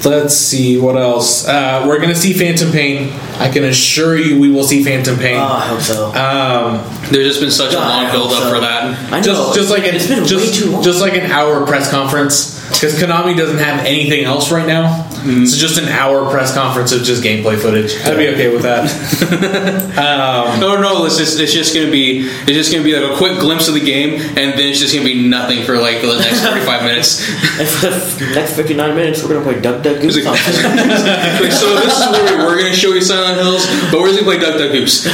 [0.06, 1.48] let's see what else.
[1.48, 3.12] Uh, we're gonna see Phantom Pain.
[3.40, 5.38] I can assure you, we will see Phantom Pain.
[5.38, 6.08] Oh, I hope so.
[6.08, 8.54] Um, There's just been such a God, I long build up so.
[8.54, 9.14] for that.
[9.14, 9.24] I know.
[9.24, 10.84] just just like an, it's been just, way too long.
[10.84, 15.07] just like an hour press conference because Konami doesn't have anything else right now.
[15.28, 15.46] Mm-hmm.
[15.46, 17.96] So just an hour press conference of just gameplay footage.
[18.06, 18.88] I'd be okay with that.
[19.98, 23.18] um, No, no, it's just it's just gonna be it's just gonna be like a
[23.18, 26.18] quick glimpse of the game, and then it's just gonna be nothing for like the
[26.18, 27.28] next forty five minutes.
[27.60, 30.16] and the next 59 minutes, we're going to play Duck Duck Goose.
[30.16, 30.26] Like,
[31.42, 34.20] like, so this is where we we're gonna show you Silent Hills, but we're just
[34.24, 35.06] gonna play Duck Duck Goose.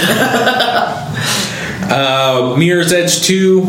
[1.89, 3.61] uh, Mirror's Edge Two.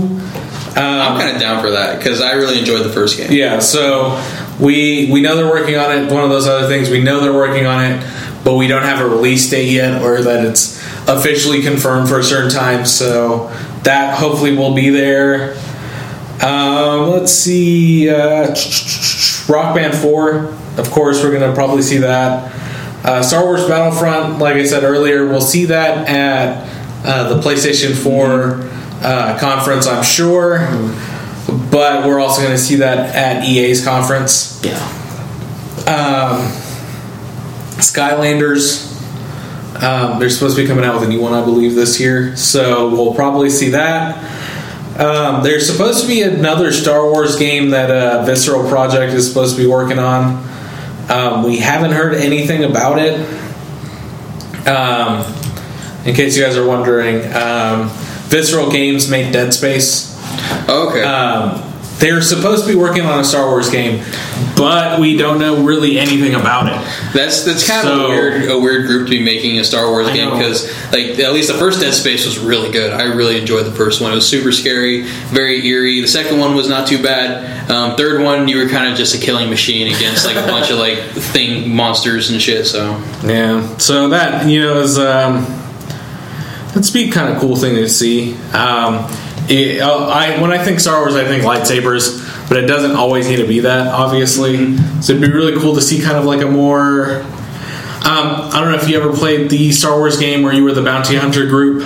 [0.77, 3.31] I'm kind of down for that because I really enjoyed the first game.
[3.31, 4.17] Yeah, so
[4.61, 6.13] we we know they're working on it.
[6.13, 9.01] One of those other things, we know they're working on it, but we don't have
[9.01, 12.87] a release date yet, or that it's officially confirmed for a certain time.
[12.87, 13.49] So
[13.83, 15.57] that hopefully will be there.
[16.43, 18.55] Um, let's see, uh,
[19.49, 20.55] Rock Band Four.
[20.77, 22.53] Of course, we're gonna probably see that.
[23.05, 26.67] Uh, Star Wars Battlefront, like I said earlier, we'll see that at
[27.05, 28.63] uh, the PlayStation 4
[29.05, 30.61] uh, conference, I'm sure.
[31.71, 34.63] But we're also going to see that at EA's conference.
[34.65, 34.77] Yeah.
[35.87, 36.51] Um,
[37.81, 38.91] Skylanders,
[39.83, 42.37] um, they're supposed to be coming out with a new one, I believe, this year.
[42.37, 44.17] So we'll probably see that.
[44.99, 49.57] Um, there's supposed to be another Star Wars game that uh, Visceral Project is supposed
[49.57, 50.49] to be working on.
[51.09, 53.19] Um, we haven't heard anything about it.
[54.67, 55.25] Um,
[56.07, 57.91] in case you guys are wondering, um,
[58.29, 60.14] Visceral Games made Dead Space.
[60.69, 61.03] Okay.
[61.03, 64.05] Um, they're supposed to be working on a Star Wars game,
[64.57, 67.15] but we don't know really anything about it.
[67.15, 70.09] That's that's kind of a weird a weird group to be making a Star Wars
[70.09, 72.93] I game because like at least the first Dead Space was really good.
[72.93, 74.13] I really enjoyed the first one.
[74.13, 76.01] It was super scary, very eerie.
[76.01, 77.71] The second one was not too bad.
[77.71, 80.71] Um, third one, you were kind of just a killing machine against like a bunch
[80.71, 82.67] of like thing monsters and shit.
[82.67, 83.77] So Yeah.
[83.79, 85.45] So that you know is um,
[86.75, 88.35] that'd be kind of cool thing to see.
[88.53, 89.09] Um,
[89.49, 93.29] it, uh, I when I think Star Wars, I think lightsabers, but it doesn't always
[93.29, 93.89] need to be that.
[93.89, 97.23] Obviously, so it'd be really cool to see kind of like a more.
[98.05, 100.73] Um, I don't know if you ever played the Star Wars game where you were
[100.75, 101.83] the bounty hunter group.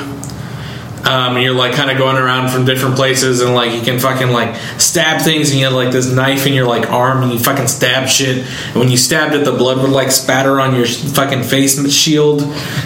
[1.09, 3.99] Um, and you're like kind of going around from different places, and like you can
[3.99, 7.33] fucking like stab things, and you have like this knife in your like arm, and
[7.33, 8.47] you fucking stab shit.
[8.67, 12.43] And when you stabbed it, the blood would like spatter on your fucking face shield,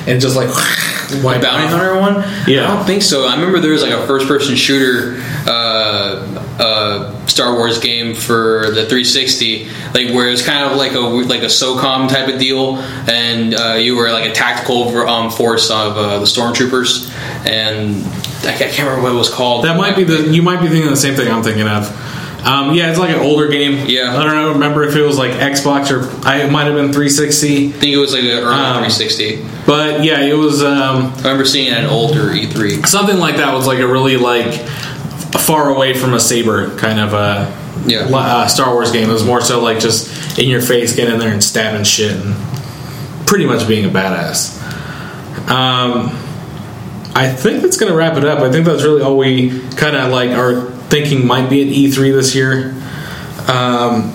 [0.06, 0.48] and just like
[1.24, 1.66] wipe Bounty.
[1.66, 2.14] Hunter one?
[2.46, 2.64] Yeah.
[2.64, 3.26] I don't think so.
[3.26, 6.31] I remember there was like a first person shooter uh,
[6.62, 11.01] uh, Star Wars game for the 360, like where it was kind of like a
[11.01, 12.76] like a SOCOM type of deal,
[13.10, 17.10] and uh, you were like a tactical um, force of uh, the stormtroopers,
[17.47, 18.05] and
[18.47, 19.64] I can't remember what it was called.
[19.64, 21.90] That might be the you might be thinking the same thing I'm thinking of.
[22.44, 23.86] Um, yeah, it's like an older game.
[23.89, 24.16] Yeah.
[24.18, 24.52] I don't know.
[24.55, 27.68] Remember if it was like Xbox or I might have been 360.
[27.68, 29.47] I think it was like an early Um, 360.
[29.64, 30.60] But yeah, it was.
[30.60, 32.84] Um, I remember seeing it at an older E E3.
[32.84, 34.55] something like that was like a really like
[35.38, 37.52] far away from a saber kind of a
[37.86, 38.09] Yeah.
[38.12, 39.09] uh, Star Wars game.
[39.09, 42.12] It was more so like just in your face, getting in there and stabbing shit,
[42.12, 42.34] and
[43.26, 44.59] pretty much being a badass.
[45.50, 46.10] Um,
[47.14, 48.40] I think that's gonna wrap it up.
[48.40, 52.12] I think that's really all we kind of like are thinking might be at E3
[52.12, 52.74] this year.
[53.48, 54.14] Um,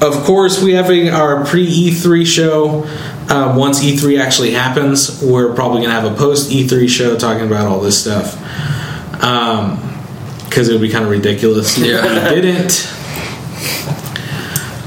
[0.00, 2.84] of course, we have a, our pre E3 show.
[3.30, 7.46] Um, once E3 actually happens, we're probably going to have a post E3 show talking
[7.46, 8.36] about all this stuff.
[10.54, 12.32] Because it would be kind of ridiculous if Yeah.
[12.32, 12.86] we didn't.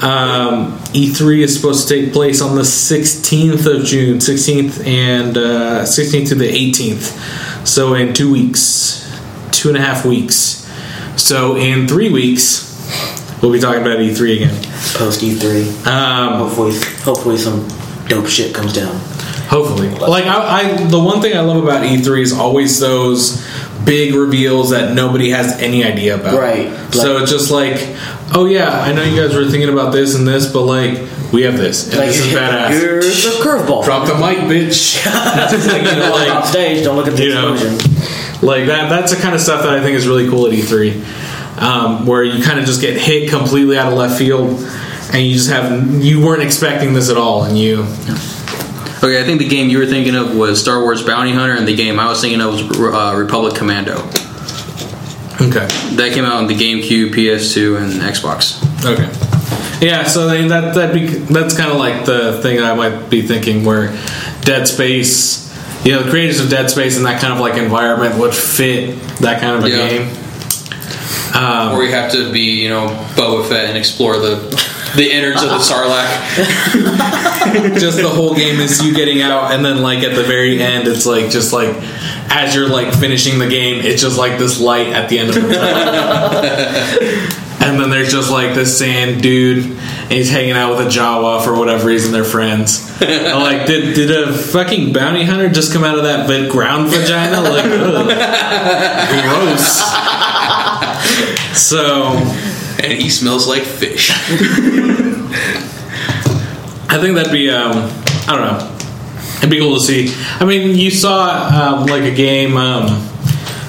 [0.02, 5.84] Um, E3 is supposed to take place on the 16th of June, 16th and uh,
[5.84, 7.68] 16th to the 18th.
[7.68, 9.06] So in two weeks,
[9.52, 10.65] two and a half weeks.
[11.18, 12.64] So in three weeks,
[13.41, 14.56] we'll be talking about E3 again.
[14.94, 15.85] Post E3.
[15.85, 17.68] Um, Hopefully, hopefully some
[18.07, 18.95] dope shit comes down.
[19.48, 23.45] Hopefully, like I, I, the one thing I love about E3 is always those
[23.86, 26.38] big reveals that nobody has any idea about.
[26.38, 26.68] Right.
[26.94, 27.76] so it's just like,
[28.36, 30.98] oh yeah, I know you guys were thinking about this and this, but like
[31.32, 32.69] we have this, and Like, this is badass.
[32.69, 33.84] Here's a curveball.
[33.86, 34.98] Drop the mic, bitch.
[35.68, 38.45] Like, you know, Off like, stage, don't look at the you know, explosion.
[38.48, 38.90] like that.
[38.90, 42.24] That's the kind of stuff that I think is really cool at E3, um, where
[42.24, 44.60] you kind of just get hit completely out of left field,
[45.14, 47.86] and you just have you weren't expecting this at all, and you
[48.98, 51.68] Okay, I think the game you were thinking of was Star Wars Bounty Hunter, and
[51.68, 52.61] the game I was thinking of was
[52.94, 53.98] uh, Republic Commando.
[55.40, 55.68] okay.
[55.95, 58.57] That came out on the GameCube, PS2, and Xbox.
[58.84, 59.07] Okay.
[59.86, 63.10] Yeah, so I mean, that that be that's kind of like the thing I might
[63.11, 63.95] be thinking where
[64.41, 65.45] Dead Space,
[65.86, 68.99] you know, the creators of Dead Space and that kind of like environment would fit
[69.19, 69.90] that kind of a Yeah.
[69.90, 70.18] game.
[71.36, 74.38] Um, Or you have to be, you know, Boba Fett and explore the
[74.98, 76.10] the innards of the Sarlacc.
[77.80, 80.86] just the whole game is you getting out, and then like at the very end,
[80.88, 81.74] it's like just like
[82.30, 85.36] as you're like finishing the game, it's just like this light at the end of
[85.36, 87.38] the tunnel.
[87.60, 91.44] And then there's just like this sand dude, and he's hanging out with a Jawa
[91.44, 92.14] for whatever reason.
[92.14, 92.90] They're friends.
[93.02, 97.41] I'm like, did did a fucking bounty hunter just come out of that ground vagina?
[97.41, 98.07] Like, ugh.
[99.24, 99.84] gross.
[101.60, 102.15] So
[102.84, 104.12] And he smells like fish.
[106.90, 107.74] I think that'd be um,
[108.28, 108.74] I don't know.
[109.38, 110.14] It'd be cool to see.
[110.40, 112.56] I mean, you saw um, like a game.
[112.58, 112.88] Um,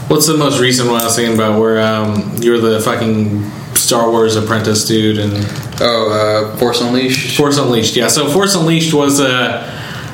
[0.08, 1.58] what's the most recent one I was thinking about?
[1.60, 5.32] Where um, you were the fucking Star Wars apprentice dude and
[5.80, 7.36] Oh, uh, Force Unleashed.
[7.36, 7.96] Force Unleashed.
[7.96, 9.64] Yeah, so Force Unleashed was a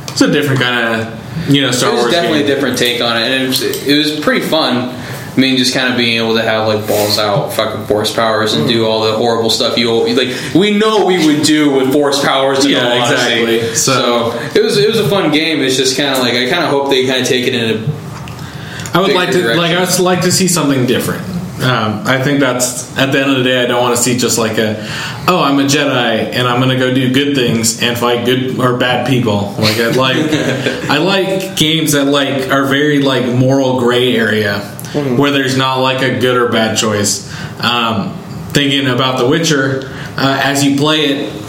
[0.09, 2.13] it's a different kind of you know Star It was Wars.
[2.13, 2.51] definitely game.
[2.51, 4.95] a different take on it, and it was, it was pretty fun.
[5.37, 8.55] I mean, just kind of being able to have like balls out fucking force powers
[8.55, 10.55] and do all the horrible stuff you like.
[10.55, 12.65] We know we would do with force powers.
[12.65, 13.75] Yeah, exactly.
[13.75, 15.61] So, So- it was it was a fun game.
[15.61, 17.71] It's just kind of like I kind of hope they kind of take it in
[17.85, 17.95] a
[18.97, 21.27] I would like to bigger like I would like to see something different.
[21.55, 23.63] Um, I think that's at the end of the day.
[23.63, 24.77] I don't want to see just like a,
[25.29, 28.77] oh, I'm a Jedi and I'm gonna go do good things and fight good or
[28.77, 29.53] bad people.
[29.59, 30.17] Like I like,
[30.91, 36.03] I like games that like are very like moral gray area where there's not like
[36.03, 37.33] a good or bad choice.
[37.61, 38.17] Um,
[38.51, 41.45] thinking about The Witcher, uh, as you play it,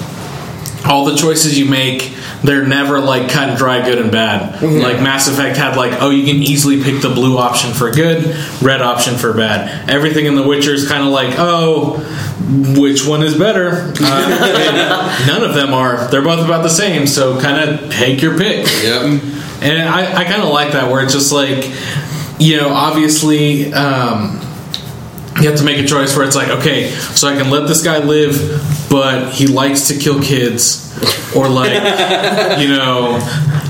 [0.86, 2.16] all the choices you make
[2.46, 4.62] they're never like cut and dry, good and bad.
[4.62, 8.36] Like Mass Effect had like, oh, you can easily pick the blue option for good,
[8.62, 9.90] red option for bad.
[9.90, 11.98] Everything in The Witcher is kind of like, oh,
[12.78, 13.94] which one is better?
[14.00, 16.08] Uh, none of them are.
[16.10, 17.08] They're both about the same.
[17.08, 18.68] So kind of take your pick.
[18.84, 19.24] Yep.
[19.62, 21.64] And I, I kind of like that where it's just like,
[22.40, 24.40] you know, obviously, um,
[25.41, 27.84] you have to make a choice where it's like, okay, so I can let this
[27.84, 30.84] guy live, but he likes to kill kids.
[31.36, 31.74] Or like,
[32.60, 33.20] you know,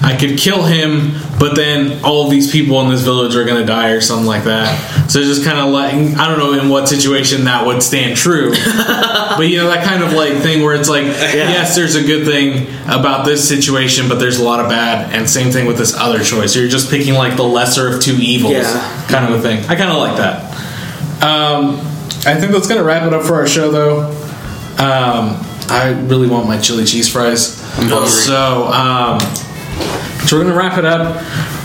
[0.06, 3.66] I could kill him, but then all these people in this village are going to
[3.66, 5.10] die or something like that.
[5.10, 8.52] So just kind of like, I don't know in what situation that would stand true.
[8.78, 12.24] but you know, that kind of like thing where it's like, yes, there's a good
[12.26, 15.12] thing about this situation, but there's a lot of bad.
[15.14, 16.56] And same thing with this other choice.
[16.56, 19.06] You're just picking like the lesser of two evils Yeah.
[19.10, 19.66] kind of a thing.
[19.66, 20.52] I kind of like that.
[21.24, 21.78] Um,
[22.28, 24.02] I think that's going to wrap it up for our show, though.
[24.78, 27.60] Um, I really want my chili cheese fries.
[27.74, 28.08] hungry.
[28.08, 29.18] So, um,
[30.28, 31.16] so we're going to wrap it up.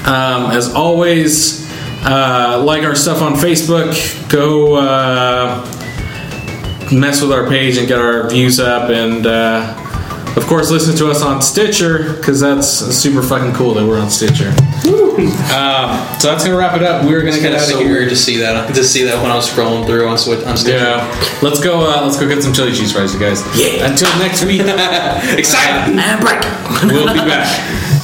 [0.07, 1.71] Um, as always,
[2.05, 3.93] uh, like our stuff on Facebook.
[4.31, 5.65] Go uh,
[6.93, 8.91] mess with our page and get our views up.
[8.91, 9.77] And, uh,
[10.37, 14.09] of course, listen to us on Stitcher because that's super fucking cool that we're on
[14.11, 14.53] Stitcher.
[14.81, 17.05] Um, so that's going to wrap it up.
[17.05, 17.91] We're going to Kind get of out of so here.
[17.93, 20.57] weird to see that to see that when I was scrolling through on Switch on
[20.57, 20.79] Stitcher.
[20.79, 21.39] Yeah.
[21.43, 21.81] Let's go.
[21.81, 23.43] Uh, let's go get some chili cheese fries, you guys.
[23.59, 23.91] Yeah.
[23.91, 24.61] Until next week,
[25.37, 25.93] Excited.
[25.99, 26.41] And break.
[26.91, 28.00] we'll be back.